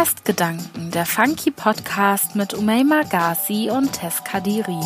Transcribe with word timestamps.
Gastgedanken, 0.00 0.90
der 0.92 1.04
Funky 1.04 1.50
Podcast 1.50 2.34
mit 2.34 2.54
Umayma 2.54 3.02
Ghazi 3.02 3.68
und 3.70 3.92
Tess 3.92 4.24
Kadiri. 4.24 4.80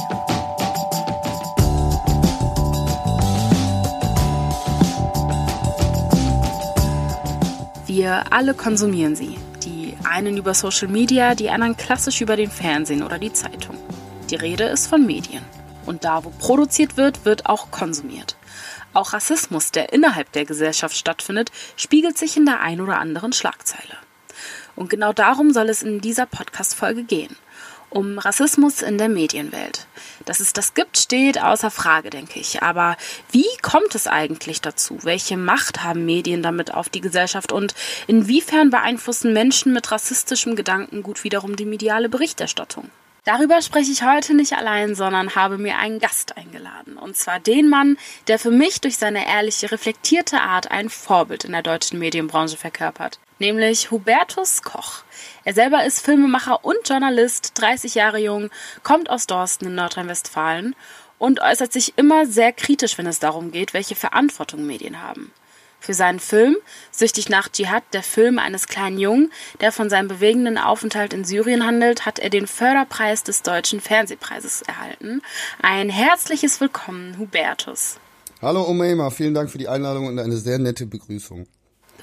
Wir 7.87 8.25
alle 8.33 8.55
konsumieren 8.55 9.15
sie. 9.15 9.39
Die 9.65 9.97
einen 10.03 10.37
über 10.37 10.53
Social 10.53 10.89
Media, 10.89 11.37
die 11.37 11.49
anderen 11.49 11.77
klassisch 11.77 12.21
über 12.21 12.35
den 12.35 12.51
Fernsehen 12.51 13.05
oder 13.05 13.21
die 13.21 13.33
Zeitung. 13.33 13.77
Die 14.31 14.35
Rede 14.35 14.65
ist 14.65 14.89
von 14.89 15.07
Medien. 15.07 15.45
Und 15.87 16.03
da, 16.03 16.25
wo 16.25 16.31
produziert 16.31 16.97
wird, 16.97 17.25
wird 17.25 17.47
auch 17.47 17.71
konsumiert. 17.71 18.35
Auch 18.95 19.13
Rassismus, 19.13 19.71
der 19.71 19.93
innerhalb 19.93 20.33
der 20.33 20.45
Gesellschaft 20.45 20.97
stattfindet, 20.97 21.53
spiegelt 21.77 22.19
sich 22.19 22.37
in 22.37 22.47
der 22.47 22.63
ein 22.63 22.81
oder 22.81 22.99
anderen 22.99 23.33
Schlagzeile. 23.33 24.04
Und 24.77 24.91
genau 24.91 25.13
darum 25.13 25.53
soll 25.53 25.69
es 25.69 25.83
in 25.83 26.01
dieser 26.01 26.27
Podcast-Folge 26.27 27.05
gehen. 27.05 27.37
Um 27.91 28.19
Rassismus 28.19 28.83
in 28.83 28.99
der 28.99 29.09
Medienwelt. 29.09 29.87
Dass 30.25 30.41
es 30.41 30.53
das 30.53 30.75
gibt, 30.75 30.99
steht 30.99 31.41
außer 31.41 31.71
Frage, 31.71 32.11
denke 32.11 32.41
ich. 32.41 32.61
Aber 32.63 32.97
wie 33.31 33.47
kommt 33.63 33.95
es 33.95 34.09
eigentlich 34.09 34.61
dazu? 34.61 34.99
Welche 35.03 35.37
Macht 35.37 35.85
haben 35.85 36.05
Medien 36.05 36.43
damit 36.43 36.75
auf 36.75 36.89
die 36.89 37.01
Gesellschaft 37.01 37.53
und 37.53 37.75
inwiefern 38.09 38.71
beeinflussen 38.71 39.33
Menschen 39.33 39.73
mit 39.73 39.93
rassistischem 39.93 40.57
Gedankengut 40.57 41.23
wiederum 41.23 41.55
die 41.55 41.67
mediale 41.67 42.09
Berichterstattung? 42.09 42.91
Darüber 43.25 43.63
spreche 43.63 43.91
ich 43.91 44.03
heute 44.03 44.35
nicht 44.35 44.53
allein, 44.53 44.95
sondern 44.95 45.35
habe 45.35 45.57
mir 45.57 45.79
einen 45.79 45.99
Gast 45.99 46.37
eingeladen. 46.37 46.99
Und 46.99 47.17
zwar 47.17 47.41
den 47.41 47.69
Mann, 47.71 47.97
der 48.29 48.39
für 48.39 48.51
mich 48.51 48.83
durch 48.83 48.99
seine 48.99 49.27
ehrliche, 49.27 49.73
reflektierte 49.73 50.43
Art 50.43 50.71
ein 50.71 50.91
Vorbild 50.91 51.45
in 51.45 51.53
der 51.53 51.63
deutschen 51.63 51.99
Medienbranche 51.99 52.59
verkörpert. 52.59 53.19
Nämlich 53.39 53.91
Hubertus 53.91 54.63
Koch. 54.63 55.05
Er 55.45 55.55
selber 55.55 55.87
ist 55.87 56.05
Filmemacher 56.05 56.67
und 56.67 56.87
Journalist, 56.87 57.53
30 57.55 57.95
Jahre 57.95 58.19
jung, 58.19 58.51
kommt 58.83 59.09
aus 59.09 59.27
Dorsten 59.27 59.67
in 59.67 59.75
Nordrhein-Westfalen 59.75 60.77
und 61.19 61.41
äußert 61.41 61.73
sich 61.73 61.95
immer 61.97 62.27
sehr 62.27 62.53
kritisch, 62.53 62.99
wenn 62.99 63.07
es 63.07 63.21
darum 63.21 63.53
geht, 63.53 63.73
welche 63.73 63.95
Verantwortung 63.95 64.67
Medien 64.67 65.03
haben. 65.03 65.33
Für 65.85 65.93
seinen 65.93 66.19
Film 66.19 66.57
Süchtig 66.93 67.29
nach 67.29 67.51
Dschihad, 67.51 67.83
der 67.93 68.03
Film 68.03 68.39
eines 68.39 68.69
kleinen 68.69 68.99
Jungen, 68.99 69.31
der 69.61 69.71
von 69.71 69.91
seinem 69.91 70.09
bewegenden 70.09 70.57
Aufenthalt 70.57 71.13
in 71.13 71.25
Syrien 71.25 71.67
handelt, 71.67 72.07
hat 72.07 72.19
er 72.19 72.31
den 72.31 72.47
Förderpreis 72.47 73.23
des 73.23 73.43
Deutschen 73.43 73.83
Fernsehpreises 73.83 74.63
erhalten. 74.63 75.21
Ein 75.61 75.91
herzliches 75.91 76.59
Willkommen, 76.59 77.19
Hubertus. 77.19 77.97
Hallo 78.41 78.67
Omeima, 78.67 79.11
vielen 79.11 79.35
Dank 79.35 79.51
für 79.51 79.59
die 79.59 79.69
Einladung 79.69 80.07
und 80.07 80.19
eine 80.19 80.39
sehr 80.39 80.59
nette 80.59 80.87
Begrüßung. 80.87 81.47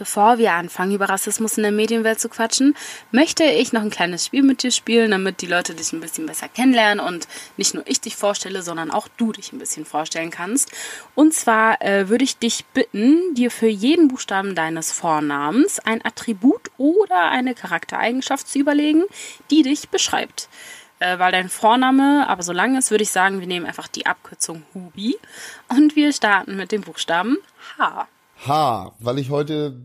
Bevor 0.02 0.40
wir 0.40 0.54
anfangen, 0.54 0.96
über 0.96 1.10
Rassismus 1.10 1.58
in 1.58 1.62
der 1.62 1.72
Medienwelt 1.72 2.20
zu 2.20 2.28
quatschen, 2.28 2.76
möchte 3.12 3.44
ich 3.44 3.72
noch 3.72 3.84
ein 3.84 3.92
kleines 3.92 4.26
Spiel 4.26 4.42
mit 4.42 4.64
dir 4.64 4.72
spielen, 4.72 5.12
damit 5.12 5.42
die 5.42 5.46
Leute 5.46 5.76
dich 5.76 5.94
ein 5.94 6.00
bisschen 6.00 6.26
besser 6.26 6.48
kennenlernen 6.50 7.06
und 7.06 7.28
nicht 7.56 7.76
nur 7.76 7.84
ich 7.86 8.02
dich 8.02 8.16
vorstelle, 8.16 8.64
sondern 8.64 8.90
auch 8.90 9.08
du 9.18 9.32
dich 9.32 9.54
ein 9.54 9.60
bisschen 9.60 9.86
vorstellen 9.86 10.32
kannst. 10.32 10.72
Und 11.14 11.36
zwar 11.36 11.80
äh, 11.84 12.10
würde 12.10 12.24
ich 12.24 12.40
dich 12.40 12.66
bitten, 12.74 13.36
dir 13.36 13.52
für 13.52 13.68
jeden 13.68 14.08
Buchstaben 14.08 14.56
deines 14.56 14.92
Vornamens 14.92 15.78
ein 15.78 16.04
Attribut 16.04 16.72
oder 16.80 17.30
eine 17.30 17.54
Charaktereigenschaft 17.54 18.48
zu 18.48 18.58
überlegen, 18.58 19.04
die 19.52 19.62
dich 19.62 19.90
beschreibt 19.90 20.50
äh, 20.98 21.20
weil 21.20 21.32
dein 21.32 21.50
Vorname 21.50 22.28
aber 22.28 22.42
so 22.42 22.54
lang 22.54 22.76
ist, 22.76 22.90
würde 22.90 23.04
ich 23.04 23.12
sagen, 23.12 23.40
wir 23.40 23.46
nehmen 23.46 23.68
einfach 23.68 23.88
die 23.88 24.08
Abkürzung 24.08 24.64
Hubi 24.74 25.16
und 25.68 25.96
wir 25.96 26.12
starten 26.12 26.58
mit 26.58 26.72
dem 26.72 26.82
Buchstaben 26.82 27.38
H. 27.78 28.08
H, 28.48 28.96
weil 29.00 29.20
ich 29.20 29.30
heute 29.30 29.80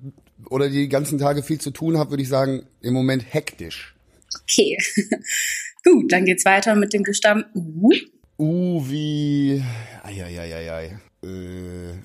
oder 0.48 0.68
die 0.68 0.88
ganzen 0.88 1.18
Tage 1.18 1.42
viel 1.42 1.60
zu 1.60 1.70
tun 1.70 1.98
habe, 1.98 2.10
würde 2.10 2.22
ich 2.22 2.28
sagen, 2.28 2.66
im 2.80 2.94
Moment 2.94 3.24
hektisch. 3.28 3.94
Okay. 4.42 4.78
Gut, 5.84 6.10
dann 6.10 6.24
geht's 6.24 6.44
weiter 6.44 6.74
mit 6.74 6.92
dem 6.92 7.02
Buchstaben 7.02 7.44
U. 7.54 7.90
U 8.38 8.82
wie 8.88 9.62
eieieiei, 10.02 10.98
äh, 11.22 11.28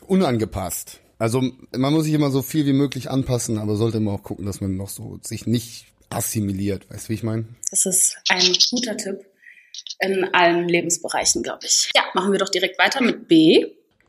unangepasst. 0.08 1.00
Also 1.18 1.42
man 1.76 1.94
muss 1.94 2.06
sich 2.06 2.14
immer 2.14 2.32
so 2.32 2.42
viel 2.42 2.66
wie 2.66 2.74
möglich 2.74 3.10
anpassen, 3.10 3.58
aber 3.58 3.76
sollte 3.76 3.98
immer 3.98 4.14
auch 4.14 4.24
gucken, 4.24 4.46
dass 4.46 4.62
man 4.62 4.76
noch 4.76 4.90
so 4.90 5.20
sich 5.24 5.46
nicht 5.46 5.88
assimiliert. 6.10 6.90
Weißt 6.90 7.06
du, 7.06 7.10
wie 7.10 7.14
ich 7.14 7.24
meine? 7.24 7.46
Das 7.70 7.86
ist 7.86 8.18
ein 8.30 8.44
guter 8.72 8.98
Tipp 8.98 9.20
in 10.00 10.26
allen 10.34 10.68
Lebensbereichen, 10.68 11.44
glaube 11.44 11.66
ich. 11.66 11.90
Ja, 11.96 12.04
machen 12.14 12.32
wir 12.32 12.40
doch 12.40 12.50
direkt 12.50 12.80
weiter 12.80 13.02
mit 13.02 13.28
B. 13.28 13.68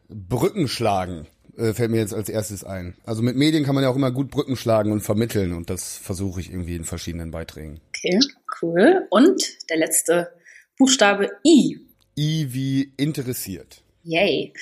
Brücken 0.09 0.69
schlagen 0.69 1.27
äh, 1.57 1.73
fällt 1.73 1.91
mir 1.91 1.99
jetzt 1.99 2.15
als 2.15 2.29
erstes 2.29 2.65
ein. 2.65 2.95
Also 3.05 3.23
mit 3.23 3.37
Medien 3.37 3.65
kann 3.65 3.75
man 3.75 3.85
ja 3.85 3.91
auch 3.91 3.97
immer 3.97 4.11
gut 4.11 4.31
Brücken 4.31 4.57
schlagen 4.57 4.93
und 4.93 5.01
vermitteln 5.01 5.53
und 5.53 5.71
das 5.71 5.97
versuche 5.97 6.41
ich 6.41 6.51
irgendwie 6.51 6.77
in 6.77 6.85
verschiedenen 6.85 7.31
Beiträgen. 7.31 7.81
Okay, 7.89 8.21
cool. 8.61 9.07
Und 9.11 9.43
der 9.71 9.79
letzte 9.79 10.33
Buchstabe 10.79 11.31
I. 11.45 11.79
I 12.17 12.53
wie 12.53 12.93
interessiert. 12.97 13.83
Yay. 14.05 14.53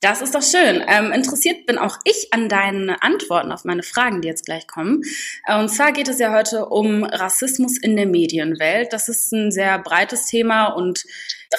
Das 0.00 0.20
ist 0.20 0.34
doch 0.34 0.42
schön. 0.42 0.84
Ähm, 0.86 1.10
interessiert 1.10 1.64
bin 1.64 1.78
auch 1.78 1.96
ich 2.04 2.28
an 2.30 2.50
deinen 2.50 2.90
Antworten 2.90 3.50
auf 3.50 3.64
meine 3.64 3.82
Fragen, 3.82 4.20
die 4.20 4.28
jetzt 4.28 4.44
gleich 4.44 4.66
kommen. 4.66 5.02
Und 5.48 5.68
zwar 5.70 5.92
geht 5.92 6.08
es 6.08 6.18
ja 6.18 6.34
heute 6.34 6.66
um 6.66 7.02
Rassismus 7.02 7.78
in 7.78 7.96
der 7.96 8.06
Medienwelt. 8.06 8.92
Das 8.92 9.08
ist 9.08 9.32
ein 9.32 9.50
sehr 9.50 9.78
breites 9.78 10.26
Thema 10.26 10.66
und 10.66 11.04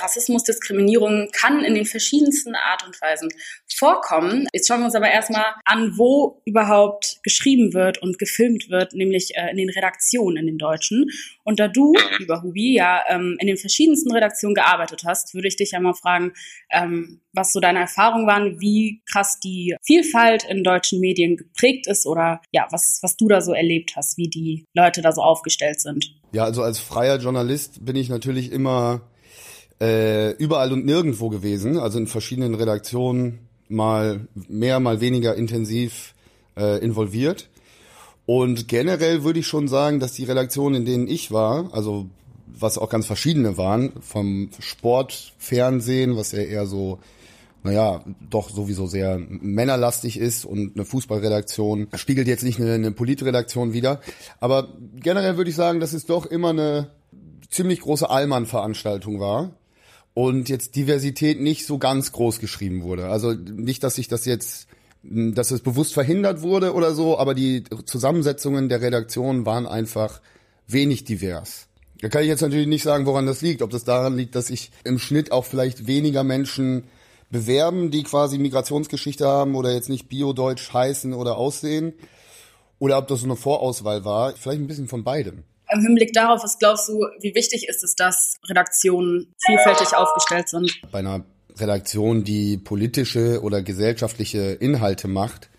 Rassismus, 0.02 0.44
Diskriminierung 0.44 1.30
kann 1.32 1.64
in 1.64 1.74
den 1.74 1.86
verschiedensten 1.86 2.56
Art 2.56 2.86
und 2.86 3.02
Weisen 3.02 3.30
vorkommen. 3.74 4.48
Jetzt 4.54 4.68
schauen 4.68 4.80
wir 4.80 4.86
uns 4.86 4.96
aber 4.96 5.10
erstmal 5.10 5.46
an, 5.66 5.98
wo 5.98 6.42
überhaupt 6.46 7.20
geschrieben 7.24 7.74
wird 7.74 8.02
und 8.02 8.20
gefilmt 8.20 8.70
wird, 8.70 8.94
nämlich 8.94 9.36
äh, 9.36 9.50
in 9.52 9.58
den 9.58 9.70
Redaktionen 9.70 10.38
in 10.38 10.46
den 10.46 10.58
Deutschen. 10.58 11.10
Und 11.44 11.60
da 11.60 11.68
du, 11.68 11.94
lieber 12.20 12.42
Hubi, 12.44 12.76
ja 12.76 13.04
ähm, 13.08 13.38
in 13.40 13.48
den 13.48 13.58
verschiedensten 13.58 14.12
Redaktionen 14.12 14.56
gearbeitet 14.56 15.04
hast, 15.06 15.34
würde 15.34 15.48
ich 15.48 15.56
dich 15.56 15.72
ja 15.72 15.80
mal 15.80 15.94
fragen, 15.94 16.34
ähm, 16.70 17.22
was 17.38 17.54
so 17.54 17.62
deine 17.62 17.80
Erfahrungen 17.80 18.28
waren, 18.28 18.60
wie 18.60 19.02
krass 19.10 19.40
die 19.40 19.76
Vielfalt 19.82 20.44
in 20.44 20.64
deutschen 20.64 21.00
Medien 21.00 21.38
geprägt 21.38 21.88
ist 21.88 22.06
oder 22.06 22.42
ja, 22.52 22.68
was, 22.72 23.00
was 23.02 23.16
du 23.16 23.30
da 23.30 23.40
so 23.40 23.54
erlebt 23.54 23.94
hast, 23.96 24.18
wie 24.18 24.28
die 24.28 24.66
Leute 24.74 25.02
da 25.02 25.14
so 25.14 25.22
aufgestellt 25.22 25.80
sind. 25.80 26.14
Ja, 26.34 26.44
also 26.44 26.64
als 26.64 26.80
freier 26.80 27.20
Journalist 27.20 27.86
bin 27.86 27.96
ich 27.96 28.10
natürlich 28.10 28.52
immer 28.52 29.02
äh, 29.80 30.32
überall 30.32 30.74
und 30.74 30.86
nirgendwo 30.86 31.30
gewesen, 31.30 31.78
also 31.78 32.00
in 32.00 32.08
verschiedenen 32.08 32.56
Redaktionen 32.56 33.48
mal 33.70 34.28
mehr, 34.34 34.80
mal 34.80 35.00
weniger 35.00 35.36
intensiv 35.36 36.14
äh, 36.58 36.80
involviert. 36.84 37.50
Und 38.26 38.68
generell 38.68 39.24
würde 39.24 39.40
ich 39.40 39.48
schon 39.48 39.68
sagen, 39.68 40.00
dass 40.00 40.14
die 40.14 40.26
Redaktionen, 40.26 40.76
in 40.76 40.86
denen 40.86 41.08
ich 41.08 41.32
war, 41.32 41.74
also 41.74 42.10
was 42.60 42.78
auch 42.78 42.90
ganz 42.90 43.06
verschiedene 43.06 43.58
waren, 43.58 43.94
vom 44.02 44.50
Sport, 44.60 45.34
Fernsehen, 45.38 46.18
was 46.18 46.32
ja 46.32 46.40
eher 46.40 46.66
so, 46.66 47.00
naja, 47.68 48.04
doch 48.30 48.50
sowieso 48.50 48.88
sehr 48.88 49.20
männerlastig 49.20 50.18
ist 50.18 50.46
und 50.46 50.76
eine 50.76 50.86
Fußballredaktion 50.86 51.90
spiegelt 51.96 52.28
jetzt 52.28 52.44
nicht 52.44 52.60
eine, 52.60 52.74
eine 52.74 52.92
Politredaktion 52.92 53.74
wieder. 53.74 54.00
Aber 54.40 54.70
generell 54.96 55.36
würde 55.36 55.50
ich 55.50 55.56
sagen, 55.56 55.80
dass 55.82 55.94
es 55.94 56.06
doch 56.06 56.26
immer 56.26 56.50
eine 56.50 56.92
ziemlich 57.50 57.82
große 57.82 58.10
Allmann-Veranstaltung 58.10 59.20
war 59.20 59.52
und 60.14 60.48
jetzt 60.48 60.76
Diversität 60.76 61.42
nicht 61.42 61.66
so 61.66 61.78
ganz 61.78 62.14
groß 62.14 62.40
geschrieben 62.40 62.84
wurde. 62.84 63.10
Also 63.10 63.34
nicht, 63.34 63.84
dass 63.84 63.98
ich 63.98 64.08
das 64.08 64.24
jetzt, 64.24 64.68
dass 65.04 65.52
es 65.52 65.60
bewusst 65.60 65.94
verhindert 65.94 66.42
wurde 66.42 66.74
oder 66.74 66.94
so, 66.94 67.20
aber 67.20 67.34
die 67.34 67.66
Zusammensetzungen 67.86 68.70
der 68.70 68.82
Redaktion 68.82 69.46
waren 69.46 69.68
einfach 69.68 70.22
wenig 70.68 71.04
divers. 71.04 71.68
Da 72.02 72.10
kann 72.10 72.22
ich 72.22 72.30
jetzt 72.30 72.42
natürlich 72.42 72.68
nicht 72.68 72.84
sagen, 72.84 73.06
woran 73.06 73.26
das 73.26 73.42
liegt. 73.42 73.62
Ob 73.62 73.72
das 73.72 73.84
daran 73.84 74.16
liegt, 74.16 74.36
dass 74.36 74.50
ich 74.50 74.72
im 74.84 75.00
Schnitt 75.00 75.32
auch 75.32 75.46
vielleicht 75.46 75.88
weniger 75.88 76.24
Menschen 76.24 76.86
bewerben, 77.30 77.92
die 77.92 78.04
quasi 78.04 78.38
Migrationsgeschichte 78.38 79.28
haben 79.28 79.56
oder 79.56 79.74
jetzt 79.74 79.90
nicht 79.90 80.08
Bio-Deutsch 80.10 80.74
heißen 80.74 81.14
oder 81.14 81.38
aussehen. 81.38 81.94
Oder 82.80 82.98
ob 82.98 83.08
das 83.08 83.22
so 83.22 83.26
eine 83.26 83.36
Vorauswahl 83.36 84.06
war. 84.06 84.34
Vielleicht 84.36 84.62
ein 84.62 84.68
bisschen 84.68 84.88
von 84.88 85.04
beidem. 85.04 85.44
Im 85.72 85.82
Hinblick 85.82 86.14
darauf, 86.14 86.44
was 86.44 86.60
glaubst 86.60 86.88
du, 86.88 87.00
wie 87.20 87.36
wichtig 87.36 87.68
ist 87.68 87.84
es, 87.84 87.96
dass 87.96 88.38
Redaktionen 88.48 89.34
vielfältig 89.46 89.96
aufgestellt 89.96 90.48
sind? 90.48 90.72
Bei 90.92 91.00
einer 91.00 91.26
Redaktion, 91.58 92.24
die 92.24 92.58
politische 92.58 93.42
oder 93.42 93.62
gesellschaftliche 93.62 94.40
Inhalte 94.40 95.08
macht, 95.08 95.50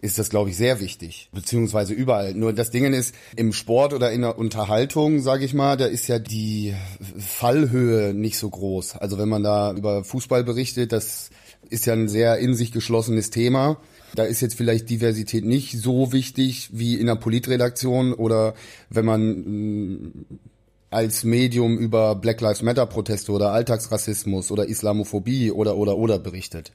ist 0.00 0.18
das, 0.18 0.30
glaube 0.30 0.50
ich, 0.50 0.56
sehr 0.56 0.80
wichtig, 0.80 1.30
beziehungsweise 1.32 1.94
überall. 1.94 2.34
Nur 2.34 2.52
das 2.52 2.70
Ding 2.70 2.92
ist, 2.92 3.14
im 3.36 3.52
Sport 3.52 3.92
oder 3.92 4.12
in 4.12 4.22
der 4.22 4.38
Unterhaltung, 4.38 5.20
sage 5.20 5.44
ich 5.44 5.54
mal, 5.54 5.76
da 5.76 5.86
ist 5.86 6.06
ja 6.08 6.18
die 6.18 6.74
Fallhöhe 7.18 8.14
nicht 8.14 8.38
so 8.38 8.50
groß. 8.50 8.96
Also 8.96 9.18
wenn 9.18 9.28
man 9.28 9.42
da 9.42 9.72
über 9.72 10.04
Fußball 10.04 10.44
berichtet, 10.44 10.92
das 10.92 11.30
ist 11.70 11.86
ja 11.86 11.94
ein 11.94 12.08
sehr 12.08 12.38
in 12.38 12.54
sich 12.54 12.72
geschlossenes 12.72 13.30
Thema. 13.30 13.78
Da 14.14 14.24
ist 14.24 14.40
jetzt 14.40 14.54
vielleicht 14.54 14.88
Diversität 14.88 15.44
nicht 15.44 15.72
so 15.78 16.12
wichtig 16.12 16.70
wie 16.72 16.94
in 16.94 17.06
der 17.06 17.16
Politredaktion 17.16 18.12
oder 18.12 18.54
wenn 18.88 19.04
man 19.04 19.22
mm, 19.22 20.26
als 20.90 21.24
Medium 21.24 21.78
über 21.78 22.14
Black 22.14 22.40
Lives 22.40 22.62
Matter 22.62 22.86
Proteste 22.86 23.32
oder 23.32 23.52
Alltagsrassismus 23.52 24.50
oder 24.50 24.68
Islamophobie 24.68 25.50
oder 25.50 25.76
oder 25.76 25.98
oder 25.98 26.18
berichtet. 26.18 26.72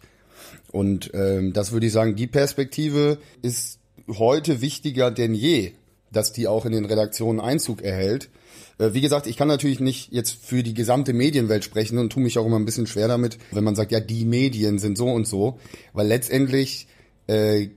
Und 0.71 1.11
ähm, 1.13 1.53
das 1.53 1.71
würde 1.71 1.87
ich 1.87 1.93
sagen, 1.93 2.15
die 2.15 2.27
Perspektive 2.27 3.17
ist 3.41 3.79
heute 4.07 4.61
wichtiger 4.61 5.11
denn 5.11 5.33
je, 5.33 5.73
dass 6.11 6.33
die 6.33 6.47
auch 6.47 6.65
in 6.65 6.71
den 6.71 6.85
Redaktionen 6.85 7.39
Einzug 7.39 7.81
erhält. 7.81 8.29
Äh, 8.77 8.93
wie 8.93 9.01
gesagt, 9.01 9.27
ich 9.27 9.37
kann 9.37 9.47
natürlich 9.47 9.79
nicht 9.79 10.11
jetzt 10.11 10.31
für 10.43 10.63
die 10.63 10.73
gesamte 10.73 11.13
Medienwelt 11.13 11.63
sprechen 11.63 11.97
und 11.97 12.11
tue 12.11 12.23
mich 12.23 12.37
auch 12.37 12.45
immer 12.45 12.57
ein 12.59 12.65
bisschen 12.65 12.87
schwer 12.87 13.07
damit, 13.07 13.37
wenn 13.51 13.63
man 13.63 13.75
sagt, 13.75 13.91
ja, 13.91 13.99
die 13.99 14.25
Medien 14.25 14.79
sind 14.79 14.97
so 14.97 15.07
und 15.07 15.27
so, 15.27 15.59
weil 15.93 16.07
letztendlich 16.07 16.87
äh, 17.27 17.69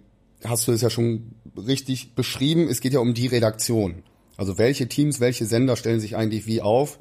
hast 0.44 0.68
du 0.68 0.72
es 0.72 0.82
ja 0.82 0.90
schon 0.90 1.34
richtig 1.56 2.14
beschrieben, 2.14 2.68
es 2.68 2.80
geht 2.80 2.92
ja 2.92 3.00
um 3.00 3.14
die 3.14 3.26
Redaktion. 3.26 4.02
Also 4.36 4.58
welche 4.58 4.88
Teams, 4.88 5.20
welche 5.20 5.46
Sender 5.46 5.76
stellen 5.76 6.00
sich 6.00 6.16
eigentlich 6.16 6.46
wie 6.46 6.60
auf? 6.60 6.98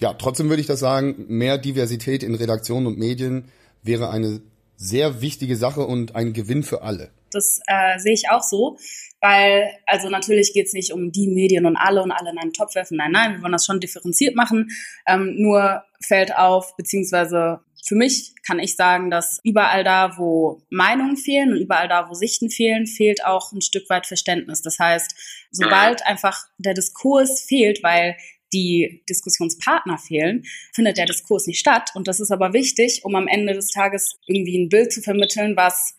Ja, 0.00 0.12
trotzdem 0.12 0.48
würde 0.48 0.60
ich 0.60 0.66
das 0.66 0.80
sagen, 0.80 1.24
mehr 1.28 1.56
Diversität 1.56 2.22
in 2.22 2.34
Redaktionen 2.34 2.86
und 2.86 2.98
Medien 2.98 3.46
wäre 3.82 4.10
eine 4.10 4.40
sehr 4.76 5.20
wichtige 5.20 5.56
Sache 5.56 5.82
und 5.86 6.14
ein 6.14 6.32
Gewinn 6.32 6.62
für 6.62 6.82
alle. 6.82 7.10
Das 7.30 7.60
äh, 7.66 7.98
sehe 7.98 8.14
ich 8.14 8.30
auch 8.30 8.42
so, 8.42 8.78
weil, 9.20 9.70
also 9.86 10.08
natürlich 10.08 10.52
geht 10.52 10.66
es 10.66 10.72
nicht 10.72 10.92
um 10.92 11.10
die 11.10 11.28
Medien 11.28 11.66
und 11.66 11.76
alle 11.76 12.02
und 12.02 12.12
alle 12.12 12.30
in 12.30 12.38
einen 12.38 12.52
Topf 12.52 12.74
werfen. 12.74 12.96
Nein, 12.96 13.12
nein, 13.12 13.34
wir 13.34 13.42
wollen 13.42 13.52
das 13.52 13.66
schon 13.66 13.80
differenziert 13.80 14.36
machen. 14.36 14.68
Ähm, 15.06 15.34
nur 15.36 15.82
fällt 16.00 16.36
auf, 16.36 16.76
beziehungsweise 16.76 17.60
für 17.86 17.96
mich 17.96 18.32
kann 18.46 18.58
ich 18.58 18.76
sagen, 18.76 19.10
dass 19.10 19.40
überall 19.44 19.84
da, 19.84 20.16
wo 20.16 20.62
Meinungen 20.70 21.18
fehlen 21.18 21.52
und 21.52 21.60
überall 21.60 21.86
da, 21.86 22.08
wo 22.08 22.14
Sichten 22.14 22.48
fehlen, 22.48 22.86
fehlt 22.86 23.24
auch 23.26 23.52
ein 23.52 23.60
Stück 23.60 23.90
weit 23.90 24.06
Verständnis. 24.06 24.62
Das 24.62 24.78
heißt, 24.78 25.14
sobald 25.50 26.06
einfach 26.06 26.46
der 26.56 26.72
Diskurs 26.72 27.42
fehlt, 27.42 27.82
weil 27.82 28.16
die 28.54 29.02
Diskussionspartner 29.08 29.98
fehlen, 29.98 30.44
findet 30.72 30.96
der 30.96 31.06
Diskurs 31.06 31.46
nicht 31.46 31.58
statt. 31.58 31.90
Und 31.94 32.08
das 32.08 32.20
ist 32.20 32.30
aber 32.30 32.52
wichtig, 32.52 33.04
um 33.04 33.14
am 33.16 33.26
Ende 33.26 33.52
des 33.52 33.70
Tages 33.70 34.16
irgendwie 34.26 34.56
ein 34.56 34.68
Bild 34.68 34.92
zu 34.92 35.02
vermitteln, 35.02 35.56
was 35.56 35.96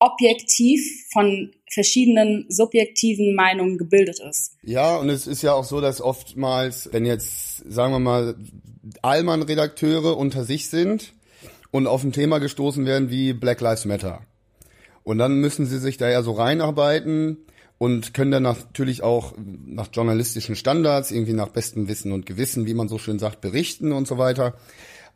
objektiv 0.00 1.06
von 1.12 1.52
verschiedenen 1.70 2.44
subjektiven 2.48 3.34
Meinungen 3.34 3.78
gebildet 3.78 4.18
ist. 4.20 4.56
Ja, 4.62 4.96
und 4.96 5.08
es 5.08 5.26
ist 5.26 5.42
ja 5.42 5.54
auch 5.54 5.64
so, 5.64 5.80
dass 5.80 6.00
oftmals, 6.00 6.88
wenn 6.92 7.06
jetzt, 7.06 7.58
sagen 7.70 7.92
wir 7.92 8.00
mal, 8.00 8.34
Allmann-Redakteure 9.00 10.16
unter 10.16 10.44
sich 10.44 10.68
sind 10.68 11.14
und 11.70 11.86
auf 11.86 12.02
ein 12.02 12.12
Thema 12.12 12.38
gestoßen 12.38 12.84
werden 12.84 13.10
wie 13.10 13.32
Black 13.32 13.60
Lives 13.60 13.84
Matter. 13.84 14.26
Und 15.04 15.18
dann 15.18 15.40
müssen 15.40 15.66
sie 15.66 15.78
sich 15.78 15.98
da 15.98 16.10
ja 16.10 16.22
so 16.22 16.32
reinarbeiten 16.32 17.46
und 17.82 18.14
können 18.14 18.30
dann 18.30 18.44
natürlich 18.44 19.02
auch 19.02 19.34
nach 19.36 19.88
journalistischen 19.92 20.54
Standards, 20.54 21.10
irgendwie 21.10 21.32
nach 21.32 21.48
bestem 21.48 21.88
Wissen 21.88 22.12
und 22.12 22.26
Gewissen, 22.26 22.64
wie 22.64 22.74
man 22.74 22.86
so 22.86 22.96
schön 22.96 23.18
sagt, 23.18 23.40
berichten 23.40 23.90
und 23.90 24.06
so 24.06 24.18
weiter. 24.18 24.54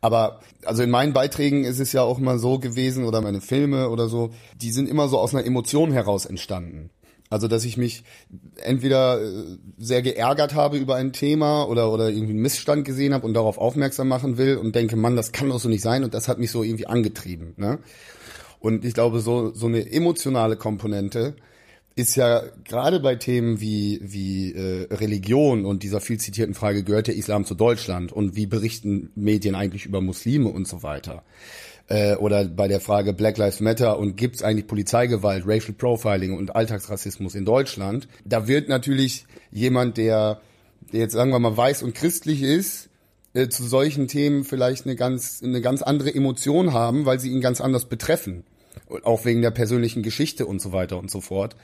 Aber 0.01 0.41
also 0.65 0.83
in 0.83 0.89
meinen 0.89 1.13
Beiträgen 1.13 1.63
ist 1.63 1.79
es 1.79 1.93
ja 1.93 2.01
auch 2.01 2.19
immer 2.19 2.37
so 2.39 2.59
gewesen 2.59 3.05
oder 3.05 3.21
meine 3.21 3.39
Filme 3.39 3.87
oder 3.87 4.09
so, 4.09 4.31
die 4.61 4.71
sind 4.71 4.89
immer 4.89 5.07
so 5.07 5.17
aus 5.17 5.33
einer 5.33 5.45
Emotion 5.45 5.93
heraus 5.93 6.25
entstanden. 6.25 6.89
Also 7.29 7.47
dass 7.47 7.63
ich 7.63 7.77
mich 7.77 8.03
entweder 8.57 9.21
äh, 9.21 9.57
sehr 9.77 10.01
geärgert 10.01 10.53
habe 10.53 10.77
über 10.77 10.95
ein 10.95 11.13
Thema 11.13 11.63
oder 11.69 11.89
oder 11.93 12.09
irgendwie 12.09 12.33
einen 12.33 12.41
Missstand 12.41 12.83
gesehen 12.83 13.13
habe 13.13 13.25
und 13.25 13.33
darauf 13.33 13.59
aufmerksam 13.59 14.09
machen 14.09 14.37
will 14.37 14.57
und 14.57 14.75
denke, 14.75 14.97
Mann, 14.97 15.15
das 15.15 15.31
kann 15.31 15.47
doch 15.47 15.61
so 15.61 15.69
nicht 15.69 15.83
sein 15.83 16.03
und 16.03 16.13
das 16.13 16.27
hat 16.27 16.37
mich 16.37 16.51
so 16.51 16.63
irgendwie 16.63 16.87
angetrieben. 16.87 17.53
Ne? 17.55 17.79
Und 18.59 18.83
ich 18.83 18.93
glaube, 18.93 19.21
so 19.21 19.53
so 19.53 19.67
eine 19.67 19.89
emotionale 19.89 20.57
Komponente 20.57 21.37
ist 21.97 22.15
ja 22.15 22.43
gerade 22.63 22.99
bei 22.99 23.15
Themen 23.15 23.59
wie, 23.59 23.99
wie 24.03 24.53
äh, 24.53 24.93
Religion 24.93 25.65
und 25.65 25.81
dieser 25.81 25.99
viel 25.99 26.19
zitierten 26.19 26.53
Frage, 26.53 26.83
gehört 26.83 27.07
der 27.07 27.15
Islam 27.15 27.43
zu 27.43 27.55
Deutschland 27.55 28.13
und 28.13 28.35
wie 28.35 28.45
berichten 28.45 29.09
Medien 29.15 29.55
eigentlich 29.55 29.85
über 29.85 29.99
Muslime 29.99 30.49
und 30.49 30.67
so 30.67 30.83
weiter. 30.83 31.23
Äh, 31.87 32.15
oder 32.17 32.45
bei 32.45 32.67
der 32.67 32.81
Frage 32.81 33.13
Black 33.13 33.39
Lives 33.39 33.61
Matter 33.61 33.97
und 33.97 34.15
gibt's 34.15 34.43
eigentlich 34.43 34.67
Polizeigewalt, 34.67 35.45
Racial 35.47 35.73
Profiling 35.73 36.37
und 36.37 36.55
Alltagsrassismus 36.55 37.33
in 37.33 37.45
Deutschland. 37.45 38.07
Da 38.23 38.47
wird 38.47 38.69
natürlich 38.69 39.25
jemand, 39.49 39.97
der, 39.97 40.39
der 40.93 40.99
jetzt 40.99 41.13
sagen 41.13 41.31
wir 41.31 41.39
mal 41.39 41.57
weiß 41.57 41.81
und 41.81 41.95
christlich 41.95 42.43
ist, 42.43 42.89
äh, 43.33 43.49
zu 43.49 43.63
solchen 43.63 44.07
Themen 44.07 44.43
vielleicht 44.43 44.85
eine 44.85 44.95
ganz, 44.95 45.41
eine 45.43 45.61
ganz 45.61 45.81
andere 45.81 46.13
Emotion 46.13 46.73
haben, 46.73 47.07
weil 47.07 47.19
sie 47.19 47.31
ihn 47.31 47.41
ganz 47.41 47.59
anders 47.59 47.85
betreffen 47.85 48.43
auch 49.03 49.25
wegen 49.25 49.41
der 49.41 49.51
persönlichen 49.51 50.03
Geschichte 50.03 50.45
und 50.45 50.61
so 50.61 50.71
weiter 50.71 50.97
und 50.97 51.11
so 51.11 51.21
fort. 51.21 51.55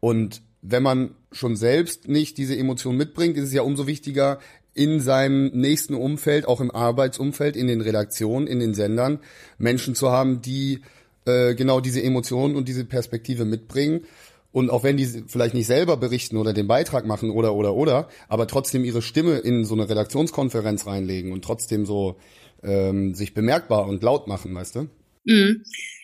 Und 0.00 0.42
wenn 0.62 0.82
man 0.82 1.14
schon 1.32 1.56
selbst 1.56 2.08
nicht 2.08 2.38
diese 2.38 2.56
Emotion 2.56 2.96
mitbringt, 2.96 3.36
ist 3.36 3.44
es 3.44 3.52
ja 3.52 3.62
umso 3.62 3.86
wichtiger, 3.86 4.38
in 4.74 5.00
seinem 5.00 5.48
nächsten 5.48 5.94
Umfeld, 5.94 6.46
auch 6.46 6.60
im 6.60 6.70
Arbeitsumfeld, 6.70 7.56
in 7.56 7.66
den 7.66 7.82
Redaktionen, 7.82 8.46
in 8.46 8.58
den 8.58 8.74
Sendern, 8.74 9.18
Menschen 9.58 9.94
zu 9.94 10.10
haben, 10.10 10.40
die 10.40 10.80
äh, 11.26 11.54
genau 11.54 11.80
diese 11.80 12.02
Emotionen 12.02 12.56
und 12.56 12.68
diese 12.68 12.84
Perspektive 12.84 13.44
mitbringen. 13.44 14.04
Und 14.50 14.70
auch 14.70 14.84
wenn 14.84 14.96
die 14.96 15.06
vielleicht 15.06 15.54
nicht 15.54 15.66
selber 15.66 15.96
berichten 15.96 16.36
oder 16.36 16.52
den 16.52 16.66
Beitrag 16.66 17.06
machen 17.06 17.30
oder 17.30 17.54
oder 17.54 17.74
oder, 17.74 18.08
aber 18.28 18.46
trotzdem 18.46 18.84
ihre 18.84 19.02
Stimme 19.02 19.38
in 19.38 19.64
so 19.64 19.74
eine 19.74 19.88
Redaktionskonferenz 19.88 20.86
reinlegen 20.86 21.32
und 21.32 21.44
trotzdem 21.44 21.86
so 21.86 22.16
ähm, 22.62 23.14
sich 23.14 23.34
bemerkbar 23.34 23.86
und 23.86 24.02
laut 24.02 24.26
machen, 24.26 24.54
weißt 24.54 24.76
du? 24.76 24.88
Mhm. 25.24 25.62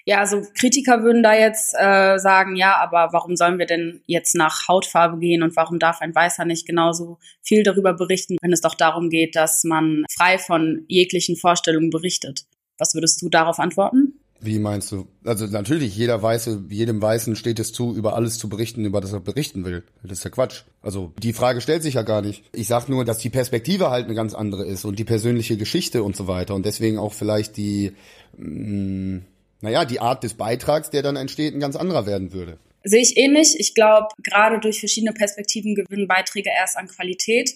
Ja, 0.08 0.20
also 0.20 0.40
Kritiker 0.54 1.02
würden 1.02 1.22
da 1.22 1.34
jetzt 1.34 1.74
äh, 1.78 2.16
sagen, 2.16 2.56
ja, 2.56 2.78
aber 2.78 3.12
warum 3.12 3.36
sollen 3.36 3.58
wir 3.58 3.66
denn 3.66 4.00
jetzt 4.06 4.34
nach 4.34 4.66
Hautfarbe 4.66 5.18
gehen 5.18 5.42
und 5.42 5.54
warum 5.54 5.78
darf 5.78 6.00
ein 6.00 6.14
Weißer 6.14 6.46
nicht 6.46 6.66
genauso 6.66 7.18
viel 7.42 7.62
darüber 7.62 7.92
berichten, 7.92 8.38
wenn 8.40 8.54
es 8.54 8.62
doch 8.62 8.74
darum 8.74 9.10
geht, 9.10 9.36
dass 9.36 9.64
man 9.64 10.06
frei 10.10 10.38
von 10.38 10.86
jeglichen 10.88 11.36
Vorstellungen 11.36 11.90
berichtet? 11.90 12.46
Was 12.78 12.94
würdest 12.94 13.20
du 13.20 13.28
darauf 13.28 13.58
antworten? 13.58 14.14
Wie 14.40 14.58
meinst 14.58 14.90
du? 14.92 15.08
Also 15.26 15.44
natürlich, 15.44 15.94
jeder 15.94 16.22
Weiße, 16.22 16.64
jedem 16.70 17.02
Weißen 17.02 17.36
steht 17.36 17.58
es 17.58 17.74
zu, 17.74 17.94
über 17.94 18.14
alles 18.16 18.38
zu 18.38 18.48
berichten, 18.48 18.86
über 18.86 19.02
das 19.02 19.12
er 19.12 19.20
berichten 19.20 19.66
will. 19.66 19.82
Das 20.02 20.12
ist 20.12 20.24
ja 20.24 20.30
Quatsch. 20.30 20.62
Also 20.80 21.12
die 21.22 21.34
Frage 21.34 21.60
stellt 21.60 21.82
sich 21.82 21.94
ja 21.94 22.02
gar 22.02 22.22
nicht. 22.22 22.44
Ich 22.54 22.66
sag 22.66 22.88
nur, 22.88 23.04
dass 23.04 23.18
die 23.18 23.28
Perspektive 23.28 23.90
halt 23.90 24.06
eine 24.06 24.14
ganz 24.14 24.32
andere 24.32 24.64
ist 24.64 24.86
und 24.86 24.98
die 24.98 25.04
persönliche 25.04 25.58
Geschichte 25.58 26.02
und 26.02 26.16
so 26.16 26.26
weiter 26.26 26.54
und 26.54 26.64
deswegen 26.64 26.96
auch 26.96 27.12
vielleicht 27.12 27.58
die 27.58 27.92
mh, 28.38 29.16
mm, 29.18 29.22
naja, 29.60 29.84
die 29.84 30.00
Art 30.00 30.22
des 30.22 30.34
Beitrags, 30.34 30.90
der 30.90 31.02
dann 31.02 31.16
entsteht, 31.16 31.54
ein 31.54 31.60
ganz 31.60 31.76
anderer 31.76 32.06
werden 32.06 32.32
würde. 32.32 32.58
Sehe 32.84 33.02
ich 33.02 33.16
ähnlich. 33.16 33.58
Ich 33.58 33.74
glaube, 33.74 34.08
gerade 34.22 34.60
durch 34.60 34.80
verschiedene 34.80 35.12
Perspektiven 35.12 35.74
gewinnen 35.74 36.06
Beiträge 36.06 36.50
erst 36.50 36.76
an 36.76 36.88
Qualität 36.88 37.50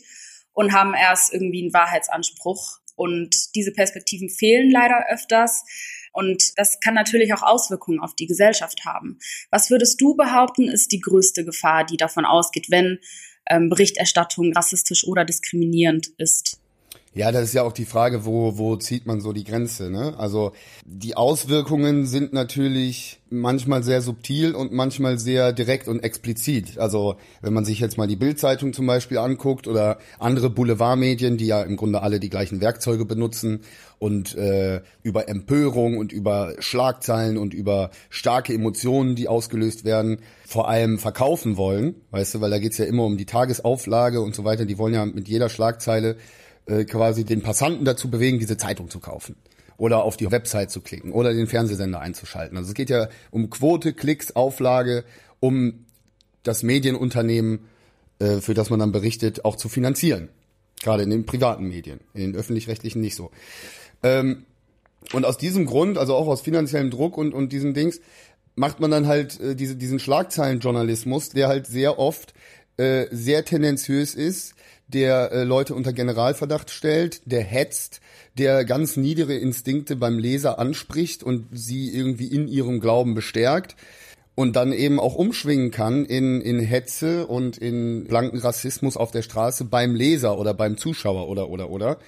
und 0.52 0.72
haben 0.72 0.94
erst 0.94 1.32
irgendwie 1.32 1.62
einen 1.62 1.72
Wahrheitsanspruch. 1.72 2.78
Und 2.96 3.54
diese 3.54 3.72
Perspektiven 3.72 4.28
fehlen 4.28 4.70
leider 4.70 5.06
öfters. 5.08 5.64
Und 6.12 6.58
das 6.58 6.78
kann 6.80 6.94
natürlich 6.94 7.32
auch 7.32 7.42
Auswirkungen 7.42 8.00
auf 8.00 8.14
die 8.14 8.26
Gesellschaft 8.26 8.84
haben. 8.84 9.18
Was 9.50 9.70
würdest 9.70 10.00
du 10.00 10.14
behaupten, 10.14 10.68
ist 10.68 10.92
die 10.92 11.00
größte 11.00 11.44
Gefahr, 11.44 11.84
die 11.86 11.96
davon 11.96 12.26
ausgeht, 12.26 12.66
wenn 12.68 12.98
ähm, 13.48 13.70
Berichterstattung 13.70 14.52
rassistisch 14.52 15.06
oder 15.06 15.24
diskriminierend 15.24 16.08
ist? 16.18 16.61
Ja, 17.14 17.30
das 17.30 17.44
ist 17.44 17.52
ja 17.52 17.62
auch 17.62 17.72
die 17.72 17.84
Frage, 17.84 18.24
wo, 18.24 18.56
wo 18.56 18.76
zieht 18.76 19.04
man 19.04 19.20
so 19.20 19.34
die 19.34 19.44
Grenze, 19.44 19.90
ne? 19.90 20.14
Also 20.16 20.52
die 20.86 21.14
Auswirkungen 21.14 22.06
sind 22.06 22.32
natürlich 22.32 23.20
manchmal 23.28 23.82
sehr 23.82 24.00
subtil 24.00 24.54
und 24.54 24.72
manchmal 24.72 25.18
sehr 25.18 25.52
direkt 25.52 25.88
und 25.88 26.00
explizit. 26.00 26.78
Also 26.78 27.16
wenn 27.42 27.52
man 27.52 27.66
sich 27.66 27.80
jetzt 27.80 27.98
mal 27.98 28.06
die 28.06 28.16
Bildzeitung 28.16 28.72
zum 28.72 28.86
Beispiel 28.86 29.18
anguckt 29.18 29.68
oder 29.68 29.98
andere 30.18 30.48
Boulevardmedien, 30.48 31.36
die 31.36 31.48
ja 31.48 31.60
im 31.60 31.76
Grunde 31.76 32.00
alle 32.00 32.18
die 32.18 32.30
gleichen 32.30 32.62
Werkzeuge 32.62 33.04
benutzen 33.04 33.60
und 33.98 34.34
äh, 34.34 34.80
über 35.02 35.28
Empörung 35.28 35.98
und 35.98 36.12
über 36.12 36.54
Schlagzeilen 36.60 37.36
und 37.36 37.52
über 37.52 37.90
starke 38.08 38.54
Emotionen, 38.54 39.16
die 39.16 39.28
ausgelöst 39.28 39.84
werden, 39.84 40.20
vor 40.46 40.66
allem 40.66 40.98
verkaufen 40.98 41.58
wollen, 41.58 41.94
weißt 42.10 42.34
du, 42.34 42.40
weil 42.40 42.50
da 42.50 42.58
geht's 42.58 42.78
ja 42.78 42.86
immer 42.86 43.04
um 43.04 43.18
die 43.18 43.26
Tagesauflage 43.26 44.22
und 44.22 44.34
so 44.34 44.44
weiter. 44.44 44.64
Die 44.64 44.78
wollen 44.78 44.94
ja 44.94 45.04
mit 45.04 45.28
jeder 45.28 45.50
Schlagzeile 45.50 46.16
äh, 46.66 46.84
quasi 46.84 47.24
den 47.24 47.42
Passanten 47.42 47.84
dazu 47.84 48.10
bewegen, 48.10 48.38
diese 48.38 48.56
Zeitung 48.56 48.90
zu 48.90 49.00
kaufen 49.00 49.36
oder 49.76 50.04
auf 50.04 50.16
die 50.16 50.30
Website 50.30 50.70
zu 50.70 50.80
klicken 50.80 51.12
oder 51.12 51.32
den 51.34 51.46
Fernsehsender 51.46 52.00
einzuschalten. 52.00 52.56
Also 52.56 52.68
es 52.68 52.74
geht 52.74 52.90
ja 52.90 53.08
um 53.30 53.50
Quote, 53.50 53.92
Klicks, 53.92 54.36
Auflage, 54.36 55.04
um 55.40 55.86
das 56.42 56.62
Medienunternehmen, 56.62 57.60
äh, 58.18 58.40
für 58.40 58.54
das 58.54 58.70
man 58.70 58.78
dann 58.78 58.92
berichtet, 58.92 59.44
auch 59.44 59.56
zu 59.56 59.68
finanzieren. 59.68 60.28
Gerade 60.82 61.02
in 61.02 61.10
den 61.10 61.26
privaten 61.26 61.66
Medien, 61.66 62.00
in 62.14 62.20
den 62.20 62.36
öffentlich-rechtlichen 62.36 63.00
nicht 63.00 63.14
so. 63.14 63.30
Ähm, 64.02 64.44
und 65.12 65.24
aus 65.24 65.38
diesem 65.38 65.66
Grund, 65.66 65.98
also 65.98 66.14
auch 66.14 66.28
aus 66.28 66.42
finanziellem 66.42 66.90
Druck 66.90 67.18
und, 67.18 67.34
und 67.34 67.52
diesen 67.52 67.74
Dings, 67.74 68.00
macht 68.54 68.80
man 68.80 68.90
dann 68.90 69.06
halt 69.06 69.40
äh, 69.40 69.56
diese, 69.56 69.76
diesen 69.76 69.98
Schlagzeilenjournalismus, 69.98 71.30
der 71.30 71.48
halt 71.48 71.66
sehr 71.66 71.98
oft 71.98 72.34
äh, 72.76 73.06
sehr 73.10 73.44
tendenziös 73.44 74.14
ist, 74.14 74.54
der 74.92 75.32
äh, 75.32 75.44
Leute 75.44 75.74
unter 75.74 75.92
Generalverdacht 75.92 76.70
stellt, 76.70 77.22
der 77.24 77.42
hetzt, 77.42 78.00
der 78.38 78.64
ganz 78.64 78.96
niedere 78.96 79.34
Instinkte 79.34 79.96
beim 79.96 80.18
Leser 80.18 80.58
anspricht 80.58 81.22
und 81.22 81.46
sie 81.52 81.90
irgendwie 81.90 82.28
in 82.28 82.48
ihrem 82.48 82.80
Glauben 82.80 83.14
bestärkt 83.14 83.76
und 84.34 84.56
dann 84.56 84.72
eben 84.72 84.98
auch 84.98 85.14
umschwingen 85.14 85.70
kann 85.70 86.04
in, 86.04 86.40
in 86.40 86.58
Hetze 86.58 87.26
und 87.26 87.58
in 87.58 88.04
blanken 88.04 88.38
Rassismus 88.38 88.96
auf 88.96 89.10
der 89.10 89.22
Straße 89.22 89.64
beim 89.64 89.94
Leser 89.94 90.38
oder 90.38 90.54
beim 90.54 90.76
Zuschauer 90.76 91.28
oder 91.28 91.50
oder 91.50 91.70
oder, 91.70 91.98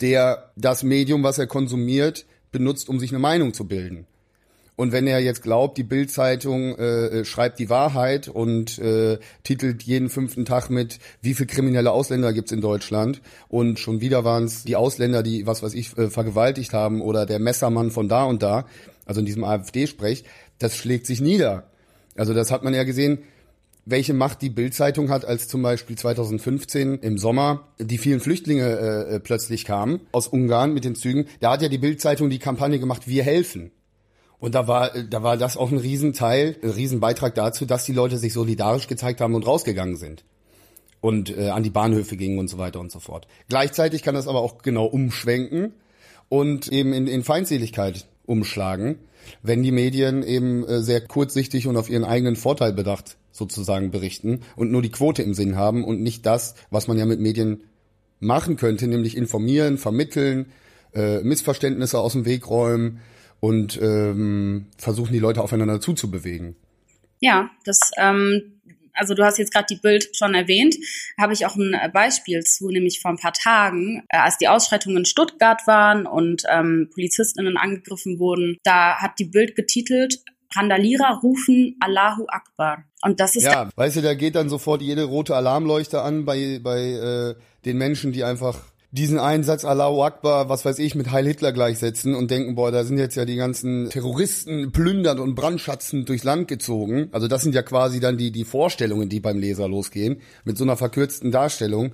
der 0.00 0.50
das 0.56 0.82
Medium, 0.82 1.22
was 1.22 1.38
er 1.38 1.46
konsumiert, 1.46 2.26
benutzt, 2.52 2.88
um 2.88 2.98
sich 2.98 3.10
eine 3.10 3.18
Meinung 3.18 3.52
zu 3.52 3.66
bilden. 3.66 4.06
Und 4.76 4.92
wenn 4.92 5.06
er 5.06 5.20
jetzt 5.20 5.42
glaubt, 5.42 5.78
die 5.78 5.82
Bild-Zeitung 5.82 6.76
äh, 6.76 7.24
schreibt 7.24 7.58
die 7.58 7.70
Wahrheit 7.70 8.28
und 8.28 8.78
äh, 8.78 9.18
titelt 9.42 9.82
jeden 9.82 10.10
fünften 10.10 10.44
Tag 10.44 10.68
mit, 10.68 10.98
wie 11.22 11.32
viel 11.32 11.46
kriminelle 11.46 11.90
Ausländer 11.90 12.34
gibt's 12.34 12.52
in 12.52 12.60
Deutschland 12.60 13.22
und 13.48 13.78
schon 13.78 14.02
wieder 14.02 14.24
waren 14.24 14.44
es 14.44 14.64
die 14.64 14.76
Ausländer, 14.76 15.22
die 15.22 15.46
was 15.46 15.62
weiß 15.62 15.72
ich 15.72 15.96
äh, 15.96 16.10
vergewaltigt 16.10 16.74
haben 16.74 17.00
oder 17.00 17.24
der 17.24 17.38
Messermann 17.38 17.90
von 17.90 18.08
da 18.08 18.24
und 18.24 18.42
da, 18.42 18.66
also 19.06 19.20
in 19.20 19.26
diesem 19.26 19.44
AfD-Sprech, 19.44 20.24
das 20.58 20.76
schlägt 20.76 21.06
sich 21.06 21.22
nieder. 21.22 21.70
Also 22.14 22.34
das 22.34 22.50
hat 22.50 22.62
man 22.62 22.74
ja 22.74 22.84
gesehen, 22.84 23.18
welche 23.86 24.14
Macht 24.14 24.42
die 24.42 24.50
Bild-Zeitung 24.50 25.10
hat, 25.10 25.24
als 25.24 25.48
zum 25.48 25.62
Beispiel 25.62 25.96
2015 25.96 26.98
im 26.98 27.18
Sommer 27.18 27.68
die 27.78 27.98
vielen 27.98 28.20
Flüchtlinge 28.20 28.64
äh, 28.64 29.14
äh, 29.14 29.20
plötzlich 29.20 29.64
kamen 29.64 30.00
aus 30.12 30.28
Ungarn 30.28 30.74
mit 30.74 30.84
den 30.84 30.96
Zügen. 30.96 31.26
Da 31.40 31.52
hat 31.52 31.62
ja 31.62 31.68
die 31.68 31.78
Bild-Zeitung 31.78 32.28
die 32.28 32.40
Kampagne 32.40 32.78
gemacht, 32.78 33.06
wir 33.06 33.22
helfen. 33.22 33.70
Und 34.38 34.54
da 34.54 34.68
war, 34.68 34.90
da 34.90 35.22
war 35.22 35.36
das 35.36 35.56
auch 35.56 35.70
ein 35.70 35.78
Riesenteil, 35.78 36.56
ein 36.62 36.70
Riesenbeitrag 36.70 37.34
dazu, 37.34 37.64
dass 37.64 37.84
die 37.84 37.92
Leute 37.92 38.18
sich 38.18 38.32
solidarisch 38.32 38.86
gezeigt 38.86 39.20
haben 39.20 39.34
und 39.34 39.46
rausgegangen 39.46 39.96
sind. 39.96 40.24
Und 41.00 41.36
äh, 41.36 41.48
an 41.48 41.62
die 41.62 41.70
Bahnhöfe 41.70 42.16
gingen 42.16 42.38
und 42.38 42.48
so 42.48 42.58
weiter 42.58 42.80
und 42.80 42.90
so 42.90 43.00
fort. 43.00 43.26
Gleichzeitig 43.48 44.02
kann 44.02 44.14
das 44.14 44.28
aber 44.28 44.40
auch 44.40 44.58
genau 44.58 44.86
umschwenken 44.86 45.72
und 46.28 46.68
eben 46.68 46.92
in, 46.92 47.06
in 47.06 47.22
Feindseligkeit 47.22 48.06
umschlagen, 48.24 48.98
wenn 49.42 49.62
die 49.62 49.72
Medien 49.72 50.22
eben 50.22 50.66
äh, 50.66 50.82
sehr 50.82 51.00
kurzsichtig 51.00 51.66
und 51.66 51.76
auf 51.76 51.88
ihren 51.88 52.04
eigenen 52.04 52.36
Vorteil 52.36 52.72
bedacht 52.72 53.16
sozusagen 53.30 53.90
berichten 53.90 54.40
und 54.56 54.70
nur 54.70 54.82
die 54.82 54.90
Quote 54.90 55.22
im 55.22 55.34
Sinn 55.34 55.56
haben 55.56 55.84
und 55.84 56.00
nicht 56.00 56.26
das, 56.26 56.54
was 56.70 56.88
man 56.88 56.98
ja 56.98 57.04
mit 57.06 57.20
Medien 57.20 57.64
machen 58.18 58.56
könnte, 58.56 58.86
nämlich 58.86 59.16
informieren, 59.16 59.78
vermitteln, 59.78 60.46
äh, 60.94 61.20
Missverständnisse 61.20 61.98
aus 61.98 62.12
dem 62.12 62.24
Weg 62.24 62.48
räumen, 62.48 63.00
und 63.46 63.80
ähm, 63.80 64.66
versuchen 64.76 65.12
die 65.12 65.20
Leute 65.20 65.40
aufeinander 65.40 65.80
zuzubewegen. 65.80 66.56
Ja, 67.20 67.48
das 67.64 67.92
ähm, 67.96 68.60
also 68.92 69.14
du 69.14 69.24
hast 69.24 69.38
jetzt 69.38 69.52
gerade 69.52 69.66
die 69.70 69.80
Bild 69.80 70.08
schon 70.16 70.34
erwähnt, 70.34 70.74
habe 71.20 71.32
ich 71.32 71.46
auch 71.46 71.54
ein 71.54 71.76
Beispiel 71.92 72.42
zu, 72.42 72.70
nämlich 72.70 73.00
vor 73.00 73.12
ein 73.12 73.18
paar 73.18 73.34
Tagen, 73.34 74.02
äh, 74.08 74.18
als 74.18 74.38
die 74.38 74.48
Ausschreitungen 74.48 74.98
in 74.98 75.04
Stuttgart 75.04 75.64
waren 75.66 76.06
und 76.06 76.42
ähm, 76.50 76.90
Polizistinnen 76.92 77.56
angegriffen 77.56 78.18
wurden, 78.18 78.56
da 78.64 78.96
hat 78.96 79.18
die 79.18 79.26
Bild 79.26 79.54
getitelt, 79.54 80.22
Randalierer 80.56 81.20
rufen 81.22 81.76
Allahu 81.80 82.24
Akbar. 82.28 82.84
Und 83.02 83.20
das 83.20 83.36
ist 83.36 83.44
ja, 83.44 83.68
weißt 83.76 83.96
du, 83.96 84.00
da 84.00 84.14
geht 84.14 84.34
dann 84.34 84.48
sofort 84.48 84.82
jede 84.82 85.04
rote 85.04 85.36
Alarmleuchte 85.36 86.00
an 86.00 86.24
bei 86.24 86.58
bei 86.62 86.80
äh, 86.80 87.34
den 87.64 87.78
Menschen, 87.78 88.12
die 88.12 88.24
einfach 88.24 88.58
diesen 88.96 89.18
Einsatz 89.18 89.64
Allahu 89.64 90.02
Akbar, 90.02 90.48
was 90.48 90.64
weiß 90.64 90.78
ich, 90.78 90.94
mit 90.94 91.10
Heil 91.10 91.26
Hitler 91.26 91.52
gleichsetzen 91.52 92.14
und 92.14 92.30
denken, 92.30 92.54
boah, 92.54 92.72
da 92.72 92.84
sind 92.84 92.98
jetzt 92.98 93.14
ja 93.14 93.24
die 93.24 93.36
ganzen 93.36 93.90
Terroristen 93.90 94.72
plündern 94.72 95.20
und 95.20 95.34
brandschatzen 95.34 96.04
durchs 96.04 96.24
Land 96.24 96.48
gezogen. 96.48 97.08
Also 97.12 97.28
das 97.28 97.42
sind 97.42 97.54
ja 97.54 97.62
quasi 97.62 98.00
dann 98.00 98.16
die, 98.16 98.32
die 98.32 98.44
Vorstellungen, 98.44 99.08
die 99.08 99.20
beim 99.20 99.38
Leser 99.38 99.68
losgehen, 99.68 100.20
mit 100.44 100.56
so 100.56 100.64
einer 100.64 100.76
verkürzten 100.76 101.30
Darstellung. 101.30 101.92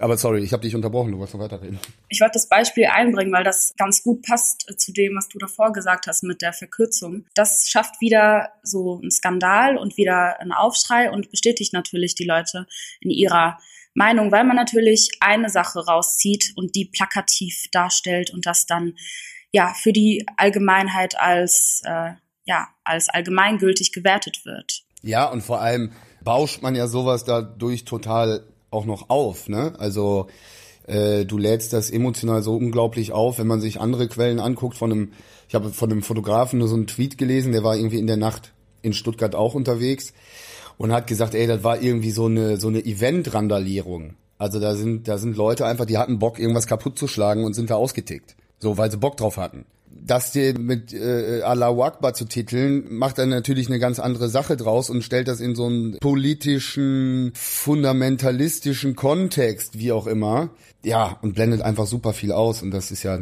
Aber 0.00 0.16
sorry, 0.16 0.44
ich 0.44 0.52
habe 0.52 0.62
dich 0.62 0.76
unterbrochen, 0.76 1.10
du 1.10 1.18
wolltest 1.18 1.34
noch 1.34 1.42
weiterreden. 1.42 1.80
Ich 2.08 2.20
wollte 2.20 2.34
das 2.34 2.48
Beispiel 2.48 2.86
einbringen, 2.86 3.32
weil 3.32 3.42
das 3.42 3.74
ganz 3.76 4.04
gut 4.04 4.22
passt 4.22 4.72
zu 4.78 4.92
dem, 4.92 5.16
was 5.16 5.28
du 5.28 5.38
davor 5.38 5.72
gesagt 5.72 6.06
hast 6.06 6.22
mit 6.22 6.40
der 6.40 6.52
Verkürzung. 6.52 7.24
Das 7.34 7.68
schafft 7.68 8.00
wieder 8.00 8.50
so 8.62 9.00
einen 9.00 9.10
Skandal 9.10 9.76
und 9.76 9.96
wieder 9.96 10.38
einen 10.38 10.52
Aufschrei 10.52 11.10
und 11.10 11.30
bestätigt 11.30 11.72
natürlich 11.72 12.14
die 12.14 12.26
Leute 12.26 12.66
in 13.00 13.10
ihrer 13.10 13.58
Meinung, 13.98 14.32
weil 14.32 14.44
man 14.44 14.56
natürlich 14.56 15.10
eine 15.20 15.50
Sache 15.50 15.84
rauszieht 15.84 16.52
und 16.56 16.74
die 16.74 16.86
plakativ 16.86 17.66
darstellt 17.72 18.32
und 18.32 18.46
das 18.46 18.64
dann 18.64 18.94
ja 19.52 19.74
für 19.74 19.92
die 19.92 20.24
Allgemeinheit 20.36 21.18
als 21.20 21.82
äh, 21.84 22.12
ja 22.44 22.68
als 22.84 23.08
allgemeingültig 23.10 23.92
gewertet 23.92 24.44
wird. 24.44 24.84
Ja 25.02 25.30
und 25.30 25.42
vor 25.42 25.60
allem 25.60 25.92
bauscht 26.22 26.62
man 26.62 26.74
ja 26.74 26.86
sowas 26.86 27.24
dadurch 27.24 27.84
total 27.84 28.44
auch 28.70 28.86
noch 28.86 29.10
auf, 29.10 29.48
ne? 29.48 29.74
Also 29.78 30.28
äh, 30.86 31.24
du 31.24 31.38
lädst 31.38 31.72
das 31.72 31.90
emotional 31.90 32.42
so 32.42 32.56
unglaublich 32.56 33.12
auf, 33.12 33.38
wenn 33.38 33.46
man 33.46 33.60
sich 33.60 33.80
andere 33.80 34.08
Quellen 34.08 34.40
anguckt 34.40 34.76
von 34.76 34.92
einem, 34.92 35.12
ich 35.48 35.54
habe 35.54 35.70
von 35.70 35.90
einem 35.90 36.02
Fotografen 36.02 36.58
nur 36.58 36.68
so 36.68 36.74
einen 36.74 36.86
Tweet 36.86 37.18
gelesen, 37.18 37.52
der 37.52 37.64
war 37.64 37.76
irgendwie 37.76 37.98
in 37.98 38.06
der 38.06 38.16
Nacht 38.16 38.52
in 38.82 38.92
Stuttgart 38.92 39.34
auch 39.34 39.54
unterwegs 39.54 40.12
und 40.78 40.92
hat 40.92 41.06
gesagt, 41.06 41.34
ey, 41.34 41.46
das 41.46 41.62
war 41.62 41.82
irgendwie 41.82 42.12
so 42.12 42.26
eine 42.26 42.56
so 42.56 42.68
eine 42.68 42.84
Event-Randalierung. 42.84 44.14
Also 44.38 44.60
da 44.60 44.74
sind 44.74 45.08
da 45.08 45.18
sind 45.18 45.36
Leute 45.36 45.66
einfach, 45.66 45.84
die 45.84 45.98
hatten 45.98 46.18
Bock, 46.18 46.38
irgendwas 46.38 46.66
kaputt 46.66 46.98
zu 46.98 47.08
schlagen 47.08 47.44
und 47.44 47.54
sind 47.54 47.70
da 47.70 47.74
ausgetickt. 47.74 48.36
So, 48.60 48.78
weil 48.78 48.90
sie 48.90 48.96
Bock 48.96 49.16
drauf 49.16 49.36
hatten. 49.36 49.66
Das 49.90 50.32
dir 50.32 50.58
mit 50.58 50.92
äh, 50.92 51.42
Allahu 51.42 51.82
Akbar 51.82 52.14
zu 52.14 52.24
titeln, 52.24 52.84
macht 52.90 53.18
dann 53.18 53.28
natürlich 53.28 53.68
eine 53.68 53.78
ganz 53.78 53.98
andere 53.98 54.28
Sache 54.28 54.56
draus 54.56 54.90
und 54.90 55.02
stellt 55.02 55.28
das 55.28 55.40
in 55.40 55.54
so 55.54 55.66
einen 55.66 55.98
politischen, 55.98 57.32
fundamentalistischen 57.34 58.96
Kontext, 58.96 59.78
wie 59.78 59.92
auch 59.92 60.06
immer. 60.06 60.50
Ja, 60.84 61.18
und 61.22 61.34
blendet 61.34 61.62
einfach 61.62 61.86
super 61.86 62.12
viel 62.12 62.32
aus. 62.32 62.62
Und 62.62 62.70
das 62.70 62.90
ist 62.90 63.02
ja, 63.02 63.18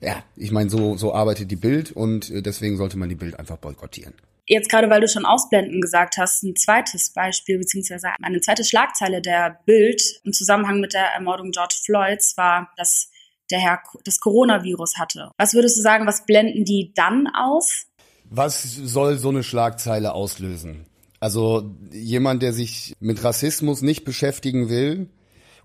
ja, 0.00 0.22
ich 0.36 0.50
meine, 0.50 0.70
so, 0.70 0.96
so 0.96 1.14
arbeitet 1.14 1.50
die 1.50 1.56
Bild 1.56 1.92
und 1.92 2.30
äh, 2.30 2.42
deswegen 2.42 2.76
sollte 2.76 2.98
man 2.98 3.08
die 3.08 3.16
Bild 3.16 3.38
einfach 3.38 3.56
boykottieren. 3.56 4.14
Jetzt 4.52 4.68
gerade, 4.68 4.90
weil 4.90 5.00
du 5.00 5.06
schon 5.06 5.24
Ausblenden 5.24 5.80
gesagt 5.80 6.16
hast, 6.18 6.42
ein 6.42 6.56
zweites 6.56 7.10
Beispiel 7.10 7.56
beziehungsweise 7.58 8.08
eine 8.20 8.40
zweite 8.40 8.64
Schlagzeile 8.64 9.22
der 9.22 9.60
Bild 9.64 10.02
im 10.24 10.32
Zusammenhang 10.32 10.80
mit 10.80 10.92
der 10.92 11.04
Ermordung 11.14 11.52
George 11.52 11.76
Floyds 11.84 12.36
war, 12.36 12.68
dass 12.76 13.10
der 13.52 13.60
Herr 13.60 13.80
das 14.04 14.18
Coronavirus 14.18 14.94
hatte. 14.98 15.30
Was 15.38 15.54
würdest 15.54 15.76
du 15.78 15.82
sagen, 15.82 16.04
was 16.04 16.26
blenden 16.26 16.64
die 16.64 16.92
dann 16.96 17.28
aus? 17.28 17.86
Was 18.24 18.74
soll 18.74 19.18
so 19.18 19.28
eine 19.28 19.44
Schlagzeile 19.44 20.14
auslösen? 20.14 20.84
Also 21.20 21.72
jemand, 21.92 22.42
der 22.42 22.52
sich 22.52 22.94
mit 22.98 23.22
Rassismus 23.22 23.82
nicht 23.82 24.04
beschäftigen 24.04 24.68
will 24.68 25.10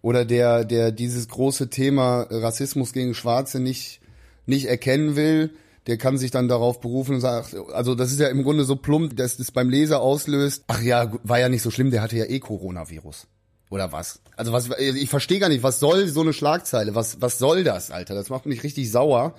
oder 0.04 0.26
der, 0.26 0.64
der 0.64 0.92
dieses 0.92 1.28
große 1.28 1.72
Thema 1.72 2.28
Rassismus 2.30 2.94
gegen 2.94 3.16
Schwarze 3.16 3.60
nicht, 3.60 4.00
nicht 4.46 4.66
erkennen 4.66 5.16
will, 5.16 5.56
der 5.88 5.98
kann 5.98 6.18
sich 6.18 6.32
dann 6.32 6.48
darauf 6.48 6.82
berufen 6.82 7.16
und 7.16 7.22
sagt, 7.22 7.56
also 7.74 7.96
das 7.96 8.12
ist 8.12 8.20
ja 8.20 8.28
im 8.28 8.44
Grunde 8.44 8.64
so 8.66 8.76
plump, 8.76 9.16
dass 9.16 9.38
das 9.38 9.52
beim 9.52 9.70
Leser 9.70 10.02
auslöst. 10.02 10.64
Ach 10.68 10.82
ja, 10.82 11.12
war 11.24 11.40
ja 11.40 11.50
nicht 11.50 11.62
so 11.62 11.72
schlimm, 11.72 11.92
der 11.92 12.02
hatte 12.02 12.18
ja 12.18 12.26
eh 12.26 12.40
Coronavirus. 12.40 13.28
Oder 13.70 13.92
was? 13.92 14.22
Also 14.36 14.52
was, 14.52 14.70
ich 14.78 15.10
verstehe 15.10 15.40
gar 15.40 15.50
nicht, 15.50 15.64
was 15.64 15.80
soll 15.80 16.08
so 16.08 16.22
eine 16.22 16.34
Schlagzeile? 16.34 16.96
Was, 16.96 17.22
was 17.22 17.38
soll 17.38 17.64
das, 17.64 17.92
Alter? 17.92 18.16
Das 18.16 18.30
macht 18.30 18.46
mich 18.46 18.64
richtig 18.64 18.92
sauer. 18.92 19.36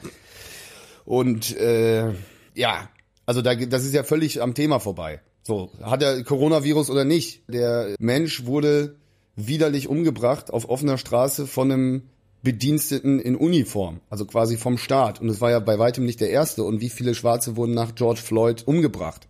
Und 1.04 1.56
äh, 1.56 2.12
ja, 2.54 2.88
also 3.24 3.42
da, 3.42 3.54
das 3.54 3.84
ist 3.84 3.94
ja 3.94 4.02
völlig 4.02 4.42
am 4.42 4.54
Thema 4.54 4.78
vorbei. 4.78 5.20
So, 5.42 5.70
hat 5.80 6.02
er 6.02 6.22
Coronavirus 6.24 6.90
oder 6.90 7.04
nicht? 7.04 7.42
Der 7.48 7.94
Mensch 7.98 8.46
wurde 8.46 8.96
widerlich 9.36 9.88
umgebracht 9.88 10.52
auf 10.52 10.68
offener 10.68 10.98
Straße 10.98 11.46
von 11.46 11.70
einem 11.70 12.02
Bediensteten 12.42 13.18
in 13.18 13.34
Uniform, 13.34 14.00
also 14.08 14.24
quasi 14.24 14.56
vom 14.56 14.78
Staat. 14.78 15.20
Und 15.20 15.28
es 15.28 15.40
war 15.40 15.50
ja 15.50 15.58
bei 15.58 15.78
weitem 15.78 16.04
nicht 16.04 16.20
der 16.20 16.30
erste. 16.30 16.62
Und 16.62 16.80
wie 16.80 16.90
viele 16.90 17.14
Schwarze 17.14 17.56
wurden 17.56 17.74
nach 17.74 17.94
George 17.94 18.20
Floyd 18.22 18.62
umgebracht? 18.66 19.26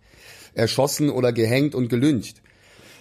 Erschossen 0.53 1.09
oder 1.09 1.33
gehängt 1.33 1.75
und 1.75 1.87
gelyncht. 1.89 2.41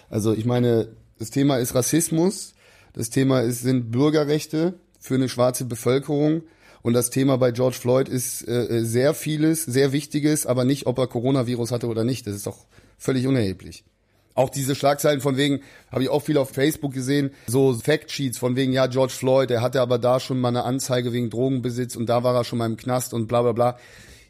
Also 0.09 0.33
ich 0.33 0.45
meine, 0.45 0.89
das 1.19 1.31
Thema 1.31 1.59
ist 1.59 1.75
Rassismus, 1.75 2.55
das 2.93 3.11
Thema 3.11 3.41
ist, 3.41 3.63
sind 3.63 3.91
Bürgerrechte 3.91 4.75
für 5.01 5.15
eine 5.15 5.29
schwarze 5.29 5.65
Bevölkerung. 5.65 6.43
Und 6.83 6.93
das 6.93 7.11
Thema 7.11 7.37
bei 7.37 7.51
George 7.51 7.77
Floyd 7.77 8.09
ist 8.09 8.47
äh, 8.47 8.85
sehr 8.85 9.13
vieles, 9.13 9.65
sehr 9.65 9.93
wichtiges, 9.93 10.47
aber 10.47 10.65
nicht, 10.65 10.87
ob 10.87 10.99
er 10.99 11.09
Coronavirus 11.09 11.73
hatte 11.73 11.89
oder 11.89 12.05
nicht. 12.05 12.27
Das 12.27 12.35
ist 12.37 12.47
doch 12.47 12.65
völlig 12.97 13.27
unerheblich. 13.27 13.85
Auch 14.37 14.51
diese 14.51 14.75
Schlagzeilen 14.75 15.23
von 15.23 15.39
wegen, 15.39 15.63
habe 15.91 16.03
ich 16.03 16.11
auch 16.11 16.23
viel 16.23 16.37
auf 16.37 16.51
Facebook 16.51 16.93
gesehen, 16.93 17.31
so 17.47 17.73
Factsheets 17.73 18.37
von 18.37 18.55
wegen, 18.55 18.73
ja, 18.73 18.87
George 18.87 19.15
Floyd, 19.15 19.49
der 19.49 19.63
hatte 19.63 19.81
aber 19.81 19.99
da 19.99 20.21
schon 20.21 20.39
mal 20.39 20.49
eine 20.49 20.65
Anzeige 20.65 21.13
wegen 21.15 21.31
Drogenbesitz 21.31 21.97
und 21.97 22.07
da 22.07 22.23
war 22.23 22.35
er 22.35 22.45
schon 22.45 22.59
mal 22.59 22.67
im 22.67 22.77
Knast 22.77 23.15
und 23.15 23.29
bla 23.29 23.41
bla 23.41 23.53
bla. 23.53 23.79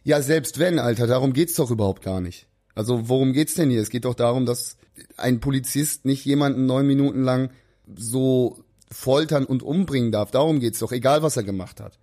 Ja, 0.05 0.23
selbst 0.23 0.61
wenn, 0.61 0.79
Alter, 0.79 1.09
darum 1.09 1.33
geht's 1.33 1.57
doch 1.57 1.73
überhaupt 1.73 2.05
gar 2.05 2.21
nicht. 2.21 2.47
Also 2.77 3.09
worum 3.09 3.33
geht's 3.33 3.55
denn 3.55 3.69
hier? 3.69 3.83
Es 3.83 3.91
geht 3.91 4.05
doch 4.05 4.15
darum, 4.15 4.47
dass 4.47 4.77
ein 5.17 5.41
Polizist 5.41 6.05
nicht 6.05 6.25
jemanden 6.25 6.67
neun 6.67 6.87
Minuten 6.87 7.25
lang 7.25 7.51
so 7.97 8.63
foltern 8.93 9.45
und 9.45 9.65
umbringen 9.65 10.13
darf. 10.13 10.31
Darum 10.31 10.61
geht's 10.61 10.79
doch, 10.79 10.93
egal 10.93 11.25
was 11.25 11.37
er 11.37 11.43
gemacht 11.43 11.81
hat. 11.81 11.99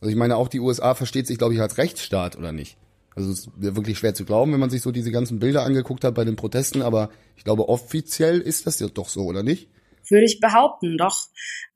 Also 0.00 0.10
ich 0.10 0.16
meine, 0.16 0.36
auch 0.36 0.48
die 0.48 0.60
USA 0.60 0.94
versteht 0.94 1.26
sich, 1.26 1.38
glaube 1.38 1.54
ich, 1.54 1.60
als 1.62 1.78
Rechtsstaat, 1.78 2.36
oder 2.36 2.52
nicht? 2.52 2.76
Also 3.14 3.30
es 3.30 3.40
ist 3.40 3.50
wirklich 3.56 3.98
schwer 3.98 4.14
zu 4.14 4.24
glauben, 4.24 4.52
wenn 4.52 4.60
man 4.60 4.70
sich 4.70 4.82
so 4.82 4.90
diese 4.90 5.12
ganzen 5.12 5.38
Bilder 5.38 5.62
angeguckt 5.62 6.04
hat 6.04 6.14
bei 6.14 6.24
den 6.24 6.36
Protesten, 6.36 6.82
aber 6.82 7.10
ich 7.36 7.44
glaube, 7.44 7.68
offiziell 7.68 8.40
ist 8.40 8.66
das 8.66 8.80
ja 8.80 8.88
doch 8.88 9.08
so, 9.08 9.22
oder 9.22 9.42
nicht? 9.42 9.68
Würde 10.10 10.26
ich 10.26 10.40
behaupten, 10.40 10.98
doch. 10.98 11.28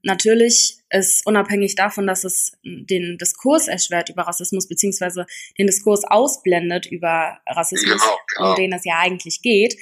Natürlich 0.02 0.78
ist 0.90 1.26
unabhängig 1.26 1.74
davon, 1.76 2.06
dass 2.06 2.24
es 2.24 2.52
den 2.62 3.16
Diskurs 3.18 3.68
erschwert 3.68 4.10
über 4.10 4.22
Rassismus, 4.22 4.68
beziehungsweise 4.68 5.26
den 5.58 5.66
Diskurs 5.66 6.04
ausblendet 6.04 6.86
über 6.86 7.38
Rassismus, 7.46 8.00
genau, 8.00 8.18
genau. 8.36 8.50
um 8.50 8.56
den 8.56 8.72
es 8.72 8.84
ja 8.84 8.98
eigentlich 8.98 9.40
geht. 9.40 9.76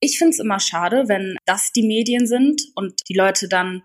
Ich 0.00 0.18
finde 0.18 0.32
es 0.32 0.40
immer 0.40 0.60
schade, 0.60 1.04
wenn 1.06 1.36
das 1.46 1.72
die 1.72 1.86
Medien 1.86 2.26
sind 2.26 2.62
und 2.74 3.08
die 3.08 3.14
Leute 3.14 3.48
dann 3.48 3.82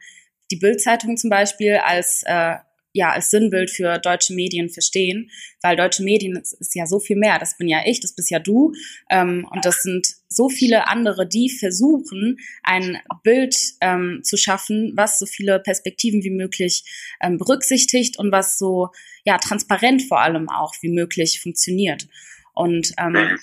die 0.51 0.57
Bildzeitung 0.57 1.15
zum 1.15 1.29
Beispiel 1.29 1.75
als 1.75 2.23
äh, 2.25 2.55
ja 2.93 3.11
als 3.11 3.29
Sinnbild 3.29 3.69
für 3.69 3.97
deutsche 3.99 4.33
Medien 4.33 4.69
verstehen, 4.69 5.29
weil 5.61 5.75
deutsche 5.75 6.03
Medien 6.03 6.35
ist, 6.35 6.53
ist 6.53 6.75
ja 6.75 6.85
so 6.85 6.99
viel 6.99 7.15
mehr. 7.15 7.39
Das 7.39 7.57
bin 7.57 7.67
ja 7.67 7.79
ich, 7.85 7.99
das 7.99 8.13
bist 8.13 8.29
ja 8.29 8.39
du 8.39 8.73
ähm, 9.09 9.47
und 9.51 9.65
das 9.65 9.83
sind 9.83 10.07
so 10.27 10.49
viele 10.49 10.87
andere, 10.87 11.27
die 11.27 11.49
versuchen, 11.49 12.37
ein 12.63 12.97
Bild 13.23 13.55
ähm, 13.81 14.21
zu 14.23 14.37
schaffen, 14.37 14.93
was 14.95 15.19
so 15.19 15.25
viele 15.25 15.59
Perspektiven 15.59 16.23
wie 16.23 16.29
möglich 16.29 16.83
ähm, 17.21 17.37
berücksichtigt 17.37 18.17
und 18.17 18.31
was 18.31 18.57
so 18.57 18.89
ja 19.25 19.37
transparent 19.37 20.03
vor 20.03 20.21
allem 20.21 20.49
auch 20.49 20.73
wie 20.81 20.89
möglich 20.89 21.41
funktioniert. 21.41 22.07
Und 22.53 22.93
ähm, 22.97 23.37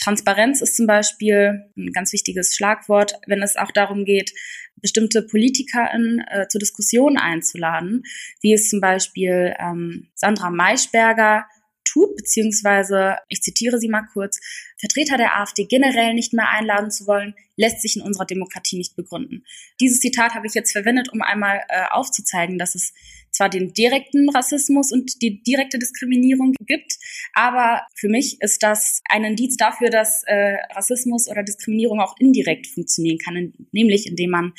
Transparenz 0.00 0.60
ist 0.60 0.76
zum 0.76 0.86
Beispiel 0.86 1.70
ein 1.76 1.92
ganz 1.92 2.12
wichtiges 2.12 2.54
Schlagwort, 2.54 3.14
wenn 3.26 3.42
es 3.42 3.56
auch 3.56 3.72
darum 3.72 4.04
geht, 4.04 4.32
bestimmte 4.76 5.22
PolitikerInnen 5.22 6.24
äh, 6.28 6.48
zur 6.48 6.60
Diskussion 6.60 7.18
einzuladen, 7.18 8.04
wie 8.40 8.52
es 8.52 8.70
zum 8.70 8.80
Beispiel 8.80 9.54
ähm, 9.58 10.08
Sandra 10.14 10.50
Maischberger 10.50 11.46
tut, 11.84 12.14
beziehungsweise, 12.16 13.16
ich 13.28 13.40
zitiere 13.40 13.78
sie 13.78 13.88
mal 13.88 14.06
kurz, 14.12 14.40
Vertreter 14.78 15.16
der 15.16 15.40
AfD 15.40 15.64
generell 15.64 16.14
nicht 16.14 16.32
mehr 16.32 16.48
einladen 16.48 16.90
zu 16.90 17.06
wollen, 17.06 17.34
lässt 17.56 17.82
sich 17.82 17.96
in 17.96 18.02
unserer 18.02 18.26
Demokratie 18.26 18.76
nicht 18.76 18.94
begründen. 18.94 19.44
Dieses 19.80 20.00
Zitat 20.00 20.34
habe 20.34 20.46
ich 20.46 20.54
jetzt 20.54 20.72
verwendet, 20.72 21.08
um 21.12 21.22
einmal 21.22 21.62
äh, 21.68 21.86
aufzuzeigen, 21.90 22.58
dass 22.58 22.74
es 22.74 22.92
zwar 23.30 23.48
den 23.48 23.72
direkten 23.72 24.28
Rassismus 24.30 24.92
und 24.92 25.22
die 25.22 25.42
direkte 25.42 25.78
Diskriminierung 25.78 26.54
gibt, 26.66 26.94
aber 27.32 27.82
für 27.94 28.08
mich 28.08 28.40
ist 28.40 28.62
das 28.62 29.00
ein 29.08 29.24
Indiz 29.24 29.56
dafür, 29.56 29.90
dass 29.90 30.22
äh, 30.26 30.56
Rassismus 30.74 31.28
oder 31.28 31.42
Diskriminierung 31.42 32.00
auch 32.00 32.16
indirekt 32.18 32.66
funktionieren 32.66 33.18
kann, 33.18 33.52
nämlich 33.72 34.06
indem 34.06 34.30
man 34.30 34.52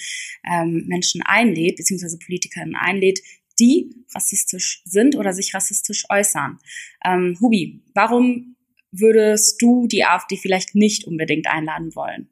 ähm, 0.49 0.85
Menschen 0.87 1.21
einlädt, 1.23 1.77
beziehungsweise 1.77 2.17
PolitikerInnen 2.19 2.75
einlädt, 2.75 3.19
die 3.59 4.05
rassistisch 4.15 4.81
sind 4.85 5.15
oder 5.15 5.33
sich 5.33 5.53
rassistisch 5.53 6.05
äußern. 6.09 6.59
Ähm, 7.05 7.37
Hubi, 7.41 7.83
warum 7.93 8.55
würdest 8.91 9.61
du 9.61 9.87
die 9.87 10.05
AfD 10.05 10.37
vielleicht 10.37 10.75
nicht 10.75 11.05
unbedingt 11.05 11.47
einladen 11.47 11.95
wollen? 11.95 12.29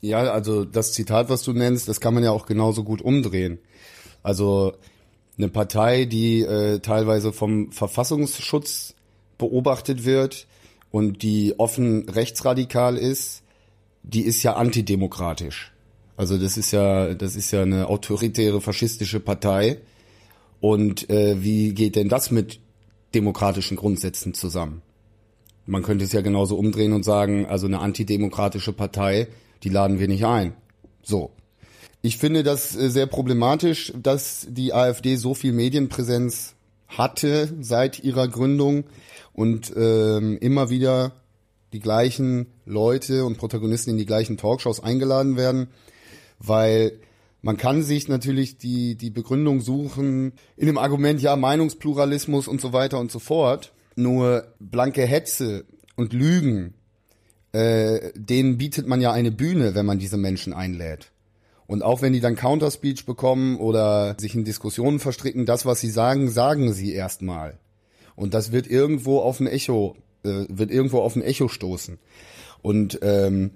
Ja, 0.00 0.18
also 0.32 0.64
das 0.64 0.92
Zitat, 0.92 1.28
was 1.28 1.42
du 1.42 1.52
nennst, 1.52 1.88
das 1.88 2.00
kann 2.00 2.14
man 2.14 2.24
ja 2.24 2.30
auch 2.30 2.46
genauso 2.46 2.84
gut 2.84 3.00
umdrehen. 3.00 3.58
Also 4.22 4.74
eine 5.36 5.48
Partei, 5.48 6.04
die 6.04 6.40
äh, 6.40 6.78
teilweise 6.80 7.32
vom 7.32 7.72
Verfassungsschutz 7.72 8.94
beobachtet 9.38 10.04
wird 10.04 10.46
und 10.90 11.22
die 11.22 11.58
offen 11.58 12.08
rechtsradikal 12.08 12.96
ist, 12.96 13.42
die 14.02 14.22
ist 14.22 14.42
ja 14.42 14.54
antidemokratisch. 14.54 15.72
Also 16.16 16.38
das 16.38 16.56
ist 16.56 16.70
ja, 16.70 17.14
das 17.14 17.34
ist 17.34 17.50
ja 17.50 17.62
eine 17.62 17.88
autoritäre 17.88 18.60
faschistische 18.60 19.20
Partei. 19.20 19.78
Und 20.60 21.10
äh, 21.10 21.42
wie 21.42 21.74
geht 21.74 21.96
denn 21.96 22.08
das 22.08 22.30
mit 22.30 22.60
demokratischen 23.14 23.76
Grundsätzen 23.76 24.34
zusammen? 24.34 24.82
Man 25.66 25.82
könnte 25.82 26.04
es 26.04 26.12
ja 26.12 26.20
genauso 26.20 26.56
umdrehen 26.56 26.92
und 26.92 27.04
sagen, 27.04 27.46
also 27.46 27.66
eine 27.66 27.80
antidemokratische 27.80 28.72
Partei, 28.72 29.28
die 29.62 29.70
laden 29.70 29.98
wir 29.98 30.08
nicht 30.08 30.24
ein. 30.24 30.54
So. 31.02 31.30
Ich 32.04 32.18
finde 32.18 32.42
das 32.42 32.76
äh, 32.76 32.90
sehr 32.90 33.06
problematisch, 33.06 33.90
dass 33.96 34.46
die 34.50 34.74
AfD 34.74 35.16
so 35.16 35.32
viel 35.32 35.54
Medienpräsenz 35.54 36.54
hatte 36.86 37.48
seit 37.62 38.04
ihrer 38.04 38.28
Gründung 38.28 38.84
und 39.32 39.72
ähm, 39.74 40.36
immer 40.36 40.68
wieder 40.68 41.12
die 41.72 41.80
gleichen 41.80 42.48
Leute 42.66 43.24
und 43.24 43.38
Protagonisten 43.38 43.88
in 43.88 43.96
die 43.96 44.04
gleichen 44.04 44.36
Talkshows 44.36 44.80
eingeladen 44.80 45.38
werden, 45.38 45.68
weil 46.38 46.92
man 47.40 47.56
kann 47.56 47.82
sich 47.82 48.06
natürlich 48.06 48.58
die, 48.58 48.96
die 48.96 49.10
Begründung 49.10 49.62
suchen 49.62 50.34
in 50.58 50.66
dem 50.66 50.76
Argument, 50.76 51.22
ja, 51.22 51.36
Meinungspluralismus 51.36 52.48
und 52.48 52.60
so 52.60 52.74
weiter 52.74 53.00
und 53.00 53.10
so 53.10 53.18
fort. 53.18 53.72
Nur 53.96 54.46
blanke 54.60 55.06
Hetze 55.06 55.64
und 55.96 56.12
Lügen, 56.12 56.74
äh, 57.52 58.10
denen 58.14 58.58
bietet 58.58 58.86
man 58.86 59.00
ja 59.00 59.10
eine 59.10 59.32
Bühne, 59.32 59.74
wenn 59.74 59.86
man 59.86 59.98
diese 59.98 60.18
Menschen 60.18 60.52
einlädt. 60.52 61.13
Und 61.66 61.82
auch 61.82 62.02
wenn 62.02 62.12
die 62.12 62.20
dann 62.20 62.36
Counterspeech 62.36 63.06
bekommen 63.06 63.56
oder 63.56 64.16
sich 64.18 64.34
in 64.34 64.44
Diskussionen 64.44 64.98
verstricken, 64.98 65.46
das, 65.46 65.64
was 65.64 65.80
sie 65.80 65.90
sagen, 65.90 66.30
sagen 66.30 66.72
sie 66.72 66.92
erstmal. 66.92 67.58
Und 68.16 68.34
das 68.34 68.52
wird 68.52 68.66
irgendwo 68.66 69.20
auf 69.20 69.40
ein 69.40 69.46
Echo, 69.46 69.96
äh, 70.24 70.44
wird 70.48 70.70
irgendwo 70.70 71.00
auf 71.00 71.16
ein 71.16 71.22
Echo 71.22 71.48
stoßen. 71.48 71.98
Und 72.62 72.98
ähm, 73.02 73.52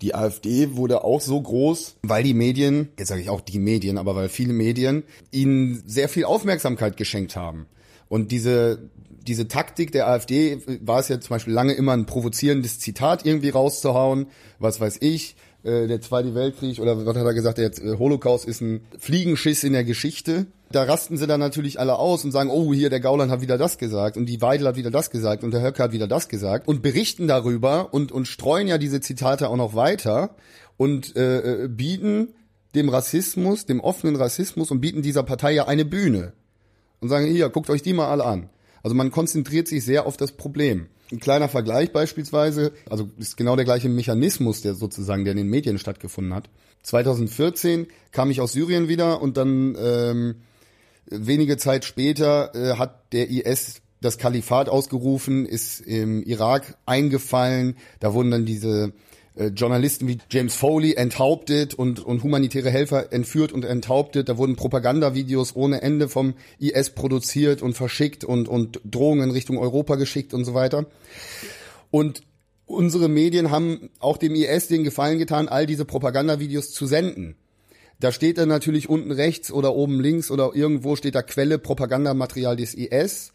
die 0.00 0.14
AfD 0.14 0.76
wurde 0.76 1.04
auch 1.04 1.20
so 1.20 1.40
groß, 1.40 1.96
weil 2.02 2.24
die 2.24 2.34
Medien, 2.34 2.88
jetzt 2.98 3.08
sage 3.08 3.20
ich 3.20 3.30
auch 3.30 3.40
die 3.40 3.58
Medien, 3.58 3.98
aber 3.98 4.16
weil 4.16 4.28
viele 4.28 4.52
Medien 4.52 5.04
ihnen 5.30 5.82
sehr 5.86 6.08
viel 6.08 6.24
Aufmerksamkeit 6.24 6.96
geschenkt 6.96 7.36
haben. 7.36 7.66
Und 8.08 8.32
diese 8.32 8.90
diese 9.26 9.48
Taktik 9.48 9.92
der 9.92 10.08
AfD 10.08 10.58
war 10.80 10.98
es 10.98 11.08
ja 11.08 11.20
zum 11.20 11.30
Beispiel 11.34 11.54
lange 11.54 11.74
immer 11.74 11.92
ein 11.92 12.06
provozierendes 12.06 12.78
Zitat 12.78 13.24
irgendwie 13.24 13.50
rauszuhauen, 13.50 14.26
was 14.58 14.80
weiß 14.80 14.98
ich, 15.00 15.36
äh, 15.64 15.86
der 15.86 16.00
Zweite 16.00 16.34
Weltkrieg 16.34 16.78
oder 16.80 17.06
was 17.06 17.16
hat 17.16 17.24
er 17.24 17.34
gesagt, 17.34 17.58
der 17.58 17.70
äh, 17.70 17.98
Holocaust 17.98 18.46
ist 18.46 18.60
ein 18.60 18.80
Fliegenschiss 18.98 19.64
in 19.64 19.72
der 19.72 19.84
Geschichte. 19.84 20.46
Da 20.70 20.84
rasten 20.84 21.16
sie 21.16 21.26
dann 21.26 21.40
natürlich 21.40 21.78
alle 21.78 21.98
aus 21.98 22.24
und 22.24 22.32
sagen, 22.32 22.50
oh, 22.50 22.72
hier 22.72 22.90
der 22.90 23.00
Gauland 23.00 23.30
hat 23.30 23.42
wieder 23.42 23.58
das 23.58 23.78
gesagt 23.78 24.16
und 24.16 24.26
die 24.26 24.40
Weidel 24.40 24.66
hat 24.66 24.76
wieder 24.76 24.90
das 24.90 25.10
gesagt 25.10 25.44
und 25.44 25.52
der 25.52 25.62
Höcke 25.62 25.82
hat 25.82 25.92
wieder 25.92 26.08
das 26.08 26.28
gesagt 26.28 26.66
und 26.66 26.82
berichten 26.82 27.28
darüber 27.28 27.92
und, 27.92 28.10
und 28.10 28.26
streuen 28.26 28.68
ja 28.68 28.78
diese 28.78 29.00
Zitate 29.00 29.48
auch 29.48 29.56
noch 29.56 29.74
weiter 29.74 30.34
und 30.76 31.14
äh, 31.16 31.64
äh 31.64 31.68
bieten 31.68 32.28
dem 32.74 32.88
Rassismus, 32.88 33.66
dem 33.66 33.80
offenen 33.80 34.16
Rassismus 34.16 34.70
und 34.70 34.80
bieten 34.80 35.02
dieser 35.02 35.22
Partei 35.22 35.52
ja 35.52 35.68
eine 35.68 35.84
Bühne 35.84 36.32
und 37.00 37.08
sagen, 37.08 37.26
hier, 37.26 37.50
guckt 37.50 37.68
euch 37.68 37.82
die 37.82 37.92
mal 37.92 38.08
alle 38.08 38.24
an. 38.24 38.48
Also 38.82 38.94
man 38.94 39.10
konzentriert 39.10 39.68
sich 39.68 39.84
sehr 39.84 40.06
auf 40.06 40.16
das 40.16 40.32
Problem. 40.32 40.88
Ein 41.12 41.20
kleiner 41.20 41.48
Vergleich 41.48 41.92
beispielsweise, 41.92 42.72
also 42.88 43.10
ist 43.18 43.36
genau 43.36 43.54
der 43.54 43.66
gleiche 43.66 43.90
Mechanismus, 43.90 44.62
der 44.62 44.74
sozusagen, 44.74 45.24
der 45.24 45.32
in 45.32 45.36
den 45.36 45.48
Medien 45.50 45.78
stattgefunden 45.78 46.34
hat. 46.34 46.48
2014 46.84 47.86
kam 48.12 48.30
ich 48.30 48.40
aus 48.40 48.52
Syrien 48.52 48.88
wieder 48.88 49.20
und 49.20 49.36
dann 49.36 49.76
ähm, 49.78 50.36
wenige 51.06 51.58
Zeit 51.58 51.84
später 51.84 52.54
äh, 52.54 52.78
hat 52.78 53.12
der 53.12 53.28
IS 53.30 53.82
das 54.00 54.16
Kalifat 54.16 54.70
ausgerufen, 54.70 55.44
ist 55.46 55.80
im 55.80 56.22
Irak 56.22 56.76
eingefallen. 56.86 57.76
Da 58.00 58.14
wurden 58.14 58.30
dann 58.30 58.46
diese 58.46 58.92
äh, 59.34 59.46
Journalisten 59.46 60.08
wie 60.08 60.18
James 60.30 60.54
Foley 60.54 60.94
enthauptet 60.94 61.74
und, 61.74 62.00
und 62.00 62.22
humanitäre 62.22 62.70
Helfer 62.70 63.12
entführt 63.12 63.52
und 63.52 63.64
enthauptet. 63.64 64.28
Da 64.28 64.36
wurden 64.36 64.56
Propagandavideos 64.56 65.56
ohne 65.56 65.82
Ende 65.82 66.08
vom 66.08 66.34
IS 66.58 66.90
produziert 66.90 67.62
und 67.62 67.74
verschickt 67.74 68.24
und, 68.24 68.48
und 68.48 68.80
Drohungen 68.84 69.30
Richtung 69.30 69.58
Europa 69.58 69.96
geschickt 69.96 70.34
und 70.34 70.44
so 70.44 70.54
weiter. 70.54 70.86
Und 71.90 72.22
unsere 72.66 73.08
Medien 73.08 73.50
haben 73.50 73.90
auch 74.00 74.16
dem 74.16 74.34
IS 74.34 74.68
den 74.68 74.84
Gefallen 74.84 75.18
getan, 75.18 75.48
all 75.48 75.66
diese 75.66 75.84
Propagandavideos 75.84 76.72
zu 76.72 76.86
senden. 76.86 77.36
Da 78.00 78.12
steht 78.12 78.38
dann 78.38 78.48
natürlich 78.48 78.88
unten 78.88 79.12
rechts 79.12 79.52
oder 79.52 79.74
oben 79.74 80.00
links 80.00 80.30
oder 80.30 80.50
irgendwo 80.54 80.96
steht 80.96 81.14
da 81.14 81.22
Quelle 81.22 81.58
Propagandamaterial 81.58 82.56
des 82.56 82.74
IS 82.74 83.32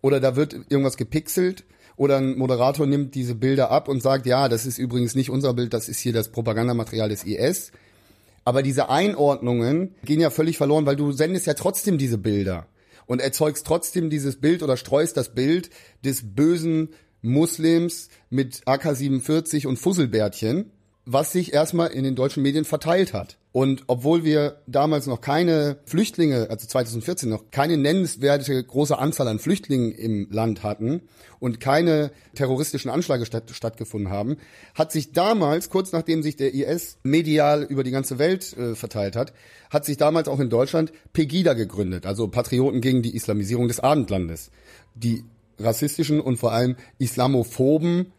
oder 0.00 0.20
da 0.20 0.36
wird 0.36 0.54
irgendwas 0.68 0.96
gepixelt 0.96 1.64
oder 1.96 2.18
ein 2.18 2.36
Moderator 2.36 2.86
nimmt 2.86 3.14
diese 3.14 3.34
Bilder 3.34 3.70
ab 3.70 3.88
und 3.88 4.02
sagt, 4.02 4.26
ja, 4.26 4.48
das 4.48 4.66
ist 4.66 4.78
übrigens 4.78 5.14
nicht 5.14 5.30
unser 5.30 5.54
Bild, 5.54 5.74
das 5.74 5.88
ist 5.88 6.00
hier 6.00 6.12
das 6.12 6.30
Propagandamaterial 6.30 7.08
des 7.08 7.24
IS. 7.24 7.72
Aber 8.44 8.62
diese 8.62 8.90
Einordnungen 8.90 9.94
gehen 10.04 10.20
ja 10.20 10.30
völlig 10.30 10.58
verloren, 10.58 10.86
weil 10.86 10.96
du 10.96 11.12
sendest 11.12 11.46
ja 11.46 11.54
trotzdem 11.54 11.96
diese 11.96 12.18
Bilder 12.18 12.66
und 13.06 13.20
erzeugst 13.20 13.66
trotzdem 13.66 14.10
dieses 14.10 14.40
Bild 14.40 14.62
oder 14.62 14.76
streust 14.76 15.16
das 15.16 15.34
Bild 15.34 15.70
des 16.04 16.34
bösen 16.34 16.90
Muslims 17.22 18.08
mit 18.28 18.62
AK-47 18.66 19.66
und 19.66 19.78
Fusselbärtchen, 19.78 20.70
was 21.06 21.32
sich 21.32 21.54
erstmal 21.54 21.90
in 21.90 22.04
den 22.04 22.16
deutschen 22.16 22.42
Medien 22.42 22.64
verteilt 22.64 23.14
hat. 23.14 23.38
Und 23.54 23.84
obwohl 23.86 24.24
wir 24.24 24.62
damals 24.66 25.06
noch 25.06 25.20
keine 25.20 25.76
Flüchtlinge, 25.86 26.50
also 26.50 26.66
2014 26.66 27.28
noch 27.28 27.52
keine 27.52 27.76
nennenswerte 27.76 28.60
große 28.64 28.98
Anzahl 28.98 29.28
an 29.28 29.38
Flüchtlingen 29.38 29.92
im 29.92 30.26
Land 30.32 30.64
hatten 30.64 31.02
und 31.38 31.60
keine 31.60 32.10
terroristischen 32.34 32.90
Anschläge 32.90 33.24
statt, 33.26 33.52
stattgefunden 33.52 34.10
haben, 34.10 34.38
hat 34.74 34.90
sich 34.90 35.12
damals, 35.12 35.70
kurz 35.70 35.92
nachdem 35.92 36.24
sich 36.24 36.34
der 36.34 36.52
IS 36.52 36.98
medial 37.04 37.62
über 37.62 37.84
die 37.84 37.92
ganze 37.92 38.18
Welt 38.18 38.56
äh, 38.58 38.74
verteilt 38.74 39.14
hat, 39.14 39.32
hat 39.70 39.84
sich 39.84 39.98
damals 39.98 40.26
auch 40.26 40.40
in 40.40 40.50
Deutschland 40.50 40.92
Pegida 41.12 41.52
gegründet, 41.54 42.06
also 42.06 42.26
Patrioten 42.26 42.80
gegen 42.80 43.02
die 43.02 43.14
Islamisierung 43.14 43.68
des 43.68 43.78
Abendlandes. 43.78 44.50
Die 44.96 45.22
rassistischen 45.60 46.20
und 46.20 46.38
vor 46.38 46.50
allem 46.50 46.74
islamophoben 46.98 48.12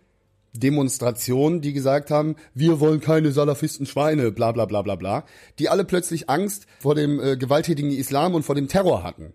Demonstrationen, 0.60 1.62
die 1.62 1.74
gesagt 1.74 2.12
haben, 2.12 2.36
wir 2.54 2.80
wollen 2.80 3.00
keine 3.00 3.32
Salafisten 3.32 3.86
Schweine, 3.86 4.32
bla 4.32 4.52
bla 4.52 4.65
bla 4.65 4.82
bla 4.82 4.96
bla, 4.96 5.26
die 5.60 5.70
alle 5.70 5.86
plötzlich 5.86 6.30
Angst 6.30 6.68
vor 6.80 6.96
dem 6.96 7.20
äh, 7.20 7.38
gewalttätigen 7.38 7.91
Islam 7.91 8.36
und 8.36 8.44
vor 8.44 8.56
dem 8.56 8.68
Terror 8.68 9.04
hatten. 9.04 9.34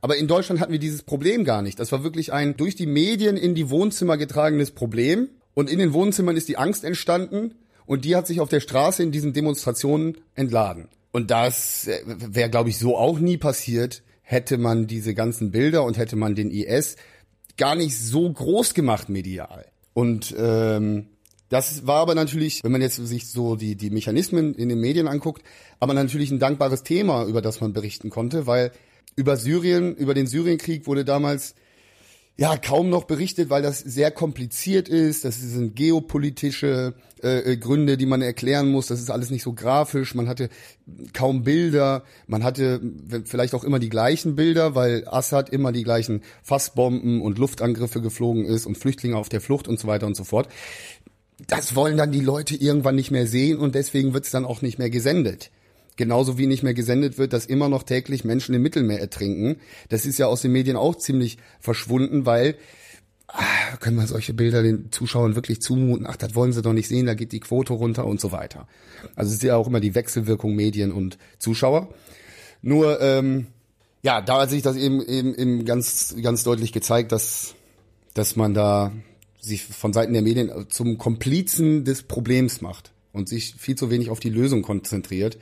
Aber 0.00 0.16
in 0.16 0.28
Deutschland 0.28 0.60
hatten 0.60 0.72
wir 0.72 0.78
dieses 0.78 1.02
Problem 1.02 1.44
gar 1.44 1.62
nicht. 1.62 1.78
Das 1.78 1.92
war 1.92 2.04
wirklich 2.04 2.32
ein 2.32 2.56
durch 2.56 2.74
die 2.74 2.86
Medien 2.86 3.36
in 3.36 3.54
die 3.54 3.70
Wohnzimmer 3.70 4.16
getragenes 4.16 4.70
Problem. 4.70 5.28
Und 5.52 5.68
in 5.68 5.78
den 5.78 5.92
Wohnzimmern 5.92 6.36
ist 6.36 6.48
die 6.48 6.56
Angst 6.56 6.84
entstanden 6.84 7.54
und 7.84 8.04
die 8.04 8.16
hat 8.16 8.26
sich 8.26 8.40
auf 8.40 8.48
der 8.48 8.60
Straße 8.60 9.02
in 9.02 9.12
diesen 9.12 9.32
Demonstrationen 9.32 10.16
entladen. 10.34 10.88
Und 11.12 11.30
das 11.30 11.88
äh, 11.88 12.00
wäre, 12.06 12.50
glaube 12.50 12.70
ich, 12.70 12.78
so 12.78 12.96
auch 12.96 13.18
nie 13.18 13.36
passiert, 13.36 14.02
hätte 14.22 14.58
man 14.58 14.86
diese 14.86 15.12
ganzen 15.12 15.50
Bilder 15.50 15.84
und 15.84 15.98
hätte 15.98 16.16
man 16.16 16.34
den 16.34 16.50
IS 16.50 16.96
gar 17.56 17.74
nicht 17.74 17.98
so 17.98 18.32
groß 18.32 18.74
gemacht 18.74 19.08
medial. 19.08 19.66
Und 20.00 20.34
ähm, 20.38 21.08
das 21.50 21.86
war 21.86 21.96
aber 21.96 22.14
natürlich, 22.14 22.64
wenn 22.64 22.72
man 22.72 22.80
jetzt 22.80 22.96
sich 22.96 23.28
so 23.28 23.54
die, 23.54 23.76
die 23.76 23.90
Mechanismen 23.90 24.54
in 24.54 24.70
den 24.70 24.80
Medien 24.80 25.06
anguckt, 25.06 25.42
aber 25.78 25.92
natürlich 25.92 26.30
ein 26.30 26.38
dankbares 26.38 26.84
Thema, 26.84 27.26
über 27.26 27.42
das 27.42 27.60
man 27.60 27.74
berichten 27.74 28.08
konnte, 28.08 28.46
weil 28.46 28.72
über 29.14 29.36
Syrien, 29.36 29.94
über 29.94 30.14
den 30.14 30.26
Syrienkrieg 30.26 30.86
wurde 30.86 31.04
damals 31.04 31.54
ja 32.36 32.56
kaum 32.56 32.88
noch 32.88 33.04
berichtet, 33.04 33.50
weil 33.50 33.62
das 33.62 33.80
sehr 33.80 34.10
kompliziert 34.10 34.88
ist. 34.88 35.24
Das 35.24 35.38
sind 35.38 35.76
geopolitische 35.76 36.94
äh, 37.22 37.52
äh, 37.52 37.56
Gründe, 37.58 37.98
die 37.98 38.06
man 38.06 38.22
erklären 38.22 38.70
muss. 38.70 38.86
Das 38.86 38.98
ist 38.98 39.10
alles 39.10 39.30
nicht 39.30 39.42
so 39.42 39.52
grafisch. 39.52 40.14
Man 40.14 40.26
hatte 40.26 40.48
kaum 41.12 41.44
Bilder. 41.44 42.02
Man 42.26 42.42
hatte 42.42 42.80
vielleicht 43.26 43.54
auch 43.54 43.62
immer 43.62 43.78
die 43.78 43.90
gleichen 43.90 44.36
Bilder, 44.36 44.74
weil 44.74 45.06
Assad 45.06 45.50
immer 45.50 45.70
die 45.70 45.82
gleichen 45.82 46.22
Fassbomben 46.42 47.20
und 47.20 47.38
Luftangriffe 47.38 48.00
geflogen 48.00 48.46
ist 48.46 48.64
und 48.64 48.78
Flüchtlinge 48.78 49.16
auf 49.16 49.28
der 49.28 49.42
Flucht 49.42 49.68
und 49.68 49.78
so 49.78 49.86
weiter 49.86 50.06
und 50.06 50.16
so 50.16 50.24
fort. 50.24 50.48
Das 51.46 51.74
wollen 51.74 51.98
dann 51.98 52.12
die 52.12 52.20
Leute 52.20 52.54
irgendwann 52.54 52.96
nicht 52.96 53.10
mehr 53.10 53.26
sehen 53.26 53.58
und 53.58 53.74
deswegen 53.74 54.14
wird 54.14 54.24
es 54.24 54.30
dann 54.30 54.46
auch 54.46 54.62
nicht 54.62 54.78
mehr 54.78 54.90
gesendet. 54.90 55.50
Genauso 56.00 56.38
wie 56.38 56.46
nicht 56.46 56.62
mehr 56.62 56.72
gesendet 56.72 57.18
wird, 57.18 57.34
dass 57.34 57.44
immer 57.44 57.68
noch 57.68 57.82
täglich 57.82 58.24
Menschen 58.24 58.54
im 58.54 58.62
Mittelmeer 58.62 59.00
ertrinken. 59.00 59.60
Das 59.90 60.06
ist 60.06 60.18
ja 60.18 60.28
aus 60.28 60.40
den 60.40 60.50
Medien 60.50 60.78
auch 60.78 60.94
ziemlich 60.94 61.36
verschwunden, 61.60 62.24
weil 62.24 62.56
ah, 63.26 63.76
können 63.80 63.96
wir 63.96 64.06
solche 64.06 64.32
Bilder 64.32 64.62
den 64.62 64.90
Zuschauern 64.92 65.34
wirklich 65.34 65.60
zumuten? 65.60 66.06
Ach, 66.08 66.16
das 66.16 66.34
wollen 66.34 66.54
sie 66.54 66.62
doch 66.62 66.72
nicht 66.72 66.88
sehen, 66.88 67.04
da 67.04 67.12
geht 67.12 67.32
die 67.32 67.40
Quote 67.40 67.74
runter 67.74 68.06
und 68.06 68.18
so 68.18 68.32
weiter. 68.32 68.66
Also 69.14 69.28
es 69.28 69.34
ist 69.34 69.42
ja 69.42 69.56
auch 69.56 69.66
immer 69.66 69.80
die 69.80 69.94
Wechselwirkung 69.94 70.56
Medien 70.56 70.90
und 70.90 71.18
Zuschauer. 71.38 71.92
Nur, 72.62 72.98
ähm, 73.02 73.48
ja, 74.02 74.22
da 74.22 74.40
hat 74.40 74.48
sich 74.48 74.62
das 74.62 74.76
eben, 74.76 75.02
eben, 75.02 75.34
eben 75.34 75.66
ganz, 75.66 76.16
ganz 76.22 76.44
deutlich 76.44 76.72
gezeigt, 76.72 77.12
dass, 77.12 77.54
dass 78.14 78.36
man 78.36 78.54
da 78.54 78.90
sich 79.38 79.64
von 79.64 79.92
Seiten 79.92 80.14
der 80.14 80.22
Medien 80.22 80.50
zum 80.70 80.96
Komplizen 80.96 81.84
des 81.84 82.04
Problems 82.04 82.62
macht 82.62 82.90
und 83.12 83.28
sich 83.28 83.54
viel 83.58 83.76
zu 83.76 83.90
wenig 83.90 84.08
auf 84.08 84.18
die 84.18 84.30
Lösung 84.30 84.62
konzentriert. 84.62 85.36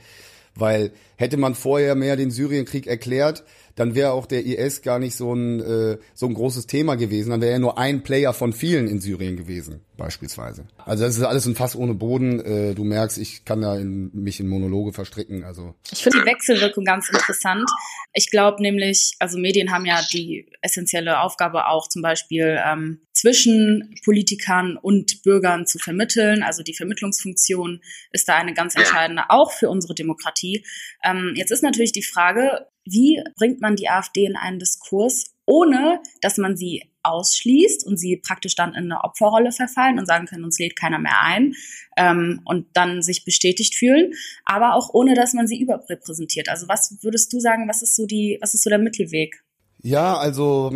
Weil 0.55 0.91
hätte 1.15 1.37
man 1.37 1.55
vorher 1.55 1.95
mehr 1.95 2.15
den 2.15 2.31
Syrienkrieg 2.31 2.87
erklärt, 2.87 3.43
dann 3.79 3.95
wäre 3.95 4.11
auch 4.11 4.25
der 4.25 4.45
IS 4.45 4.81
gar 4.81 4.99
nicht 4.99 5.15
so 5.15 5.33
ein, 5.33 5.61
äh, 5.61 5.97
so 6.13 6.25
ein 6.25 6.33
großes 6.33 6.67
Thema 6.67 6.95
gewesen. 6.95 7.29
Dann 7.29 7.39
wäre 7.39 7.53
er 7.53 7.59
nur 7.59 7.77
ein 7.77 8.03
Player 8.03 8.33
von 8.33 8.51
vielen 8.51 8.89
in 8.89 8.99
Syrien 8.99 9.37
gewesen, 9.37 9.79
beispielsweise. 9.95 10.65
Also 10.85 11.05
das 11.05 11.15
ist 11.15 11.23
alles 11.23 11.45
ein 11.45 11.55
Fass 11.55 11.77
ohne 11.77 11.93
Boden. 11.93 12.41
Äh, 12.41 12.75
du 12.75 12.83
merkst, 12.83 13.17
ich 13.17 13.45
kann 13.45 13.61
da 13.61 13.77
in, 13.77 14.11
mich 14.13 14.41
in 14.41 14.49
Monologe 14.49 14.91
verstricken. 14.91 15.45
Also 15.45 15.75
ich 15.91 16.03
finde 16.03 16.19
die 16.19 16.25
Wechselwirkung 16.25 16.83
ganz 16.83 17.07
interessant. 17.07 17.69
Ich 18.13 18.29
glaube 18.29 18.61
nämlich, 18.61 19.15
also 19.19 19.37
Medien 19.37 19.71
haben 19.71 19.85
ja 19.85 20.01
die 20.11 20.45
essentielle 20.61 21.21
Aufgabe 21.21 21.67
auch 21.67 21.87
zum 21.87 22.01
Beispiel 22.01 22.59
ähm, 22.65 22.99
zwischen 23.19 23.95
Politikern 24.05 24.77
und 24.77 25.23
Bürgern 25.23 25.65
zu 25.65 25.77
vermitteln. 25.77 26.41
Also 26.41 26.63
die 26.63 26.73
Vermittlungsfunktion 26.73 27.81
ist 28.11 28.29
da 28.29 28.37
eine 28.37 28.53
ganz 28.53 28.75
entscheidende, 28.75 29.23
auch 29.29 29.51
für 29.51 29.69
unsere 29.69 29.93
Demokratie. 29.93 30.65
Ähm, 31.03 31.33
jetzt 31.35 31.51
ist 31.51 31.63
natürlich 31.63 31.91
die 31.91 32.03
Frage, 32.03 32.67
wie 32.85 33.21
bringt 33.35 33.59
man 33.59 33.75
die 33.75 33.89
AfD 33.89 34.25
in 34.25 34.37
einen 34.37 34.59
Diskurs, 34.59 35.35
ohne 35.45 35.99
dass 36.21 36.37
man 36.37 36.55
sie 36.55 36.83
ausschließt 37.03 37.85
und 37.85 37.97
sie 37.97 38.17
praktisch 38.17 38.55
dann 38.55 38.73
in 38.73 38.85
eine 38.85 39.03
Opferrolle 39.03 39.51
verfallen 39.51 39.99
und 39.99 40.05
sagen 40.05 40.25
können, 40.25 40.43
uns 40.43 40.59
lädt 40.59 40.77
keiner 40.77 40.99
mehr 40.99 41.21
ein 41.21 41.55
ähm, 41.97 42.41
und 42.45 42.67
dann 42.73 43.01
sich 43.01 43.25
bestätigt 43.25 43.75
fühlen, 43.75 44.13
aber 44.45 44.75
auch 44.75 44.93
ohne, 44.93 45.13
dass 45.13 45.33
man 45.33 45.47
sie 45.47 45.59
überrepräsentiert. 45.59 46.49
Also 46.49 46.67
was 46.67 46.97
würdest 47.01 47.33
du 47.33 47.39
sagen, 47.39 47.67
was 47.67 47.81
ist 47.81 47.95
so 47.95 48.05
die, 48.05 48.37
was 48.41 48.53
ist 48.53 48.63
so 48.63 48.69
der 48.69 48.79
Mittelweg? 48.79 49.43
Ja, 49.81 50.17
also 50.17 50.71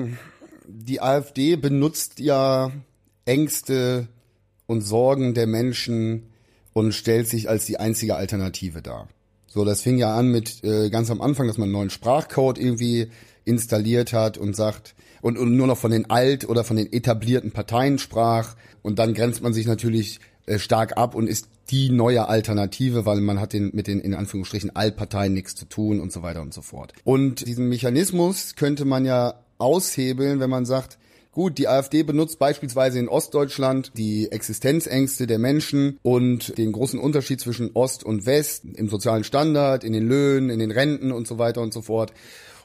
die 0.75 1.01
AfD 1.01 1.55
benutzt 1.55 2.19
ja 2.19 2.71
Ängste 3.25 4.07
und 4.65 4.81
Sorgen 4.81 5.33
der 5.33 5.47
Menschen 5.47 6.23
und 6.73 6.93
stellt 6.93 7.27
sich 7.27 7.47
als 7.49 7.65
die 7.65 7.79
einzige 7.79 8.15
Alternative 8.15 8.81
dar. 8.81 9.07
So, 9.47 9.63
das 9.65 9.81
fing 9.81 9.97
ja 9.97 10.15
an 10.15 10.29
mit 10.29 10.63
äh, 10.63 10.89
ganz 10.89 11.11
am 11.11 11.21
Anfang, 11.21 11.47
dass 11.47 11.59
man 11.59 11.65
einen 11.65 11.73
neuen 11.73 11.89
Sprachcode 11.91 12.57
irgendwie 12.57 13.11
installiert 13.45 14.13
hat 14.13 14.37
und 14.37 14.55
sagt 14.55 14.95
und, 15.21 15.37
und 15.37 15.55
nur 15.55 15.67
noch 15.67 15.77
von 15.77 15.91
den 15.91 16.09
alt 16.09 16.49
oder 16.49 16.63
von 16.63 16.75
den 16.75 16.91
etablierten 16.91 17.51
Parteien 17.51 17.99
sprach 17.99 18.55
und 18.81 18.97
dann 18.97 19.13
grenzt 19.13 19.43
man 19.43 19.53
sich 19.53 19.67
natürlich 19.67 20.19
äh, 20.47 20.57
stark 20.57 20.97
ab 20.97 21.13
und 21.13 21.27
ist 21.27 21.49
die 21.69 21.89
neue 21.89 22.27
Alternative, 22.27 23.05
weil 23.05 23.21
man 23.21 23.39
hat 23.39 23.53
den 23.53 23.71
mit 23.73 23.87
den 23.87 23.99
in 23.99 24.15
Anführungsstrichen 24.15 24.75
Altparteien 24.75 25.33
nichts 25.33 25.55
zu 25.55 25.65
tun 25.65 25.99
und 25.99 26.11
so 26.11 26.23
weiter 26.23 26.41
und 26.41 26.53
so 26.53 26.61
fort. 26.61 26.93
Und 27.03 27.47
diesen 27.47 27.69
Mechanismus 27.69 28.55
könnte 28.55 28.85
man 28.85 29.05
ja 29.05 29.35
aushebeln, 29.57 30.39
wenn 30.39 30.49
man 30.49 30.65
sagt, 30.65 30.97
Gut, 31.33 31.57
die 31.57 31.67
AfD 31.67 32.03
benutzt 32.03 32.37
beispielsweise 32.37 32.99
in 32.99 33.09
Ostdeutschland 33.09 33.93
die 33.97 34.31
Existenzängste 34.31 35.25
der 35.25 35.39
Menschen 35.39 35.97
und 36.03 36.59
den 36.59 36.71
großen 36.71 36.99
Unterschied 36.99 37.41
zwischen 37.41 37.71
Ost 37.73 38.03
und 38.03 38.27
West 38.27 38.65
im 38.75 38.87
sozialen 38.87 39.23
Standard, 39.23 39.83
in 39.83 39.93
den 39.93 40.07
Löhnen, 40.07 40.51
in 40.51 40.59
den 40.59 40.69
Renten 40.69 41.11
und 41.11 41.27
so 41.27 41.39
weiter 41.39 41.61
und 41.61 41.73
so 41.73 41.81
fort 41.81 42.13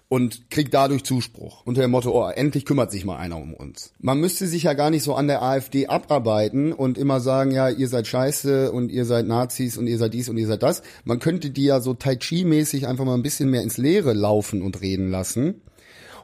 und 0.09 0.51
kriegt 0.51 0.74
dadurch 0.74 1.05
Zuspruch 1.05 1.62
unter 1.64 1.81
dem 1.81 1.90
Motto, 1.90 2.11
oh, 2.11 2.29
endlich 2.29 2.66
kümmert 2.66 2.90
sich 2.90 3.07
mal 3.07 3.16
einer 3.16 3.38
um 3.38 3.55
uns. 3.55 3.92
Man 4.01 4.20
müsste 4.20 4.46
sich 4.46 4.64
ja 4.64 4.74
gar 4.74 4.90
nicht 4.90 5.03
so 5.03 5.14
an 5.14 5.29
der 5.29 5.42
AfD 5.42 5.87
abarbeiten 5.87 6.74
und 6.74 6.98
immer 6.98 7.20
sagen, 7.20 7.51
ja, 7.51 7.70
ihr 7.70 7.88
seid 7.88 8.07
scheiße 8.07 8.72
und 8.72 8.90
ihr 8.90 9.05
seid 9.05 9.27
Nazis 9.27 9.79
und 9.79 9.87
ihr 9.87 9.98
seid 9.98 10.12
dies 10.14 10.29
und 10.29 10.37
ihr 10.37 10.46
seid 10.46 10.62
das. 10.62 10.83
Man 11.05 11.20
könnte 11.20 11.51
die 11.51 11.64
ja 11.64 11.81
so 11.81 11.94
Tai 11.94 12.16
Chi-mäßig 12.16 12.87
einfach 12.87 13.05
mal 13.05 13.14
ein 13.14 13.22
bisschen 13.22 13.51
mehr 13.51 13.62
ins 13.62 13.79
Leere 13.79 14.12
laufen 14.12 14.62
und 14.62 14.81
reden 14.81 15.11
lassen 15.11 15.62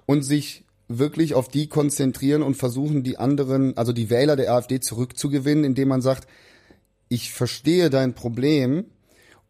und 0.06 0.22
sich 0.22 0.64
wirklich 0.88 1.34
auf 1.34 1.48
die 1.48 1.68
konzentrieren 1.68 2.42
und 2.42 2.56
versuchen, 2.56 3.02
die 3.02 3.18
anderen, 3.18 3.76
also 3.76 3.92
die 3.92 4.10
Wähler 4.10 4.36
der 4.36 4.52
AfD 4.52 4.80
zurückzugewinnen, 4.80 5.64
indem 5.64 5.88
man 5.88 6.02
sagt, 6.02 6.28
ich 7.08 7.32
verstehe 7.32 7.90
dein 7.90 8.14
Problem 8.14 8.86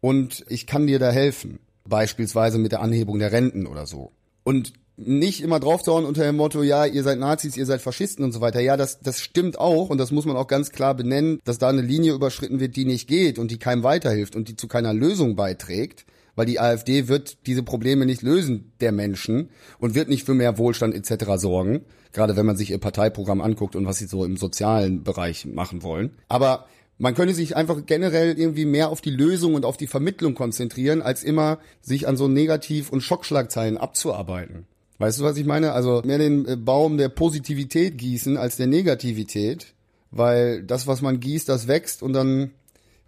und 0.01 0.45
ich 0.47 0.67
kann 0.67 0.87
dir 0.87 0.99
da 0.99 1.11
helfen. 1.11 1.59
Beispielsweise 1.87 2.57
mit 2.57 2.71
der 2.71 2.81
Anhebung 2.81 3.19
der 3.19 3.31
Renten 3.31 3.67
oder 3.67 3.85
so. 3.85 4.11
Und 4.43 4.73
nicht 4.97 5.41
immer 5.41 5.59
draufzuhauen 5.59 6.05
unter 6.05 6.23
dem 6.23 6.37
Motto, 6.37 6.63
ja, 6.63 6.85
ihr 6.85 7.03
seid 7.03 7.19
Nazis, 7.19 7.57
ihr 7.57 7.65
seid 7.65 7.81
Faschisten 7.81 8.23
und 8.23 8.31
so 8.31 8.39
weiter. 8.39 8.61
Ja, 8.61 8.77
das, 8.77 8.99
das 9.01 9.19
stimmt 9.19 9.59
auch 9.59 9.89
und 9.89 9.97
das 9.97 10.11
muss 10.11 10.25
man 10.25 10.37
auch 10.37 10.47
ganz 10.47 10.71
klar 10.71 10.95
benennen, 10.95 11.39
dass 11.43 11.57
da 11.57 11.67
eine 11.67 11.81
Linie 11.81 12.13
überschritten 12.13 12.59
wird, 12.59 12.75
die 12.75 12.85
nicht 12.85 13.07
geht 13.07 13.37
und 13.37 13.51
die 13.51 13.59
keinem 13.59 13.83
weiterhilft 13.83 14.35
und 14.35 14.47
die 14.47 14.55
zu 14.55 14.67
keiner 14.67 14.93
Lösung 14.93 15.35
beiträgt 15.35 16.05
weil 16.35 16.45
die 16.45 16.59
AfD 16.59 17.07
wird 17.07 17.45
diese 17.47 17.63
Probleme 17.63 18.05
nicht 18.05 18.21
lösen 18.21 18.71
der 18.79 18.91
Menschen 18.91 19.49
und 19.79 19.95
wird 19.95 20.09
nicht 20.09 20.25
für 20.25 20.33
mehr 20.33 20.57
Wohlstand 20.57 20.93
etc. 20.95 21.25
sorgen, 21.37 21.81
gerade 22.13 22.35
wenn 22.35 22.45
man 22.45 22.57
sich 22.57 22.71
ihr 22.71 22.77
Parteiprogramm 22.77 23.41
anguckt 23.41 23.75
und 23.75 23.85
was 23.85 23.97
sie 23.97 24.07
so 24.07 24.25
im 24.25 24.37
sozialen 24.37 25.03
Bereich 25.03 25.45
machen 25.45 25.83
wollen. 25.83 26.11
Aber 26.27 26.65
man 26.97 27.13
könnte 27.13 27.33
sich 27.33 27.55
einfach 27.55 27.85
generell 27.85 28.37
irgendwie 28.39 28.65
mehr 28.65 28.89
auf 28.89 29.01
die 29.01 29.11
Lösung 29.11 29.53
und 29.55 29.65
auf 29.65 29.77
die 29.77 29.87
Vermittlung 29.87 30.33
konzentrieren, 30.33 31.01
als 31.01 31.23
immer 31.23 31.59
sich 31.81 32.07
an 32.07 32.15
so 32.15 32.27
Negativ- 32.27 32.89
und 32.89 33.01
Schockschlagzeilen 33.01 33.77
abzuarbeiten. 33.77 34.65
Weißt 34.97 35.19
du, 35.19 35.23
was 35.23 35.35
ich 35.35 35.45
meine? 35.45 35.73
Also 35.73 36.01
mehr 36.05 36.17
den 36.17 36.47
äh, 36.47 36.55
Baum 36.55 36.97
der 36.97 37.09
Positivität 37.09 37.97
gießen 37.97 38.37
als 38.37 38.55
der 38.55 38.67
Negativität, 38.67 39.73
weil 40.11 40.63
das, 40.63 40.87
was 40.87 41.01
man 41.01 41.19
gießt, 41.19 41.49
das 41.49 41.67
wächst 41.67 42.01
und 42.01 42.13
dann 42.13 42.51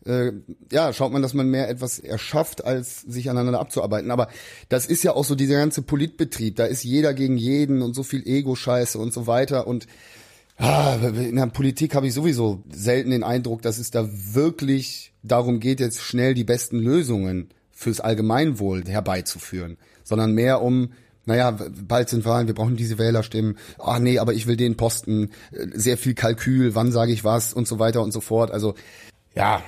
äh, 0.07 0.31
ja, 0.71 0.93
schaut 0.93 1.11
man, 1.11 1.21
dass 1.21 1.33
man 1.33 1.49
mehr 1.49 1.69
etwas 1.69 1.99
erschafft, 1.99 2.63
als 2.63 3.01
sich 3.01 3.29
aneinander 3.29 3.59
abzuarbeiten. 3.59 4.11
Aber 4.11 4.29
das 4.69 4.85
ist 4.85 5.03
ja 5.03 5.13
auch 5.13 5.25
so 5.25 5.35
dieser 5.35 5.57
ganze 5.57 5.81
Politbetrieb. 5.81 6.55
Da 6.55 6.65
ist 6.65 6.83
jeder 6.83 7.13
gegen 7.13 7.37
jeden 7.37 7.81
und 7.81 7.93
so 7.93 8.03
viel 8.03 8.25
Ego-Scheiße 8.25 8.97
und 8.97 9.13
so 9.13 9.27
weiter. 9.27 9.67
Und 9.67 9.87
ah, 10.57 10.97
in 11.01 11.35
der 11.35 11.47
Politik 11.47 11.93
habe 11.93 12.07
ich 12.07 12.13
sowieso 12.13 12.63
selten 12.71 13.11
den 13.11 13.23
Eindruck, 13.23 13.61
dass 13.61 13.77
es 13.77 13.91
da 13.91 14.07
wirklich 14.09 15.13
darum 15.23 15.59
geht, 15.59 15.79
jetzt 15.79 16.01
schnell 16.01 16.33
die 16.33 16.45
besten 16.45 16.79
Lösungen 16.79 17.49
fürs 17.71 17.99
Allgemeinwohl 17.99 18.85
herbeizuführen, 18.85 19.77
sondern 20.03 20.33
mehr 20.33 20.61
um 20.61 20.89
naja, 21.27 21.51
bald 21.51 22.07
sind 22.07 22.23
Wahlen, 22.23 22.47
wir 22.47 22.55
brauchen 22.55 22.77
diese 22.77 22.97
Wählerstimmen. 22.97 23.57
Ah 23.77 23.99
nee, 23.99 24.17
aber 24.17 24.33
ich 24.33 24.47
will 24.47 24.55
den 24.55 24.77
Posten, 24.77 25.31
äh, 25.51 25.67
sehr 25.73 25.97
viel 25.97 26.13
Kalkül, 26.13 26.73
wann 26.73 26.93
sage 26.93 27.11
ich 27.11 27.25
was 27.25 27.53
und 27.53 27.67
so 27.67 27.79
weiter 27.79 28.01
und 28.01 28.13
so 28.13 28.21
fort. 28.21 28.49
Also 28.49 28.75
ja, 29.35 29.61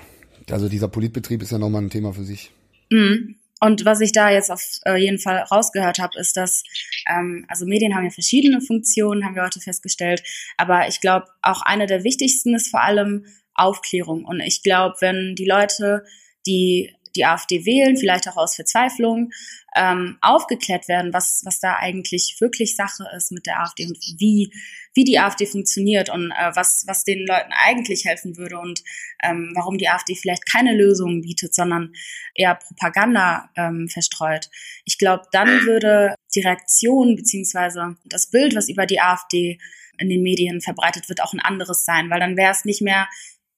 also 0.51 0.69
dieser 0.69 0.87
Politbetrieb 0.87 1.41
ist 1.41 1.51
ja 1.51 1.57
nochmal 1.57 1.83
ein 1.83 1.89
Thema 1.89 2.13
für 2.13 2.23
sich. 2.23 2.51
Mhm. 2.89 3.35
Und 3.61 3.83
was 3.83 3.99
ich 3.99 4.13
da 4.13 4.29
jetzt 4.29 4.51
auf 4.51 4.61
äh, 4.85 4.95
jeden 4.95 5.19
Fall 5.19 5.39
rausgehört 5.39 5.99
habe, 5.99 6.17
ist, 6.17 6.37
dass 6.37 6.63
ähm, 7.09 7.45
also 7.49 7.65
Medien 7.65 7.93
haben 7.93 8.05
ja 8.05 8.09
verschiedene 8.09 8.61
Funktionen, 8.61 9.25
haben 9.25 9.35
wir 9.35 9.43
heute 9.43 9.59
festgestellt. 9.59 10.23
Aber 10.55 10.87
ich 10.87 11.01
glaube, 11.01 11.27
auch 11.41 11.61
eine 11.61 11.85
der 11.85 12.03
wichtigsten 12.03 12.55
ist 12.55 12.69
vor 12.69 12.81
allem 12.81 13.25
Aufklärung. 13.53 14.23
Und 14.23 14.39
ich 14.39 14.63
glaube, 14.63 14.95
wenn 15.01 15.35
die 15.35 15.45
Leute, 15.45 16.05
die 16.47 16.95
die 17.19 17.25
AfD 17.25 17.65
wählen, 17.65 17.97
vielleicht 17.97 18.27
auch 18.29 18.37
aus 18.37 18.55
Verzweiflung, 18.55 19.31
ähm, 19.75 20.17
aufgeklärt 20.21 20.87
werden, 20.87 21.13
was, 21.13 21.41
was 21.43 21.59
da 21.59 21.75
eigentlich 21.75 22.37
wirklich 22.39 22.75
Sache 22.75 23.05
ist 23.15 23.31
mit 23.31 23.45
der 23.45 23.59
AfD 23.59 23.85
und 23.85 23.97
wie, 24.17 24.51
wie 24.93 25.03
die 25.03 25.19
AfD 25.19 25.45
funktioniert 25.45 26.09
und 26.09 26.31
äh, 26.31 26.51
was, 26.55 26.85
was 26.87 27.03
den 27.03 27.25
Leuten 27.27 27.51
eigentlich 27.51 28.05
helfen 28.05 28.37
würde 28.37 28.57
und 28.57 28.81
ähm, 29.21 29.51
warum 29.55 29.77
die 29.77 29.89
AfD 29.89 30.15
vielleicht 30.15 30.49
keine 30.49 30.73
Lösungen 30.75 31.21
bietet, 31.21 31.53
sondern 31.53 31.93
eher 32.33 32.55
Propaganda 32.55 33.49
ähm, 33.55 33.89
verstreut. 33.89 34.49
Ich 34.85 34.97
glaube, 34.97 35.23
dann 35.31 35.65
würde 35.65 36.15
die 36.33 36.41
Reaktion 36.41 37.15
beziehungsweise 37.15 37.97
das 38.05 38.31
Bild, 38.31 38.55
was 38.55 38.69
über 38.69 38.85
die 38.85 39.01
AfD 39.01 39.59
in 39.97 40.09
den 40.09 40.23
Medien 40.23 40.61
verbreitet 40.61 41.09
wird, 41.09 41.21
auch 41.21 41.33
ein 41.33 41.41
anderes 41.41 41.83
sein, 41.83 42.09
weil 42.09 42.21
dann 42.21 42.37
wäre 42.37 42.51
es 42.51 42.63
nicht 42.63 42.81
mehr 42.81 43.07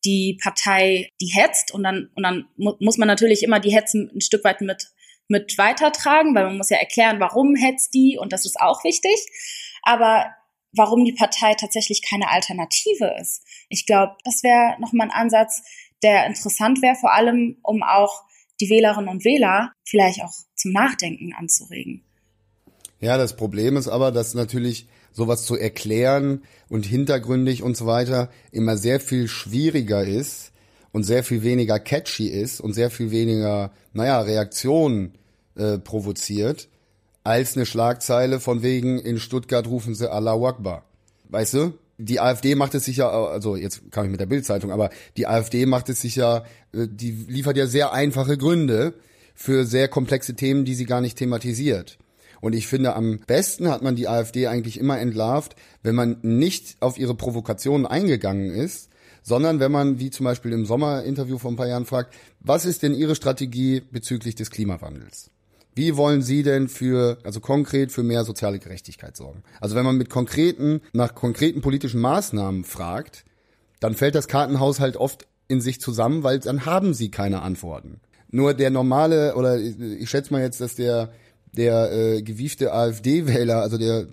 die 0.06 0.38
Partei, 0.42 1.10
die 1.22 1.28
hetzt 1.28 1.74
und 1.74 1.84
dann, 1.84 2.10
und 2.16 2.24
dann 2.24 2.48
mu 2.58 2.74
muss 2.80 2.98
man 2.98 3.08
natürlich 3.08 3.44
immer 3.44 3.60
die 3.60 3.74
Hetze 3.74 4.10
ein 4.14 4.22
Stück 4.22 4.44
weit 4.44 4.62
mit, 4.62 4.88
mit 5.28 5.58
weitertragen, 5.58 6.34
weil 6.36 6.46
man 6.46 6.58
muss 6.58 6.70
ja 6.70 6.78
erklären, 6.78 7.20
warum 7.20 7.56
hetzt 7.56 7.94
die 7.94 8.18
und 8.20 8.34
das 8.34 8.46
ist 8.46 8.60
auch 8.60 8.84
wichtig. 8.84 9.16
Aber 9.84 10.26
warum 10.74 11.04
die 11.04 11.14
Partei 11.14 11.54
tatsächlich 11.56 12.02
keine 12.02 12.30
Alternative 12.30 13.16
ist. 13.20 13.44
Ich 13.70 13.86
glaube, 13.86 14.16
das 14.24 14.44
wäre 14.44 14.80
nochmal 14.80 15.08
ein 15.08 15.14
Ansatz, 15.14 15.64
der 16.04 16.26
interessant 16.26 16.82
wäre, 16.82 16.96
vor 16.96 17.14
allem 17.14 17.58
um 17.62 17.84
auch 17.84 18.24
die 18.60 18.70
Wählerinnen 18.70 19.10
und 19.10 19.26
Wähler 19.26 19.74
vielleicht 19.84 20.24
auch 20.24 20.34
zum 20.56 20.72
Nachdenken 20.72 21.34
anzuregen. 21.34 22.04
Ja, 23.00 23.18
das 23.18 23.36
Problem 23.36 23.78
ist 23.78 23.88
aber, 23.88 24.12
dass 24.12 24.34
natürlich 24.34 24.88
sowas 25.12 25.44
zu 25.46 25.58
erklären 25.58 26.44
und 26.70 26.86
hintergründig 26.86 27.64
und 27.64 27.76
so 27.78 27.86
weiter 27.86 28.30
immer 28.52 28.78
sehr 28.78 29.00
viel 29.00 29.28
schwieriger 29.28 30.04
ist 30.04 30.52
und 30.92 31.04
sehr 31.04 31.24
viel 31.24 31.44
weniger 31.44 31.80
catchy 31.80 32.28
ist 32.28 32.62
und 32.62 32.74
sehr 32.74 32.90
viel 32.90 33.12
weniger, 33.12 33.72
naja, 33.94 34.22
Reaktionen 34.22 35.14
äh, 35.56 35.78
provoziert, 35.78 36.70
als 37.24 37.56
eine 37.56 37.66
Schlagzeile 37.66 38.40
von 38.40 38.64
wegen 38.64 39.00
in 39.00 39.20
Stuttgart 39.20 39.68
rufen 39.68 39.96
sie 39.96 40.12
Allahu 40.12 40.48
Akbar. 40.48 40.86
Weißt 41.30 41.54
du? 41.54 41.74
Die 41.98 42.20
AfD 42.20 42.56
macht 42.56 42.74
es 42.74 42.86
sicher, 42.86 43.12
also 43.12 43.56
jetzt 43.56 43.92
kam 43.92 44.06
ich 44.06 44.12
mit 44.12 44.20
der 44.20 44.26
Bildzeitung, 44.26 44.72
aber 44.72 44.90
die 45.18 45.28
AfD 45.28 45.68
macht 45.68 45.88
es 45.90 46.02
sicher, 46.02 46.46
äh, 46.74 46.88
die 46.90 47.12
liefert 47.12 47.58
ja 47.58 47.68
sehr 47.68 47.94
einfache 47.94 48.38
Gründe 48.38 48.96
für 49.36 49.66
sehr 49.66 49.88
komplexe 49.88 50.36
Themen, 50.36 50.66
die 50.66 50.74
sie 50.74 50.86
gar 50.86 51.02
nicht 51.02 51.18
thematisiert. 51.18 52.00
Und 52.42 52.54
ich 52.54 52.68
finde, 52.68 52.96
am 52.96 53.20
besten 53.20 53.70
hat 53.70 53.84
man 53.84 53.96
die 53.96 54.08
AfD 54.08 54.48
eigentlich 54.48 54.80
immer 54.80 55.00
entlarvt, 55.00 55.56
wenn 55.84 55.96
man 55.96 56.18
nicht 56.24 56.76
auf 56.82 56.98
ihre 56.98 57.16
Provokationen 57.16 57.86
eingegangen 57.86 58.52
ist, 58.52 58.90
sondern 59.24 59.60
wenn 59.60 59.72
man, 59.72 60.00
wie 60.00 60.10
zum 60.10 60.24
Beispiel 60.26 60.52
im 60.52 60.66
Sommerinterview 60.66 61.38
vor 61.38 61.52
ein 61.52 61.56
paar 61.56 61.68
Jahren 61.68 61.86
fragt, 61.86 62.16
was 62.40 62.66
ist 62.66 62.82
denn 62.82 62.96
Ihre 62.96 63.16
Strategie 63.16 63.82
bezüglich 63.92 64.34
des 64.34 64.50
Klimawandels? 64.50 65.30
Wie 65.76 65.96
wollen 65.96 66.22
Sie 66.22 66.44
denn 66.44 66.68
für, 66.68 67.20
also 67.24 67.40
konkret 67.40 67.92
für 67.92 68.04
mehr 68.04 68.26
soziale 68.26 68.60
Gerechtigkeit 68.60 69.16
sorgen? 69.16 69.44
Also 69.62 69.76
wenn 69.76 69.86
man 69.86 69.98
mit 69.98 70.10
konkreten, 70.10 70.82
nach 70.92 71.16
konkreten 71.16 71.62
politischen 71.62 72.02
Maßnahmen 72.02 72.66
fragt, 72.66 73.24
dann 73.80 73.94
fällt 73.94 74.16
das 74.16 74.28
Kartenhaus 74.28 74.80
halt 74.80 74.98
oft 74.98 75.28
in 75.48 75.62
sich 75.62 75.80
zusammen, 75.80 76.24
weil 76.24 76.40
dann 76.40 76.66
haben 76.66 76.94
sie 76.94 77.12
keine 77.12 77.42
Antworten. 77.42 78.02
Nur 78.30 78.54
der 78.54 78.70
normale, 78.70 79.36
oder 79.36 79.60
ich 79.60 80.10
schätze 80.10 80.34
mal 80.34 80.42
jetzt, 80.42 80.62
dass 80.62 80.76
der 80.76 81.12
der 81.58 81.92
äh, 81.92 82.22
gewiefte 82.22 82.74
AfD-Wähler, 82.74 83.62
also 83.62 83.78
der, 83.78 84.08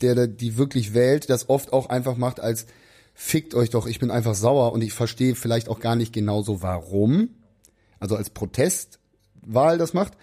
der 0.00 0.26
die 0.26 0.56
wirklich 0.56 0.94
wählt, 0.94 1.30
das 1.30 1.48
oft 1.48 1.72
auch 1.72 1.88
einfach 1.88 2.16
macht 2.16 2.40
als 2.40 2.66
fickt 3.14 3.54
euch 3.54 3.70
doch, 3.70 3.86
ich 3.86 4.00
bin 4.00 4.10
einfach 4.10 4.34
sauer 4.34 4.72
und 4.72 4.82
ich 4.82 4.92
verstehe 4.92 5.34
vielleicht 5.34 5.68
auch 5.68 5.78
gar 5.78 5.96
nicht 5.96 6.12
genauso 6.12 6.62
warum. 6.62 7.28
Also 8.00 8.16
als 8.16 8.30
Protestwahl 8.30 9.78
das 9.78 9.94
macht 9.94 10.14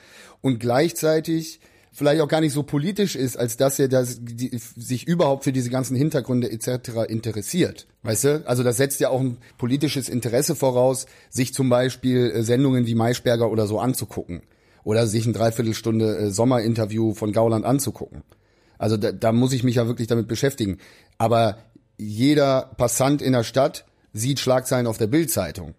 und 0.42 0.60
gleichzeitig 0.60 1.62
vielleicht 1.94 2.22
auch 2.22 2.28
gar 2.28 2.42
nicht 2.42 2.54
so 2.54 2.64
politisch 2.64 3.16
ist, 3.16 3.38
als 3.38 3.58
dass 3.58 3.80
er 3.80 3.88
das, 3.88 4.20
die, 4.22 4.58
sich 4.78 5.08
überhaupt 5.08 5.44
für 5.44 5.52
diese 5.52 5.70
ganzen 5.70 5.96
Hintergründe 5.96 6.52
etc. 6.52 7.08
interessiert. 7.08 7.88
Weißt 8.04 8.24
du? 8.24 8.48
Also 8.48 8.64
das 8.64 8.78
setzt 8.78 9.00
ja 9.00 9.10
auch 9.10 9.20
ein 9.20 9.38
politisches 9.58 10.10
Interesse 10.10 10.56
voraus, 10.56 11.06
sich 11.30 11.54
zum 11.54 11.70
Beispiel 11.70 12.32
äh, 12.32 12.44
Sendungen 12.44 12.86
wie 12.86 12.96
Maischberger 12.96 13.50
oder 13.50 13.68
so 13.68 13.80
anzugucken 13.80 14.42
oder 14.84 15.08
sich 15.08 15.26
ein 15.26 15.34
Dreiviertelstunde 15.34 16.18
äh, 16.18 16.32
Sommerinterview 16.32 17.14
von 17.14 17.32
Gauland 17.32 17.66
anzugucken. 17.66 18.24
Also 18.78 18.98
da, 18.98 19.12
da 19.12 19.32
muss 19.32 19.54
ich 19.54 19.64
mich 19.64 19.76
ja 19.76 19.88
wirklich 19.88 20.08
damit 20.08 20.28
beschäftigen. 20.28 20.80
Aber 21.18 21.58
jeder 21.98 22.72
Passant 22.78 23.22
in 23.22 23.34
der 23.34 23.44
Stadt 23.44 23.86
sieht 24.14 24.40
Schlagzeilen 24.40 24.88
auf 24.88 24.98
der 24.98 25.08
Bildzeitung 25.08 25.76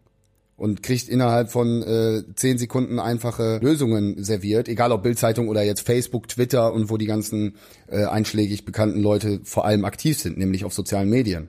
und 0.56 0.82
kriegt 0.82 1.08
innerhalb 1.08 1.50
von 1.50 1.82
äh, 1.82 2.22
zehn 2.36 2.58
Sekunden 2.58 3.00
einfache 3.00 3.58
Lösungen 3.60 4.22
serviert, 4.22 4.68
egal 4.68 4.92
ob 4.92 5.02
Bildzeitung 5.02 5.48
oder 5.48 5.62
jetzt 5.62 5.80
Facebook, 5.80 6.28
Twitter 6.28 6.72
und 6.72 6.90
wo 6.90 6.96
die 6.96 7.06
ganzen 7.06 7.56
äh, 7.88 8.04
einschlägig 8.04 8.64
bekannten 8.64 9.00
Leute 9.00 9.40
vor 9.42 9.64
allem 9.64 9.84
aktiv 9.84 10.20
sind, 10.20 10.38
nämlich 10.38 10.64
auf 10.64 10.72
sozialen 10.72 11.10
Medien. 11.10 11.48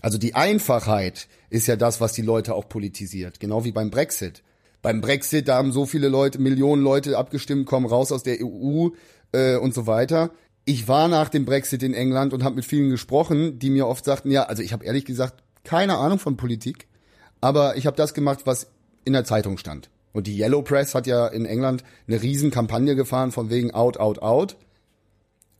Also 0.00 0.18
die 0.18 0.34
Einfachheit 0.34 1.28
ist 1.48 1.66
ja 1.68 1.76
das, 1.76 2.00
was 2.00 2.12
die 2.12 2.22
Leute 2.22 2.54
auch 2.54 2.68
politisiert, 2.68 3.40
genau 3.40 3.64
wie 3.64 3.72
beim 3.72 3.90
Brexit 3.90 4.42
beim 4.84 5.00
Brexit, 5.00 5.48
da 5.48 5.56
haben 5.56 5.72
so 5.72 5.86
viele 5.86 6.08
Leute, 6.08 6.38
Millionen 6.38 6.82
Leute 6.82 7.16
abgestimmt, 7.16 7.64
kommen 7.64 7.86
raus 7.86 8.12
aus 8.12 8.22
der 8.22 8.36
EU 8.42 8.90
äh, 9.32 9.56
und 9.56 9.72
so 9.72 9.86
weiter. 9.86 10.30
Ich 10.66 10.88
war 10.88 11.08
nach 11.08 11.30
dem 11.30 11.46
Brexit 11.46 11.82
in 11.82 11.94
England 11.94 12.34
und 12.34 12.44
habe 12.44 12.56
mit 12.56 12.66
vielen 12.66 12.90
gesprochen, 12.90 13.58
die 13.58 13.70
mir 13.70 13.86
oft 13.86 14.04
sagten, 14.04 14.30
ja, 14.30 14.42
also 14.42 14.62
ich 14.62 14.74
habe 14.74 14.84
ehrlich 14.84 15.06
gesagt 15.06 15.42
keine 15.64 15.96
Ahnung 15.96 16.18
von 16.18 16.36
Politik, 16.36 16.86
aber 17.40 17.78
ich 17.78 17.86
habe 17.86 17.96
das 17.96 18.12
gemacht, 18.12 18.40
was 18.44 18.66
in 19.06 19.14
der 19.14 19.24
Zeitung 19.24 19.56
stand. 19.56 19.88
Und 20.12 20.26
die 20.26 20.38
Yellow 20.38 20.60
Press 20.60 20.94
hat 20.94 21.06
ja 21.06 21.28
in 21.28 21.46
England 21.46 21.82
eine 22.06 22.20
riesen 22.20 22.50
Kampagne 22.50 22.94
gefahren 22.94 23.32
von 23.32 23.48
wegen 23.48 23.70
out, 23.70 23.96
out, 23.96 24.18
out. 24.18 24.58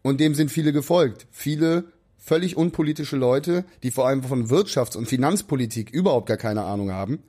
Und 0.03 0.21
dem 0.21 0.35
sind 0.35 0.51
viele 0.51 0.75
gefolgt. 0.75 1.27
Viele 1.31 1.85
völlig 2.19 2.59
unpolitische 2.59 3.17
Leute, 3.17 3.65
die 3.83 3.91
vor 3.91 4.07
allem 4.07 4.23
von 4.23 4.51
Wirtschafts- 4.51 4.99
und 4.99 5.07
Finanzpolitik 5.07 5.89
überhaupt 5.89 6.29
gar 6.29 6.37
keine 6.37 6.65
Ahnung 6.65 6.93
haben, 6.93 7.23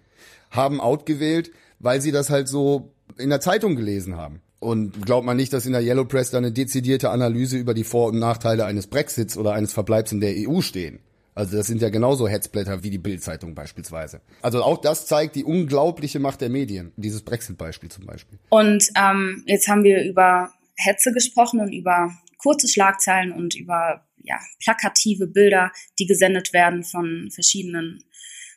haben 0.51 0.81
out 0.81 1.05
gewählt, 1.05 1.51
weil 1.85 2.01
sie 2.01 2.11
das 2.11 2.31
halt 2.31 2.47
so 2.47 2.95
in 3.15 3.29
der 3.29 3.39
Zeitung 3.39 3.75
gelesen 3.75 4.17
haben. 4.17 4.41
Und 4.59 5.05
glaubt 5.05 5.23
man 5.23 5.37
nicht, 5.37 5.53
dass 5.53 5.67
in 5.67 5.73
der 5.73 5.83
Yellow 5.83 6.05
Press 6.05 6.31
da 6.31 6.39
eine 6.39 6.51
dezidierte 6.51 7.11
Analyse 7.11 7.57
über 7.57 7.75
die 7.75 7.83
Vor- 7.83 8.07
und 8.07 8.17
Nachteile 8.17 8.65
eines 8.65 8.87
Brexits 8.87 9.37
oder 9.37 9.53
eines 9.53 9.71
Verbleibs 9.71 10.11
in 10.11 10.19
der 10.19 10.33
EU 10.35 10.61
stehen. 10.61 10.99
Also 11.35 11.57
das 11.57 11.67
sind 11.67 11.83
ja 11.83 11.89
genauso 11.89 12.27
Hetzblätter 12.27 12.81
wie 12.81 12.89
die 12.89 12.97
Bild-Zeitung 12.97 13.53
beispielsweise. 13.53 14.21
Also 14.41 14.63
auch 14.63 14.79
das 14.81 15.05
zeigt 15.05 15.35
die 15.35 15.43
unglaubliche 15.43 16.19
Macht 16.19 16.41
der 16.41 16.49
Medien. 16.49 16.91
Dieses 16.95 17.21
Brexit-Beispiel 17.21 17.91
zum 17.91 18.07
Beispiel. 18.07 18.39
Und 18.49 18.89
ähm, 18.97 19.43
jetzt 19.45 19.67
haben 19.67 19.83
wir 19.83 20.03
über 20.05 20.49
Hetze 20.75 21.11
gesprochen 21.11 21.59
und 21.59 21.71
über 21.71 22.09
kurze 22.39 22.67
Schlagzeilen 22.67 23.31
und 23.31 23.53
über 23.53 24.03
ja, 24.23 24.39
plakative 24.63 25.27
Bilder, 25.27 25.71
die 25.99 26.07
gesendet 26.07 26.51
werden 26.51 26.83
von 26.83 27.29
verschiedenen 27.31 28.03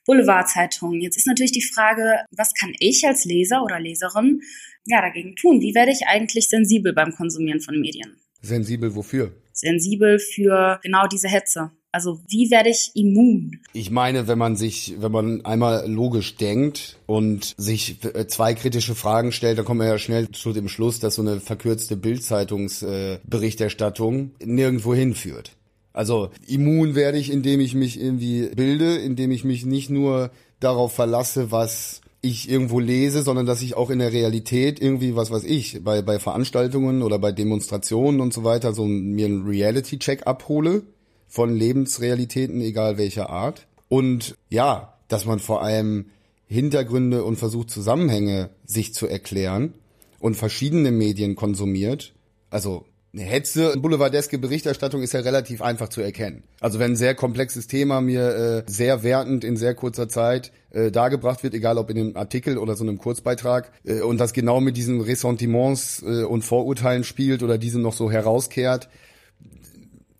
Boulevardzeitungen. 0.09 1.01
Jetzt 1.01 1.19
ist 1.19 1.27
natürlich 1.27 1.53
die 1.53 1.63
Frage, 1.63 2.25
was 2.35 2.55
kann 2.55 2.73
ich 2.81 3.07
als 3.07 3.27
Leser 3.27 3.63
oder 3.63 3.79
Leserin 3.79 4.41
ja 4.87 5.03
dagegen 5.03 5.37
tun? 5.37 5.61
Wie 5.61 5.75
werde 5.75 5.93
ich 5.93 6.09
eigentlich 6.09 6.49
sensibel 6.49 6.95
beim 6.95 7.13
Konsumieren 7.13 7.61
von 7.61 7.79
Medien? 7.79 8.17
Sensibel 8.41 8.95
wofür? 8.95 9.33
Sensibel 9.53 10.19
für 10.19 10.81
genau 10.83 11.07
diese 11.07 11.29
Hetze. 11.29 11.73
Also 11.91 12.21
wie 12.29 12.51
werde 12.51 12.69
ich 12.71 12.91
immun? 12.95 13.61
Ich 13.73 13.91
meine, 13.91 14.29
wenn 14.29 14.39
man 14.39 14.57
sich, 14.57 14.95
wenn 14.99 15.13
man 15.13 15.43
einmal 15.45 15.91
logisch 15.91 16.37
denkt 16.37 16.99
und 17.07 17.55
sich 17.57 18.05
äh, 18.05 18.27
zwei 18.27 18.53
kritische 18.55 18.95
Fragen 18.95 19.33
stellt, 19.33 19.57
dann 19.59 19.65
kommt 19.65 19.79
man 19.79 19.89
ja 19.89 19.99
schnell 19.99 20.31
zu 20.31 20.53
dem 20.53 20.69
Schluss, 20.69 21.01
dass 21.01 21.15
so 21.17 21.23
eine 21.23 21.41
verkürzte 21.41 21.97
Bildzeitungsberichterstattung 21.97 24.33
äh, 24.39 24.47
nirgendwo 24.47 24.95
hinführt. 24.95 25.58
Also 25.99 26.31
immun 26.47 26.95
werde 26.95 27.19
ich, 27.19 27.29
indem 27.29 27.59
ich 27.59 27.75
mich 27.75 28.01
irgendwie 28.01 28.51
bilde, 28.55 28.99
indem 28.99 29.33
ich 29.33 29.43
mich 29.43 29.67
nicht 29.67 29.91
nur 29.91 30.31
darauf 30.61 30.93
verlasse, 30.93 31.51
was 31.51 32.03
ich 32.21 32.49
irgendwo 32.49 32.79
lese, 32.79 33.25
sondern 33.25 33.47
dass 33.47 33.63
ich 33.63 33.77
auch 33.77 33.91
in 33.91 33.99
der 33.99 34.13
Realität 34.13 34.81
irgendwie, 34.81 35.17
was 35.17 35.33
weiß 35.33 35.43
ich, 35.43 35.83
bei, 35.83 36.01
bei 36.03 36.21
Veranstaltungen 36.21 37.03
oder 37.03 37.19
bei 37.19 37.33
Demonstrationen 37.33 38.21
und 38.21 38.33
so 38.33 38.45
weiter, 38.45 38.75
so 38.75 38.85
mir 38.85 39.27
einen 39.27 39.45
Reality-Check 39.45 40.25
abhole 40.29 40.83
von 41.27 41.53
Lebensrealitäten, 41.53 42.61
egal 42.61 42.97
welcher 42.97 43.29
Art. 43.29 43.67
Und 43.89 44.37
ja, 44.51 44.95
dass 45.09 45.27
man 45.27 45.41
vor 45.41 45.63
allem 45.63 46.11
Hintergründe 46.47 47.25
und 47.25 47.41
versucht 47.41 47.71
Zusammenhänge 47.71 48.51
sich 48.65 48.95
zu 48.95 49.09
erklären 49.09 49.75
und 50.21 50.37
verschiedene 50.37 50.93
Medien 50.93 51.35
konsumiert. 51.35 52.15
Also 52.51 52.85
eine 53.13 53.23
Hetze, 53.23 53.75
boulevardeske 53.79 54.39
Berichterstattung 54.39 55.03
ist 55.03 55.13
ja 55.15 55.21
relativ 55.21 55.63
einfach 55.63 55.89
zu 55.89 56.03
erkennen. 56.03 56.45
Also 56.61 56.79
wenn 56.79 56.93
ein 56.93 56.97
sehr 56.97 57.15
komplexes 57.15 57.67
Thema 57.67 58.01
mir 58.01 58.65
äh, 58.69 58.71
sehr 58.71 59.03
wertend 59.03 59.45
in 59.45 59.57
sehr 59.57 59.75
kurzer 59.75 60.09
Zeit 60.09 60.53
äh, 60.71 60.91
dargebracht 60.91 61.43
wird, 61.43 61.55
egal 61.55 61.79
ob 61.79 61.89
in 61.89 61.99
einem 61.99 62.17
Artikel 62.17 62.59
oder 62.59 62.77
so 62.77 62.85
einem 62.85 62.99
Kurzbeitrag, 62.99 63.73
äh, 63.85 64.03
und 64.03 64.19
das 64.19 64.35
genau 64.35 64.61
mit 64.61 64.77
diesen 64.77 65.01
Ressentiments 65.01 66.03
äh, 66.03 66.25
und 66.25 66.43
Vorurteilen 66.43 67.03
spielt 67.03 67.43
oder 67.43 67.57
diese 67.57 67.81
noch 67.81 67.95
so 67.95 68.11
herauskehrt. 68.11 68.91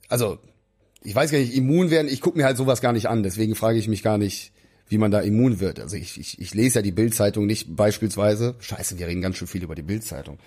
Also, 0.09 0.39
ich 1.03 1.15
weiß 1.15 1.31
gar 1.31 1.39
nicht, 1.39 1.55
immun 1.55 1.91
werden, 1.91 2.09
ich 2.09 2.23
gucke 2.23 2.39
mir 2.39 2.45
halt 2.45 2.57
sowas 2.57 2.81
gar 2.81 2.95
nicht 2.95 3.09
an, 3.09 3.23
deswegen 3.23 3.55
frage 3.55 3.79
ich 3.79 3.89
mich 3.89 4.03
gar 4.03 4.17
nicht, 4.17 4.53
wie 4.89 4.99
man 4.99 5.11
da 5.11 5.21
immun 5.21 5.61
wird. 5.61 5.81
Also 5.81 5.97
ich, 5.97 6.19
ich, 6.19 6.41
ich 6.41 6.55
lese 6.55 6.79
ja 6.79 6.83
die 6.83 6.93
Bildzeitung 6.93 7.47
nicht 7.47 7.77
beispielsweise. 7.77 8.57
Scheiße, 8.59 8.99
wir 8.99 9.07
reden 9.07 9.21
ganz 9.21 9.37
schön 9.37 9.47
viel 9.47 9.63
über 9.63 9.75
die 9.75 9.83
Bildzeitung. 9.83 10.39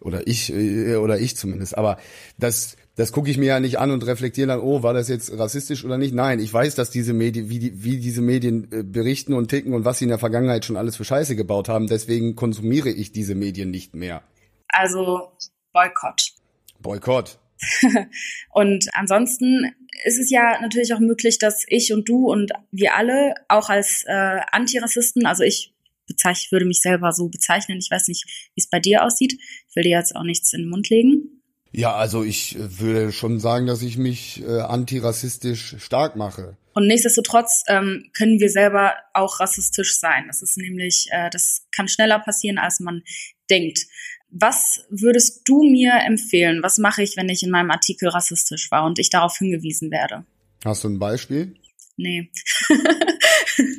Oder 0.00 0.26
ich, 0.26 0.52
äh, 0.52 0.96
oder 0.96 1.18
ich 1.18 1.36
zumindest. 1.36 1.76
Aber 1.76 1.98
das, 2.38 2.76
das 2.96 3.12
gucke 3.12 3.30
ich 3.30 3.38
mir 3.38 3.46
ja 3.46 3.60
nicht 3.60 3.78
an 3.78 3.90
und 3.90 4.06
reflektiere 4.06 4.48
dann, 4.48 4.60
oh, 4.60 4.82
war 4.82 4.94
das 4.94 5.08
jetzt 5.08 5.36
rassistisch 5.38 5.84
oder 5.84 5.98
nicht? 5.98 6.14
Nein, 6.14 6.38
ich 6.38 6.52
weiß, 6.52 6.74
dass 6.74 6.90
diese 6.90 7.12
Medien, 7.12 7.48
wie, 7.48 7.58
die, 7.58 7.84
wie 7.84 7.98
diese 7.98 8.22
Medien 8.22 8.70
äh, 8.72 8.82
berichten 8.82 9.34
und 9.34 9.48
ticken 9.48 9.74
und 9.74 9.84
was 9.84 9.98
sie 9.98 10.04
in 10.04 10.10
der 10.10 10.18
Vergangenheit 10.18 10.64
schon 10.64 10.76
alles 10.76 10.96
für 10.96 11.04
Scheiße 11.04 11.36
gebaut 11.36 11.68
haben. 11.68 11.86
Deswegen 11.86 12.36
konsumiere 12.36 12.90
ich 12.90 13.12
diese 13.12 13.34
Medien 13.34 13.70
nicht 13.70 13.94
mehr. 13.94 14.22
Also 14.68 15.32
Boykott. 15.72 16.32
Boykott. 16.80 17.38
und 18.50 18.86
ansonsten 18.92 19.74
ist 20.04 20.18
es 20.18 20.30
ja 20.30 20.60
natürlich 20.60 20.92
auch 20.94 21.00
möglich, 21.00 21.38
dass 21.38 21.64
ich 21.68 21.92
und 21.92 22.08
du 22.08 22.30
und 22.30 22.52
wir 22.70 22.94
alle 22.94 23.34
auch 23.48 23.70
als 23.70 24.04
äh, 24.06 24.40
Antirassisten, 24.52 25.26
also 25.26 25.42
ich 25.42 25.74
bezeichne, 26.06 26.52
würde 26.52 26.66
mich 26.66 26.80
selber 26.80 27.12
so 27.12 27.28
bezeichnen, 27.28 27.78
ich 27.78 27.90
weiß 27.90 28.08
nicht, 28.08 28.24
wie 28.54 28.60
es 28.60 28.68
bei 28.68 28.80
dir 28.80 29.04
aussieht, 29.04 29.34
ich 29.34 29.76
will 29.76 29.84
dir 29.84 29.98
jetzt 29.98 30.14
auch 30.14 30.24
nichts 30.24 30.52
in 30.52 30.62
den 30.62 30.70
Mund 30.70 30.88
legen. 30.88 31.42
Ja, 31.72 31.94
also 31.94 32.24
ich 32.24 32.56
äh, 32.56 32.78
würde 32.78 33.12
schon 33.12 33.38
sagen, 33.38 33.66
dass 33.66 33.82
ich 33.82 33.98
mich 33.98 34.42
äh, 34.42 34.60
antirassistisch 34.60 35.76
stark 35.78 36.16
mache. 36.16 36.56
Und 36.72 36.86
nichtsdestotrotz 36.86 37.64
ähm, 37.68 38.10
können 38.16 38.40
wir 38.40 38.50
selber 38.50 38.94
auch 39.14 39.40
rassistisch 39.40 39.98
sein. 39.98 40.24
Das 40.26 40.42
ist 40.42 40.56
nämlich, 40.56 41.08
äh, 41.10 41.30
das 41.30 41.66
kann 41.74 41.88
schneller 41.88 42.18
passieren, 42.18 42.58
als 42.58 42.80
man 42.80 43.02
denkt. 43.50 43.86
Was 44.30 44.86
würdest 44.90 45.42
du 45.46 45.62
mir 45.64 45.94
empfehlen? 46.06 46.62
Was 46.62 46.78
mache 46.78 47.02
ich, 47.02 47.16
wenn 47.16 47.28
ich 47.28 47.42
in 47.42 47.50
meinem 47.50 47.70
Artikel 47.70 48.08
rassistisch 48.08 48.70
war 48.70 48.84
und 48.84 48.98
ich 48.98 49.10
darauf 49.10 49.36
hingewiesen 49.38 49.90
werde? 49.90 50.24
Hast 50.64 50.84
du 50.84 50.88
ein 50.88 50.98
Beispiel? 50.98 51.56
Nee. 51.96 52.30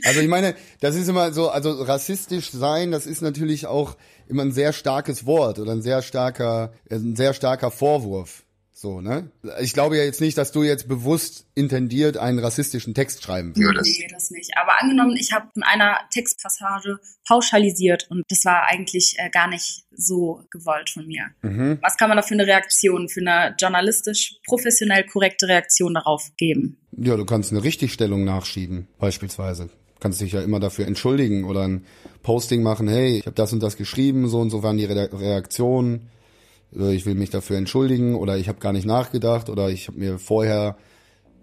also 0.03 0.21
ich 0.21 0.27
meine, 0.27 0.55
das 0.79 0.95
ist 0.95 1.07
immer 1.07 1.31
so, 1.33 1.49
also 1.49 1.71
rassistisch 1.83 2.49
sein, 2.49 2.91
das 2.91 3.05
ist 3.05 3.21
natürlich 3.21 3.67
auch 3.67 3.95
immer 4.27 4.41
ein 4.41 4.51
sehr 4.51 4.73
starkes 4.73 5.25
Wort 5.25 5.59
oder 5.59 5.71
ein 5.71 5.83
sehr 5.83 6.01
starker, 6.01 6.73
ein 6.89 7.15
sehr 7.15 7.33
starker 7.33 7.69
Vorwurf. 7.69 8.43
So, 8.79 9.01
ne? 9.01 9.31
Ich 9.59 9.73
glaube 9.73 9.97
ja 9.97 10.03
jetzt 10.03 10.21
nicht, 10.21 10.37
dass 10.37 10.51
du 10.51 10.61
jetzt 10.61 10.87
bewusst 10.87 11.47
intendiert 11.55 12.15
einen 12.17 12.37
rassistischen 12.37 12.93
Text 12.93 13.23
schreiben 13.23 13.55
würdest. 13.55 13.99
Nee, 13.99 14.07
das 14.11 14.29
nicht. 14.29 14.51
Aber 14.55 14.79
angenommen, 14.79 15.17
ich 15.17 15.31
habe 15.31 15.47
in 15.55 15.63
einer 15.63 15.97
Textpassage 16.11 16.99
pauschalisiert 17.27 18.05
und 18.11 18.23
das 18.29 18.45
war 18.45 18.67
eigentlich 18.67 19.15
äh, 19.17 19.31
gar 19.31 19.47
nicht 19.47 19.85
so 19.95 20.43
gewollt 20.51 20.91
von 20.91 21.07
mir. 21.07 21.23
Mhm. 21.41 21.79
Was 21.81 21.97
kann 21.97 22.09
man 22.09 22.17
da 22.17 22.21
für 22.21 22.35
eine 22.35 22.45
Reaktion, 22.45 23.09
für 23.09 23.21
eine 23.21 23.55
journalistisch 23.59 24.35
professionell 24.45 25.07
korrekte 25.07 25.47
Reaktion 25.47 25.95
darauf 25.95 26.29
geben? 26.37 26.77
Ja, 26.95 27.17
du 27.17 27.25
kannst 27.25 27.51
eine 27.51 27.63
Richtigstellung 27.63 28.25
nachschieben, 28.25 28.87
beispielsweise 28.99 29.71
kannst 29.99 30.21
dich 30.21 30.33
ja 30.33 30.41
immer 30.41 30.59
dafür 30.59 30.85
entschuldigen 30.85 31.45
oder 31.45 31.67
ein 31.67 31.83
Posting 32.21 32.61
machen, 32.61 32.87
hey, 32.87 33.17
ich 33.17 33.25
habe 33.25 33.33
das 33.33 33.51
und 33.53 33.63
das 33.63 33.75
geschrieben, 33.75 34.27
so 34.27 34.39
und 34.39 34.51
so 34.51 34.61
waren 34.61 34.77
die 34.77 34.85
Reaktionen 34.85 36.11
ich 36.71 37.05
will 37.05 37.15
mich 37.15 37.29
dafür 37.29 37.57
entschuldigen 37.57 38.15
oder 38.15 38.37
ich 38.37 38.47
habe 38.47 38.59
gar 38.59 38.73
nicht 38.73 38.85
nachgedacht 38.85 39.49
oder 39.49 39.69
ich 39.69 39.87
habe 39.87 39.99
mir 39.99 40.19
vorher 40.19 40.77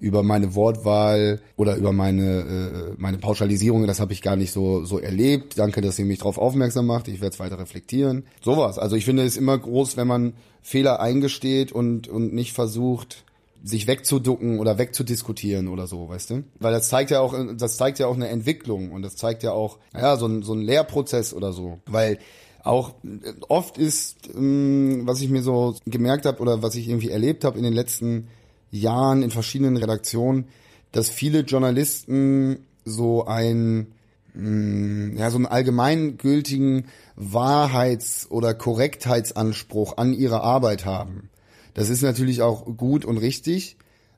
über 0.01 0.23
meine 0.23 0.55
Wortwahl 0.55 1.41
oder 1.57 1.77
über 1.77 1.93
meine 1.93 2.41
äh, 2.41 2.95
meine 2.99 3.19
Pauschalisierung, 3.19 3.87
das 3.87 4.01
habe 4.01 4.13
ich 4.13 4.23
gar 4.23 4.37
nicht 4.37 4.53
so 4.53 4.85
so 4.85 4.99
erlebt. 4.99 5.59
Danke, 5.59 5.81
dass 5.81 5.99
ihr 5.99 6.05
mich 6.05 6.19
darauf 6.19 6.37
aufmerksam 6.37 6.87
macht. 6.87 7.09
Ich 7.09 7.21
werde 7.21 7.33
es 7.35 7.41
weiter 7.41 7.59
reflektieren. 7.59 8.25
Sowas. 8.43 8.79
Also 8.79 8.97
ich 8.97 9.05
finde 9.05 9.25
es 9.25 9.37
immer 9.37 9.57
groß, 9.57 9.97
wenn 9.97 10.07
man 10.07 10.35
Fehler 10.63 11.01
eingesteht 11.01 11.73
und 11.73 12.09
und 12.09 12.35
nicht 12.35 12.53
versucht 12.53 13.25
sich 13.65 13.87
wegzuducken 13.87 14.59
oder 14.59 14.77
wegzudiskutieren 14.77 15.69
oder 15.69 15.87
so, 15.87 16.07
weißt 16.11 16.31
du? 16.31 16.45
Weil 16.61 16.75
das 16.75 16.91
zeigt 16.91 17.11
ja 17.11 17.21
auch, 17.21 17.35
das 17.57 17.79
zeigt 17.79 17.99
ja 17.99 18.07
auch 18.07 18.15
eine 18.15 18.29
Entwicklung 18.29 18.93
und 18.93 19.01
das 19.01 19.17
zeigt 19.17 19.43
ja 19.43 19.53
auch, 19.53 19.79
ja, 19.95 20.19
so 20.19 20.27
ein, 20.27 20.43
so 20.43 20.53
ein 20.53 20.61
Lehrprozess 20.61 21.33
oder 21.33 21.55
so. 21.55 21.79
Weil 21.87 22.19
auch 22.65 22.95
oft 23.49 23.79
ist, 23.79 24.31
ähm, 24.35 25.03
was 25.05 25.21
ich 25.21 25.29
mir 25.29 25.43
so 25.43 25.77
gemerkt 25.87 26.25
habe 26.25 26.41
oder 26.41 26.63
was 26.63 26.75
ich 26.75 26.89
irgendwie 26.89 27.11
erlebt 27.11 27.45
habe 27.45 27.59
in 27.59 27.65
den 27.65 27.75
letzten 27.75 28.29
Jahren 28.71 29.23
in 29.23 29.31
verschiedenen 29.31 29.77
Redaktionen, 29.77 30.47
dass 30.91 31.11
viele 31.11 31.41
Journalisten 31.41 32.65
so 32.85 33.27
ein 33.27 33.89
mm, 34.35 35.17
ja 35.17 35.31
so 35.31 35.37
einen 35.37 35.47
allgemeingültigen 35.47 36.87
Wahrheits- 37.17 38.31
oder 38.31 38.55
Korrektheitsanspruch 38.55 39.99
an 39.99 40.15
ihre 40.15 40.41
Arbeit 40.41 40.87
haben. 40.87 41.29
Das 41.75 41.91
ist 41.91 42.03
natürlich 42.03 42.41
auch 42.41 42.65
gut 42.77 43.05
und 43.05 43.19
richtig, 43.19 43.77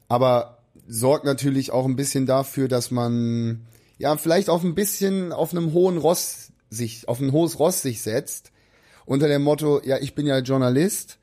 aber 0.08 0.58
sorgt 0.86 1.24
natürlich 1.24 1.72
auch 1.72 1.84
ein 1.84 1.96
bisschen 1.96 2.26
dafür, 2.26 2.68
dass 2.68 2.92
man 2.92 3.66
ja 3.98 4.16
vielleicht 4.16 4.50
auch 4.50 4.62
ein 4.62 4.76
bisschen 4.76 5.32
auf 5.32 5.52
einem 5.52 5.72
hohen 5.72 5.98
Ross 5.98 6.45
sich 6.70 7.08
auf 7.08 7.20
ein 7.20 7.32
hohes 7.32 7.58
Ross 7.58 7.82
sich 7.82 8.02
setzt 8.02 8.52
unter 9.06 9.28
dem 9.28 9.42
Motto, 9.42 9.80
ja, 9.84 9.98
ich 9.98 10.14
bin 10.14 10.26
ja 10.26 10.38
Journalist 10.38 11.18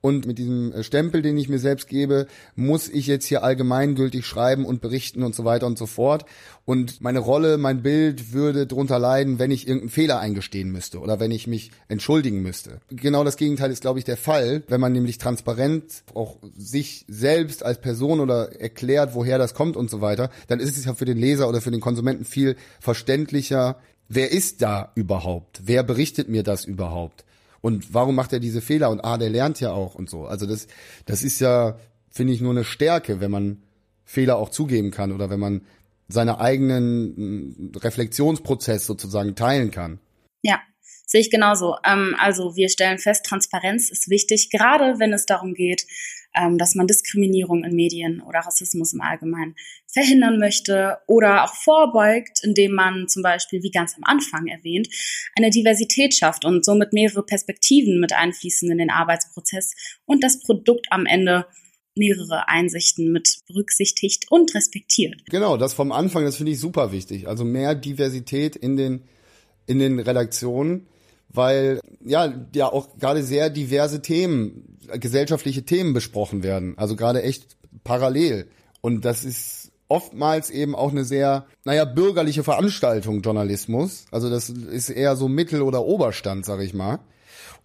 und 0.00 0.26
mit 0.26 0.38
diesem 0.38 0.72
äh, 0.72 0.82
Stempel, 0.82 1.22
den 1.22 1.36
ich 1.36 1.48
mir 1.48 1.58
selbst 1.58 1.88
gebe, 1.88 2.26
muss 2.54 2.88
ich 2.88 3.06
jetzt 3.06 3.26
hier 3.26 3.42
allgemeingültig 3.42 4.26
schreiben 4.26 4.64
und 4.64 4.80
berichten 4.80 5.22
und 5.22 5.34
so 5.34 5.44
weiter 5.44 5.66
und 5.66 5.78
so 5.78 5.86
fort. 5.86 6.26
Und 6.64 7.00
meine 7.00 7.18
Rolle, 7.18 7.58
mein 7.58 7.82
Bild 7.82 8.32
würde 8.32 8.66
drunter 8.66 8.98
leiden, 8.98 9.38
wenn 9.38 9.50
ich 9.50 9.66
irgendeinen 9.66 9.90
Fehler 9.90 10.20
eingestehen 10.20 10.70
müsste 10.70 11.00
oder 11.00 11.18
wenn 11.18 11.30
ich 11.30 11.46
mich 11.46 11.70
entschuldigen 11.88 12.42
müsste. 12.42 12.80
Genau 12.88 13.24
das 13.24 13.36
Gegenteil 13.36 13.70
ist, 13.70 13.80
glaube 13.80 13.98
ich, 13.98 14.04
der 14.04 14.16
Fall. 14.16 14.62
Wenn 14.68 14.80
man 14.80 14.92
nämlich 14.92 15.18
transparent 15.18 16.04
auch 16.14 16.36
sich 16.56 17.04
selbst 17.08 17.64
als 17.64 17.80
Person 17.80 18.20
oder 18.20 18.60
erklärt, 18.60 19.14
woher 19.14 19.38
das 19.38 19.54
kommt 19.54 19.76
und 19.76 19.90
so 19.90 20.00
weiter, 20.00 20.30
dann 20.46 20.60
ist 20.60 20.76
es 20.76 20.84
ja 20.84 20.94
für 20.94 21.04
den 21.04 21.18
Leser 21.18 21.48
oder 21.48 21.60
für 21.60 21.70
den 21.70 21.80
Konsumenten 21.80 22.24
viel 22.24 22.56
verständlicher, 22.80 23.76
wer 24.08 24.32
ist 24.32 24.62
da 24.62 24.92
überhaupt? 24.94 25.62
Wer 25.64 25.82
berichtet 25.82 26.28
mir 26.28 26.42
das 26.42 26.64
überhaupt? 26.64 27.24
Und 27.60 27.92
warum 27.94 28.14
macht 28.14 28.32
er 28.32 28.40
diese 28.40 28.60
Fehler? 28.60 28.90
Und 28.90 29.00
ah, 29.00 29.18
der 29.18 29.30
lernt 29.30 29.60
ja 29.60 29.72
auch 29.72 29.94
und 29.94 30.08
so. 30.08 30.26
Also 30.26 30.46
das, 30.46 30.68
das 31.04 31.22
ist 31.22 31.40
ja, 31.40 31.78
finde 32.10 32.32
ich, 32.32 32.40
nur 32.40 32.52
eine 32.52 32.64
Stärke, 32.64 33.20
wenn 33.20 33.30
man 33.30 33.62
Fehler 34.04 34.36
auch 34.36 34.50
zugeben 34.50 34.90
kann 34.90 35.12
oder 35.12 35.30
wenn 35.30 35.40
man 35.40 35.62
seine 36.08 36.38
eigenen 36.38 37.72
mm, 37.72 37.72
Reflexionsprozess 37.76 38.86
sozusagen 38.86 39.34
teilen 39.34 39.70
kann. 39.70 39.98
Ja, 40.42 40.60
sehe 41.06 41.20
ich 41.20 41.30
genauso. 41.30 41.76
Ähm, 41.84 42.14
also 42.18 42.54
wir 42.54 42.68
stellen 42.68 42.98
fest, 42.98 43.24
Transparenz 43.26 43.90
ist 43.90 44.08
wichtig, 44.08 44.50
gerade 44.50 45.00
wenn 45.00 45.12
es 45.12 45.26
darum 45.26 45.54
geht, 45.54 45.86
dass 46.58 46.74
man 46.74 46.86
Diskriminierung 46.86 47.64
in 47.64 47.74
Medien 47.74 48.20
oder 48.20 48.40
Rassismus 48.40 48.92
im 48.92 49.00
Allgemeinen 49.00 49.54
verhindern 49.86 50.38
möchte 50.38 50.98
oder 51.06 51.44
auch 51.44 51.54
vorbeugt, 51.54 52.40
indem 52.42 52.72
man 52.72 53.08
zum 53.08 53.22
Beispiel, 53.22 53.62
wie 53.62 53.70
ganz 53.70 53.96
am 53.96 54.04
Anfang 54.04 54.46
erwähnt, 54.46 54.88
eine 55.36 55.50
Diversität 55.50 56.14
schafft 56.14 56.44
und 56.44 56.64
somit 56.64 56.92
mehrere 56.92 57.22
Perspektiven 57.22 57.98
mit 58.00 58.12
einfließen 58.12 58.70
in 58.70 58.78
den 58.78 58.90
Arbeitsprozess 58.90 59.72
und 60.04 60.22
das 60.22 60.40
Produkt 60.40 60.86
am 60.90 61.06
Ende 61.06 61.46
mehrere 61.96 62.48
Einsichten 62.48 63.10
mit 63.10 63.38
berücksichtigt 63.46 64.26
und 64.30 64.54
respektiert. 64.54 65.22
Genau, 65.30 65.56
das 65.56 65.72
vom 65.72 65.92
Anfang, 65.92 66.24
das 66.24 66.36
finde 66.36 66.52
ich 66.52 66.60
super 66.60 66.92
wichtig. 66.92 67.26
Also 67.26 67.44
mehr 67.44 67.74
Diversität 67.74 68.54
in 68.54 68.76
den, 68.76 69.04
in 69.66 69.78
den 69.78 69.98
Redaktionen, 69.98 70.86
weil 71.36 71.80
ja, 72.04 72.32
ja 72.54 72.72
auch 72.72 72.98
gerade 72.98 73.22
sehr 73.22 73.50
diverse 73.50 74.02
Themen 74.02 74.78
gesellschaftliche 74.92 75.64
Themen 75.64 75.92
besprochen 75.92 76.42
werden. 76.42 76.74
Also 76.76 76.96
gerade 76.96 77.22
echt 77.22 77.56
parallel. 77.84 78.48
Und 78.80 79.04
das 79.04 79.24
ist 79.24 79.72
oftmals 79.88 80.50
eben 80.50 80.74
auch 80.74 80.90
eine 80.90 81.04
sehr, 81.04 81.46
naja, 81.64 81.84
bürgerliche 81.84 82.44
Veranstaltung, 82.44 83.20
Journalismus. 83.20 84.06
Also 84.10 84.30
das 84.30 84.48
ist 84.48 84.90
eher 84.90 85.16
so 85.16 85.28
Mittel- 85.28 85.62
oder 85.62 85.84
Oberstand, 85.84 86.44
sag 86.44 86.60
ich 86.60 86.74
mal. 86.74 87.00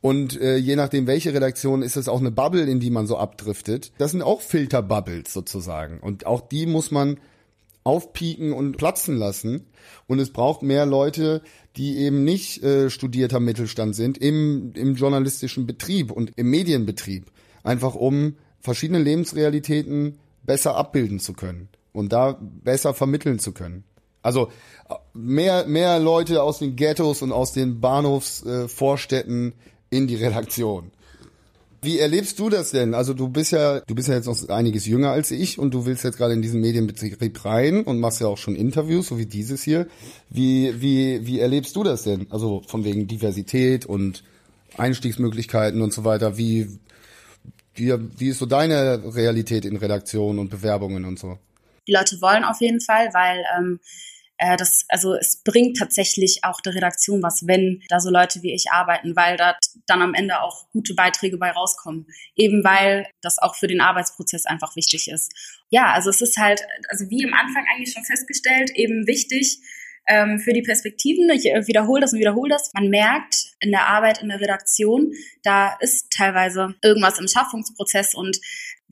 Und 0.02 0.40
äh, 0.42 0.58
je 0.58 0.76
nachdem, 0.76 1.06
welche 1.06 1.34
Redaktion, 1.34 1.84
ist 1.84 1.96
es 1.96 2.10
auch 2.10 2.20
eine 2.20 2.32
Bubble, 2.32 2.64
in 2.64 2.80
die 2.80 2.90
man 2.90 3.06
so 3.06 3.18
abdriftet. 3.18 3.92
Das 4.00 4.12
sind 4.12 4.24
auch 4.24 4.42
Filterbubbles 4.42 5.32
sozusagen. 5.32 6.00
Und 6.00 6.26
auch 6.26 6.42
die 6.42 6.66
muss 6.66 6.90
man 6.90 7.20
aufpieken 7.84 8.54
und 8.54 8.78
platzen 8.78 9.17
lassen. 9.17 9.67
Und 10.08 10.20
es 10.20 10.32
braucht 10.32 10.62
mehr 10.62 10.86
Leute, 10.86 11.41
die 11.78 11.98
eben 11.98 12.24
nicht 12.24 12.63
äh, 12.63 12.89
studierter 12.89 13.39
Mittelstand 13.39 13.96
sind 13.96 14.17
im, 14.17 14.74
im 14.76 14.96
journalistischen 14.96 15.65
Betrieb 15.65 16.12
und 16.12 16.32
im 16.36 16.50
Medienbetrieb. 16.50 17.32
Einfach 17.63 17.96
um 17.96 18.36
verschiedene 18.60 19.00
Lebensrealitäten 19.00 20.20
besser 20.44 20.76
abbilden 20.76 21.20
zu 21.20 21.34
können 21.34 21.70
und 21.94 22.13
da 22.13 22.38
besser 22.41 22.94
vermitteln 22.94 23.39
zu 23.39 23.52
können. 23.52 23.84
Also 24.22 24.50
äh, 24.89 24.96
mehr, 25.13 25.65
mehr 25.65 26.00
Leute 26.00 26.44
aus 26.44 26.60
den 26.60 26.76
Ghettos 26.76 27.22
und 27.22 27.32
aus 27.32 27.54
den 27.54 27.80
Bahnhofsvorstädten 27.82 29.52
äh, 29.52 29.96
in 29.96 30.08
die 30.08 30.15
Redaktion. 30.15 30.91
Wie 31.84 31.98
erlebst 31.98 32.38
du 32.38 32.50
das 32.50 32.70
denn? 32.72 32.94
Also 32.94 33.15
du 33.15 33.28
bist 33.28 33.52
ja, 33.52 33.80
du 33.80 33.96
bist 33.96 34.08
ja 34.08 34.13
jetzt 34.13 34.28
noch 34.28 34.50
einiges 34.50 34.86
jünger 34.86 35.10
als 35.10 35.32
ich 35.32 35.58
und 35.58 35.74
du 35.74 35.88
willst 35.88 36.04
jetzt 36.04 36.17
gerade 36.17 36.34
in 36.34 36.44
diesen 36.44 36.62
Medienbetrieb 36.62 37.44
rein 37.44 37.84
und 37.84 38.00
machst 38.00 38.21
ja 38.21 38.27
auch 38.27 38.38
schon 38.38 38.56
Interviews, 38.56 39.08
so 39.08 39.17
wie 39.17 39.25
dieses 39.25 39.63
hier. 39.63 39.88
Wie, 40.29 40.79
wie, 40.79 41.25
wie 41.25 41.40
erlebst 41.40 41.75
du 41.75 41.84
das 41.84 42.04
denn? 42.04 42.27
Also 42.29 42.62
von 42.67 42.84
wegen 42.84 43.08
Diversität 43.08 43.88
und 43.88 44.23
Einstiegsmöglichkeiten 44.77 45.82
und 45.82 45.92
so 45.92 46.06
weiter. 46.06 46.38
Wie, 46.38 46.69
wie, 47.73 47.96
wie 48.17 48.27
ist 48.27 48.38
so 48.38 48.46
deine 48.46 49.15
Realität 49.15 49.65
in 49.65 49.75
Redaktionen 49.75 50.38
und 50.38 50.52
Bewerbungen 50.52 51.04
und 51.06 51.17
so? 51.17 51.40
Die 51.88 51.94
Leute 51.94 52.21
wollen 52.21 52.44
auf 52.44 52.62
jeden 52.62 52.79
Fall, 52.79 53.10
weil 53.13 53.44
ähm, 53.58 53.79
äh, 54.42 54.58
das, 54.58 54.85
also 54.89 55.13
es 55.13 55.44
bringt 55.44 55.77
tatsächlich 55.77 56.44
auch 56.44 56.62
der 56.62 56.73
Redaktion 56.73 57.21
was, 57.21 57.46
wenn 57.46 57.81
da 57.89 58.00
so 58.00 58.10
Leute 58.10 58.42
wie 58.42 58.54
ich 58.54 58.71
arbeiten, 58.71 59.15
weil 59.15 59.37
da 59.37 59.56
dann 59.85 60.02
am 60.02 60.15
Ende 60.15 60.42
auch 60.42 60.67
gute 60.71 60.96
Beiträge 60.96 61.37
bei 61.37 61.52
rauskommen. 61.52 62.08
Eben 62.35 62.63
weil 62.63 63.08
das 63.21 63.37
auch 63.37 63.56
für 63.56 63.67
den 63.67 63.81
Arbeitsprozess 63.81 64.48
einfach 64.48 64.75
wichtig 64.75 65.10
ist. 65.10 65.31
Ja, 65.69 65.94
also 65.94 66.10
es 66.10 66.21
ist 66.21 66.37
halt, 66.37 66.62
also 66.89 67.08
wie 67.10 67.23
am 67.23 67.33
Anfang 67.33 67.65
eigentlich 67.71 67.94
schon 67.94 68.04
festgestellt, 68.04 68.71
eben 68.73 69.06
wichtig, 69.06 69.60
ähm, 70.08 70.39
für 70.39 70.54
die 70.54 70.63
Perspektiven. 70.63 71.29
Ich 71.29 71.46
äh, 71.46 71.67
wiederhole 71.67 72.02
das 72.02 72.13
und 72.13 72.19
wiederhole 72.19 72.50
das. 72.50 72.71
Man 72.73 72.89
merkt 72.89 73.54
in 73.60 73.69
der 73.69 73.87
Arbeit 73.87 74.21
in 74.21 74.29
der 74.29 74.42
Redaktion, 74.42 75.13
da 75.44 75.77
ist 75.79 76.12
teilweise 76.12 76.75
irgendwas 76.81 77.19
im 77.19 77.27
Schaffungsprozess 77.27 78.15
und 78.15 78.39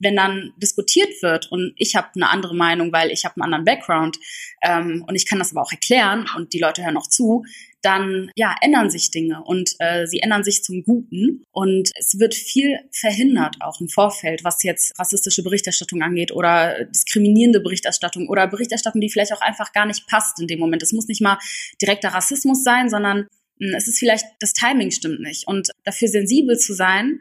wenn 0.00 0.16
dann 0.16 0.52
diskutiert 0.56 1.22
wird 1.22 1.50
und 1.52 1.74
ich 1.76 1.94
habe 1.94 2.08
eine 2.14 2.30
andere 2.30 2.56
Meinung, 2.56 2.92
weil 2.92 3.10
ich 3.10 3.24
habe 3.24 3.36
einen 3.36 3.44
anderen 3.44 3.64
Background 3.64 4.18
ähm, 4.62 5.04
und 5.06 5.14
ich 5.14 5.26
kann 5.26 5.38
das 5.38 5.52
aber 5.52 5.62
auch 5.62 5.70
erklären 5.70 6.26
und 6.36 6.52
die 6.52 6.58
Leute 6.58 6.82
hören 6.82 6.96
auch 6.96 7.06
zu, 7.06 7.44
dann 7.82 8.30
ja 8.34 8.54
ändern 8.60 8.90
sich 8.90 9.10
Dinge 9.10 9.42
und 9.44 9.74
äh, 9.78 10.06
sie 10.06 10.20
ändern 10.20 10.44
sich 10.44 10.64
zum 10.64 10.82
Guten 10.82 11.44
und 11.50 11.90
es 11.94 12.18
wird 12.18 12.34
viel 12.34 12.78
verhindert 12.90 13.56
auch 13.60 13.80
im 13.80 13.88
Vorfeld, 13.88 14.44
was 14.44 14.62
jetzt 14.62 14.98
rassistische 14.98 15.42
Berichterstattung 15.42 16.02
angeht 16.02 16.32
oder 16.32 16.84
diskriminierende 16.84 17.60
Berichterstattung 17.60 18.28
oder 18.28 18.46
Berichterstattung, 18.46 19.00
die 19.00 19.10
vielleicht 19.10 19.32
auch 19.32 19.40
einfach 19.40 19.72
gar 19.72 19.86
nicht 19.86 20.06
passt 20.06 20.40
in 20.40 20.46
dem 20.46 20.58
Moment. 20.58 20.82
Es 20.82 20.92
muss 20.92 21.08
nicht 21.08 21.22
mal 21.22 21.38
direkter 21.80 22.10
Rassismus 22.10 22.64
sein, 22.64 22.90
sondern 22.90 23.26
hm, 23.60 23.74
es 23.74 23.88
ist 23.88 23.98
vielleicht 23.98 24.26
das 24.40 24.52
Timing 24.52 24.90
stimmt 24.90 25.20
nicht 25.20 25.46
und 25.46 25.70
dafür 25.84 26.08
sensibel 26.08 26.58
zu 26.58 26.74
sein 26.74 27.20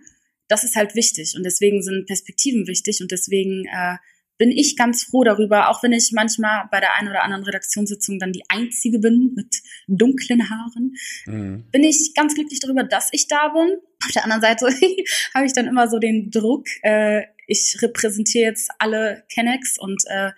das 0.50 0.64
ist 0.64 0.76
halt 0.76 0.96
wichtig 0.96 1.36
und 1.38 1.44
deswegen 1.44 1.82
sind 1.82 2.08
Perspektiven 2.08 2.68
wichtig 2.68 3.02
und 3.02 3.12
deswegen 3.12 3.66
äh, 3.66 3.96
bin 4.38 4.52
ich 4.52 4.78
ganz 4.78 5.04
froh 5.04 5.24
darüber, 5.24 5.70
auch 5.70 5.84
wenn 5.84 5.92
ich 5.92 6.12
manchmal 6.14 6.68
bei 6.72 6.80
der 6.80 6.96
einen 6.96 7.10
oder 7.10 7.24
anderen 7.24 7.44
Redaktionssitzung 7.44 8.20
dann 8.20 8.32
die 8.32 8.44
Einzige 8.48 9.00
bin 9.00 9.34
mit 9.36 9.62
dunklen 9.88 10.50
Haaren, 10.50 10.96
mhm. 11.26 11.66
bin 11.72 11.84
ich 11.84 12.14
ganz 12.16 12.36
glücklich 12.36 12.60
darüber, 12.62 12.84
dass 12.84 13.10
ich 13.12 13.28
da 13.28 13.50
bin. 13.50 13.78
Auf 14.04 14.12
der 14.14 14.24
anderen 14.24 14.42
Seite 14.42 14.66
habe 15.34 15.46
ich 15.46 15.54
dann 15.54 15.68
immer 15.68 15.90
so 15.90 16.00
den 16.00 16.32
Druck, 16.32 16.68
äh, 16.84 17.24
ich 17.48 17.78
repräsentiere 17.82 18.46
jetzt 18.46 18.70
alle 18.80 19.24
Kennex 19.34 19.78
und 19.78 20.04
äh, 20.08 20.32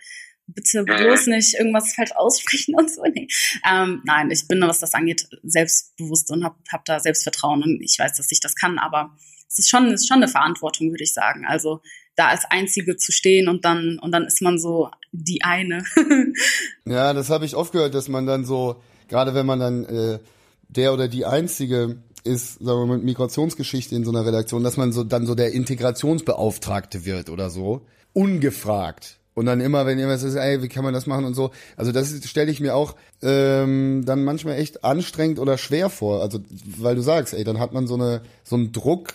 bitte 0.47 0.83
bloß 0.83 1.27
nicht 1.27 1.53
irgendwas 1.53 1.93
falsch 1.93 2.11
aussprechen 2.13 2.75
und 2.75 2.89
so. 2.89 3.03
Nee. 3.13 3.27
Ähm, 3.69 4.01
nein, 4.05 4.31
ich 4.31 4.47
bin, 4.47 4.61
was 4.61 4.79
das 4.79 4.93
angeht, 4.93 5.27
selbstbewusst 5.43 6.31
und 6.31 6.43
habe 6.43 6.55
hab 6.71 6.85
da 6.85 6.99
Selbstvertrauen 6.99 7.61
und 7.61 7.81
ich 7.81 7.99
weiß, 7.99 8.13
dass 8.13 8.31
ich 8.31 8.39
das 8.39 8.55
kann, 8.55 8.79
aber 8.79 9.17
es 9.51 9.59
ist 9.59 9.69
schon, 9.69 9.91
ist 9.91 10.07
schon 10.07 10.17
eine 10.17 10.27
Verantwortung, 10.27 10.91
würde 10.91 11.03
ich 11.03 11.13
sagen. 11.13 11.45
Also 11.45 11.81
da 12.15 12.27
als 12.27 12.45
Einzige 12.49 12.97
zu 12.97 13.11
stehen 13.11 13.47
und 13.47 13.65
dann, 13.65 13.99
und 13.99 14.11
dann 14.11 14.25
ist 14.25 14.41
man 14.41 14.59
so 14.59 14.89
die 15.11 15.43
eine. 15.43 15.83
ja, 16.85 17.13
das 17.13 17.29
habe 17.29 17.45
ich 17.45 17.55
oft 17.55 17.73
gehört, 17.73 17.93
dass 17.93 18.07
man 18.07 18.25
dann 18.25 18.45
so, 18.45 18.81
gerade 19.07 19.33
wenn 19.33 19.45
man 19.45 19.59
dann 19.59 19.85
äh, 19.85 20.19
der 20.69 20.93
oder 20.93 21.07
die 21.07 21.25
Einzige 21.25 22.01
ist, 22.23 22.59
sagen 22.59 22.79
wir 22.79 22.85
mal, 22.85 22.97
mit 22.97 23.05
Migrationsgeschichte 23.05 23.95
in 23.95 24.05
so 24.05 24.11
einer 24.11 24.25
Redaktion, 24.25 24.63
dass 24.63 24.77
man 24.77 24.93
so 24.93 25.03
dann 25.03 25.25
so 25.25 25.35
der 25.35 25.53
Integrationsbeauftragte 25.53 27.05
wird 27.05 27.29
oder 27.29 27.49
so, 27.49 27.85
ungefragt. 28.13 29.17
Und 29.33 29.45
dann 29.45 29.61
immer, 29.61 29.85
wenn 29.85 29.97
irgendwas 29.97 30.23
ist, 30.23 30.35
ey, 30.35 30.61
wie 30.61 30.67
kann 30.67 30.83
man 30.83 30.93
das 30.93 31.07
machen 31.07 31.23
und 31.23 31.33
so. 31.33 31.51
Also 31.77 31.93
das 31.93 32.13
stelle 32.27 32.51
ich 32.51 32.59
mir 32.59 32.75
auch 32.75 32.95
ähm, 33.21 34.03
dann 34.05 34.23
manchmal 34.25 34.57
echt 34.57 34.83
anstrengend 34.83 35.39
oder 35.39 35.57
schwer 35.57 35.89
vor. 35.89 36.21
Also 36.21 36.39
weil 36.77 36.95
du 36.95 37.01
sagst, 37.01 37.33
ey, 37.33 37.43
dann 37.45 37.59
hat 37.59 37.71
man 37.71 37.87
so 37.87 37.95
eine 37.95 38.21
so 38.43 38.57
einen 38.57 38.73
Druck, 38.73 39.13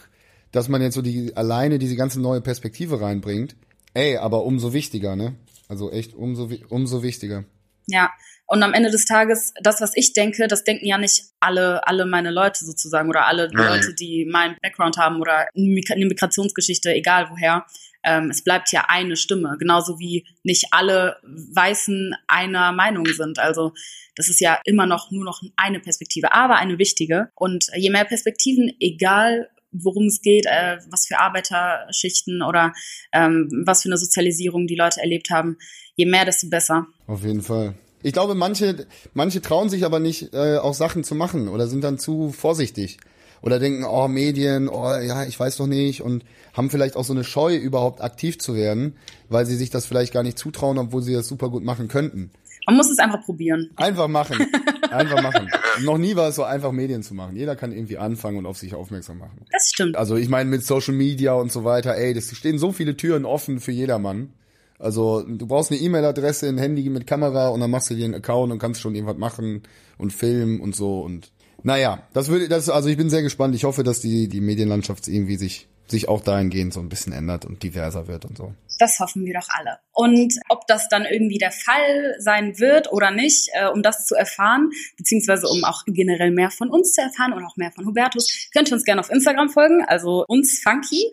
dass 0.56 0.68
man 0.68 0.80
jetzt 0.82 0.94
so 0.94 1.02
die 1.02 1.36
alleine 1.36 1.78
diese 1.78 1.96
ganze 1.96 2.20
neue 2.20 2.40
Perspektive 2.40 3.00
reinbringt. 3.00 3.56
Ey, 3.94 4.16
aber 4.16 4.44
umso 4.44 4.72
wichtiger, 4.72 5.14
ne? 5.16 5.34
Also 5.68 5.90
echt 5.90 6.14
umso 6.14 6.50
umso 6.68 7.02
wichtiger. 7.02 7.44
Ja, 7.86 8.10
und 8.46 8.62
am 8.62 8.74
Ende 8.74 8.90
des 8.90 9.04
Tages, 9.04 9.52
das, 9.60 9.80
was 9.80 9.92
ich 9.96 10.12
denke, 10.12 10.46
das 10.48 10.64
denken 10.64 10.86
ja 10.86 10.98
nicht 10.98 11.24
alle, 11.40 11.86
alle 11.86 12.06
meine 12.06 12.30
Leute 12.30 12.64
sozusagen 12.64 13.08
oder 13.08 13.26
alle 13.26 13.50
Nein. 13.52 13.68
Leute, 13.68 13.94
die 13.94 14.24
meinen 14.24 14.56
Background 14.62 14.96
haben 14.96 15.20
oder 15.20 15.46
eine 15.54 16.06
Migrationsgeschichte, 16.06 16.92
egal 16.94 17.28
woher. 17.30 17.66
Ähm, 18.02 18.30
es 18.30 18.44
bleibt 18.44 18.70
ja 18.70 18.84
eine 18.88 19.16
Stimme, 19.16 19.56
genauso 19.58 19.98
wie 19.98 20.26
nicht 20.44 20.68
alle 20.70 21.16
Weißen 21.24 22.14
einer 22.28 22.70
Meinung 22.72 23.06
sind. 23.06 23.40
Also 23.40 23.72
das 24.14 24.28
ist 24.28 24.40
ja 24.40 24.60
immer 24.64 24.86
noch 24.86 25.10
nur 25.10 25.24
noch 25.24 25.42
eine 25.56 25.80
Perspektive, 25.80 26.32
aber 26.32 26.56
eine 26.56 26.78
wichtige. 26.78 27.30
Und 27.34 27.66
je 27.74 27.90
mehr 27.90 28.04
Perspektiven, 28.04 28.72
egal 28.78 29.50
worum 29.82 30.06
es 30.06 30.20
geht, 30.20 30.46
äh, 30.46 30.78
was 30.90 31.06
für 31.06 31.18
Arbeiterschichten 31.18 32.42
oder 32.42 32.72
ähm, 33.12 33.48
was 33.66 33.82
für 33.82 33.88
eine 33.88 33.98
Sozialisierung 33.98 34.66
die 34.66 34.76
Leute 34.76 35.00
erlebt 35.00 35.30
haben, 35.30 35.56
je 35.94 36.06
mehr, 36.06 36.24
desto 36.24 36.48
besser. 36.48 36.86
Auf 37.06 37.24
jeden 37.24 37.42
Fall. 37.42 37.74
Ich 38.02 38.12
glaube, 38.12 38.34
manche, 38.34 38.86
manche 39.14 39.40
trauen 39.40 39.68
sich 39.68 39.84
aber 39.84 39.98
nicht, 39.98 40.32
äh, 40.32 40.58
auch 40.58 40.74
Sachen 40.74 41.02
zu 41.02 41.14
machen 41.14 41.48
oder 41.48 41.66
sind 41.66 41.82
dann 41.82 41.98
zu 41.98 42.30
vorsichtig. 42.30 42.98
Oder 43.42 43.58
denken, 43.58 43.84
oh, 43.84 44.08
Medien, 44.08 44.68
oh, 44.68 44.94
ja, 44.94 45.24
ich 45.24 45.38
weiß 45.38 45.56
doch 45.56 45.66
nicht 45.66 46.02
und 46.02 46.24
haben 46.54 46.70
vielleicht 46.70 46.96
auch 46.96 47.04
so 47.04 47.12
eine 47.12 47.24
Scheu, 47.24 47.54
überhaupt 47.54 48.00
aktiv 48.00 48.38
zu 48.38 48.54
werden, 48.54 48.96
weil 49.28 49.46
sie 49.46 49.56
sich 49.56 49.70
das 49.70 49.86
vielleicht 49.86 50.12
gar 50.12 50.22
nicht 50.22 50.38
zutrauen, 50.38 50.78
obwohl 50.78 51.02
sie 51.02 51.12
das 51.12 51.28
super 51.28 51.50
gut 51.50 51.62
machen 51.62 51.88
könnten. 51.88 52.30
Man 52.66 52.76
muss 52.76 52.90
es 52.90 52.98
einfach 52.98 53.22
probieren. 53.24 53.70
Einfach 53.76 54.08
machen. 54.08 54.44
Einfach 54.90 55.22
machen. 55.22 55.48
Noch 55.82 55.98
nie 55.98 56.14
war 56.16 56.28
es 56.28 56.36
so 56.36 56.44
einfach, 56.44 56.70
Medien 56.72 57.02
zu 57.02 57.12
machen. 57.12 57.36
Jeder 57.36 57.56
kann 57.56 57.72
irgendwie 57.72 57.98
anfangen 57.98 58.38
und 58.38 58.46
auf 58.46 58.56
sich 58.56 58.74
aufmerksam 58.74 59.18
machen. 59.18 59.44
Das 59.50 59.70
stimmt. 59.72 59.96
Also 59.96 60.16
ich 60.16 60.28
meine 60.28 60.48
mit 60.48 60.64
Social 60.64 60.94
Media 60.94 61.34
und 61.34 61.50
so 61.50 61.64
weiter, 61.64 61.96
ey, 61.96 62.14
das 62.14 62.34
stehen 62.34 62.58
so 62.58 62.72
viele 62.72 62.96
Türen 62.96 63.24
offen 63.24 63.58
für 63.58 63.72
jedermann. 63.72 64.32
Also 64.78 65.22
du 65.22 65.46
brauchst 65.46 65.72
eine 65.72 65.80
E-Mail-Adresse, 65.80 66.48
ein 66.48 66.58
Handy 66.58 66.88
mit 66.88 67.06
Kamera 67.06 67.48
und 67.48 67.60
dann 67.60 67.70
machst 67.70 67.90
du 67.90 67.94
dir 67.94 68.04
einen 68.04 68.14
Account 68.14 68.52
und 68.52 68.58
kannst 68.58 68.80
schon 68.80 68.94
irgendwas 68.94 69.16
machen 69.16 69.62
und 69.98 70.12
filmen 70.12 70.60
und 70.60 70.74
so 70.76 71.00
und 71.00 71.32
naja, 71.62 72.02
das 72.12 72.28
würde, 72.28 72.48
das, 72.48 72.68
also 72.68 72.88
ich 72.88 72.96
bin 72.96 73.10
sehr 73.10 73.22
gespannt. 73.22 73.54
Ich 73.56 73.64
hoffe, 73.64 73.82
dass 73.82 74.00
die, 74.00 74.28
die 74.28 74.40
Medienlandschaft 74.40 75.08
irgendwie 75.08 75.36
sich 75.36 75.66
sich 75.90 76.08
auch 76.08 76.20
dahingehend 76.20 76.72
so 76.72 76.80
ein 76.80 76.88
bisschen 76.88 77.12
ändert 77.12 77.44
und 77.44 77.62
diverser 77.62 78.08
wird 78.08 78.24
und 78.24 78.36
so. 78.36 78.54
Das 78.78 78.98
hoffen 78.98 79.24
wir 79.24 79.34
doch 79.34 79.48
alle. 79.48 79.78
Und 79.92 80.34
ob 80.48 80.66
das 80.66 80.88
dann 80.88 81.06
irgendwie 81.06 81.38
der 81.38 81.52
Fall 81.52 82.14
sein 82.18 82.58
wird 82.58 82.92
oder 82.92 83.10
nicht, 83.10 83.48
äh, 83.54 83.68
um 83.68 83.82
das 83.82 84.04
zu 84.04 84.14
erfahren, 84.14 84.70
beziehungsweise 84.96 85.48
um 85.48 85.64
auch 85.64 85.84
generell 85.86 86.30
mehr 86.30 86.50
von 86.50 86.68
uns 86.68 86.92
zu 86.92 87.00
erfahren 87.00 87.32
und 87.32 87.44
auch 87.44 87.56
mehr 87.56 87.72
von 87.72 87.86
Hubertus, 87.86 88.50
könnt 88.52 88.68
ihr 88.68 88.74
uns 88.74 88.84
gerne 88.84 89.00
auf 89.00 89.10
Instagram 89.10 89.48
folgen, 89.48 89.84
also 89.86 90.24
uns 90.28 90.60
funky, 90.60 91.10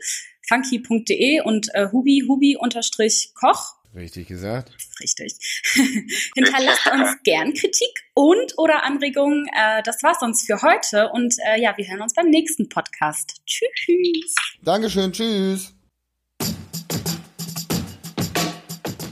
funky.de 0.47 1.41
und 1.41 1.73
äh, 1.73 1.87
hubi, 1.91 2.25
hubi 2.27 2.57
unterstrich 2.57 3.31
Koch 3.33 3.75
Richtig 3.95 4.27
gesagt. 4.27 4.71
Richtig. 4.99 5.33
Hinterlasst 6.35 6.87
uns 6.91 7.17
gern 7.23 7.53
Kritik 7.53 8.03
und 8.15 8.57
oder 8.57 8.83
Anregungen. 8.83 9.45
Äh, 9.55 9.83
das 9.83 10.01
war's 10.01 10.19
sonst 10.19 10.47
für 10.47 10.61
heute 10.61 11.09
und 11.09 11.35
äh, 11.45 11.61
ja, 11.61 11.77
wir 11.77 11.87
hören 11.87 12.01
uns 12.01 12.13
beim 12.13 12.29
nächsten 12.29 12.69
Podcast. 12.69 13.41
Tschüss. 13.45 14.35
Dankeschön, 14.63 15.11
tschüss. 15.11 15.73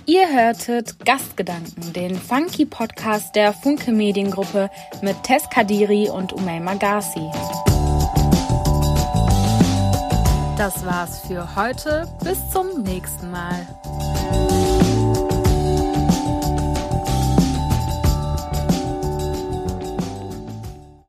Ihr 0.08 0.28
hörtet 0.28 1.06
Gastgedanken, 1.06 1.94
den 1.94 2.16
funky 2.18 2.66
Podcast 2.66 3.36
der 3.36 3.54
Funke 3.54 3.92
Mediengruppe 3.92 4.70
mit 5.02 5.22
Tess 5.24 5.50
Kadiri 5.50 6.10
und 6.10 6.34
Umay 6.34 6.60
Magasi. 6.60 7.30
Das 10.58 10.86
war's 10.86 11.22
für 11.28 11.56
heute. 11.56 12.08
Bis 12.24 12.38
zum 12.52 12.84
nächsten 12.84 13.32
Mal. 13.32 13.66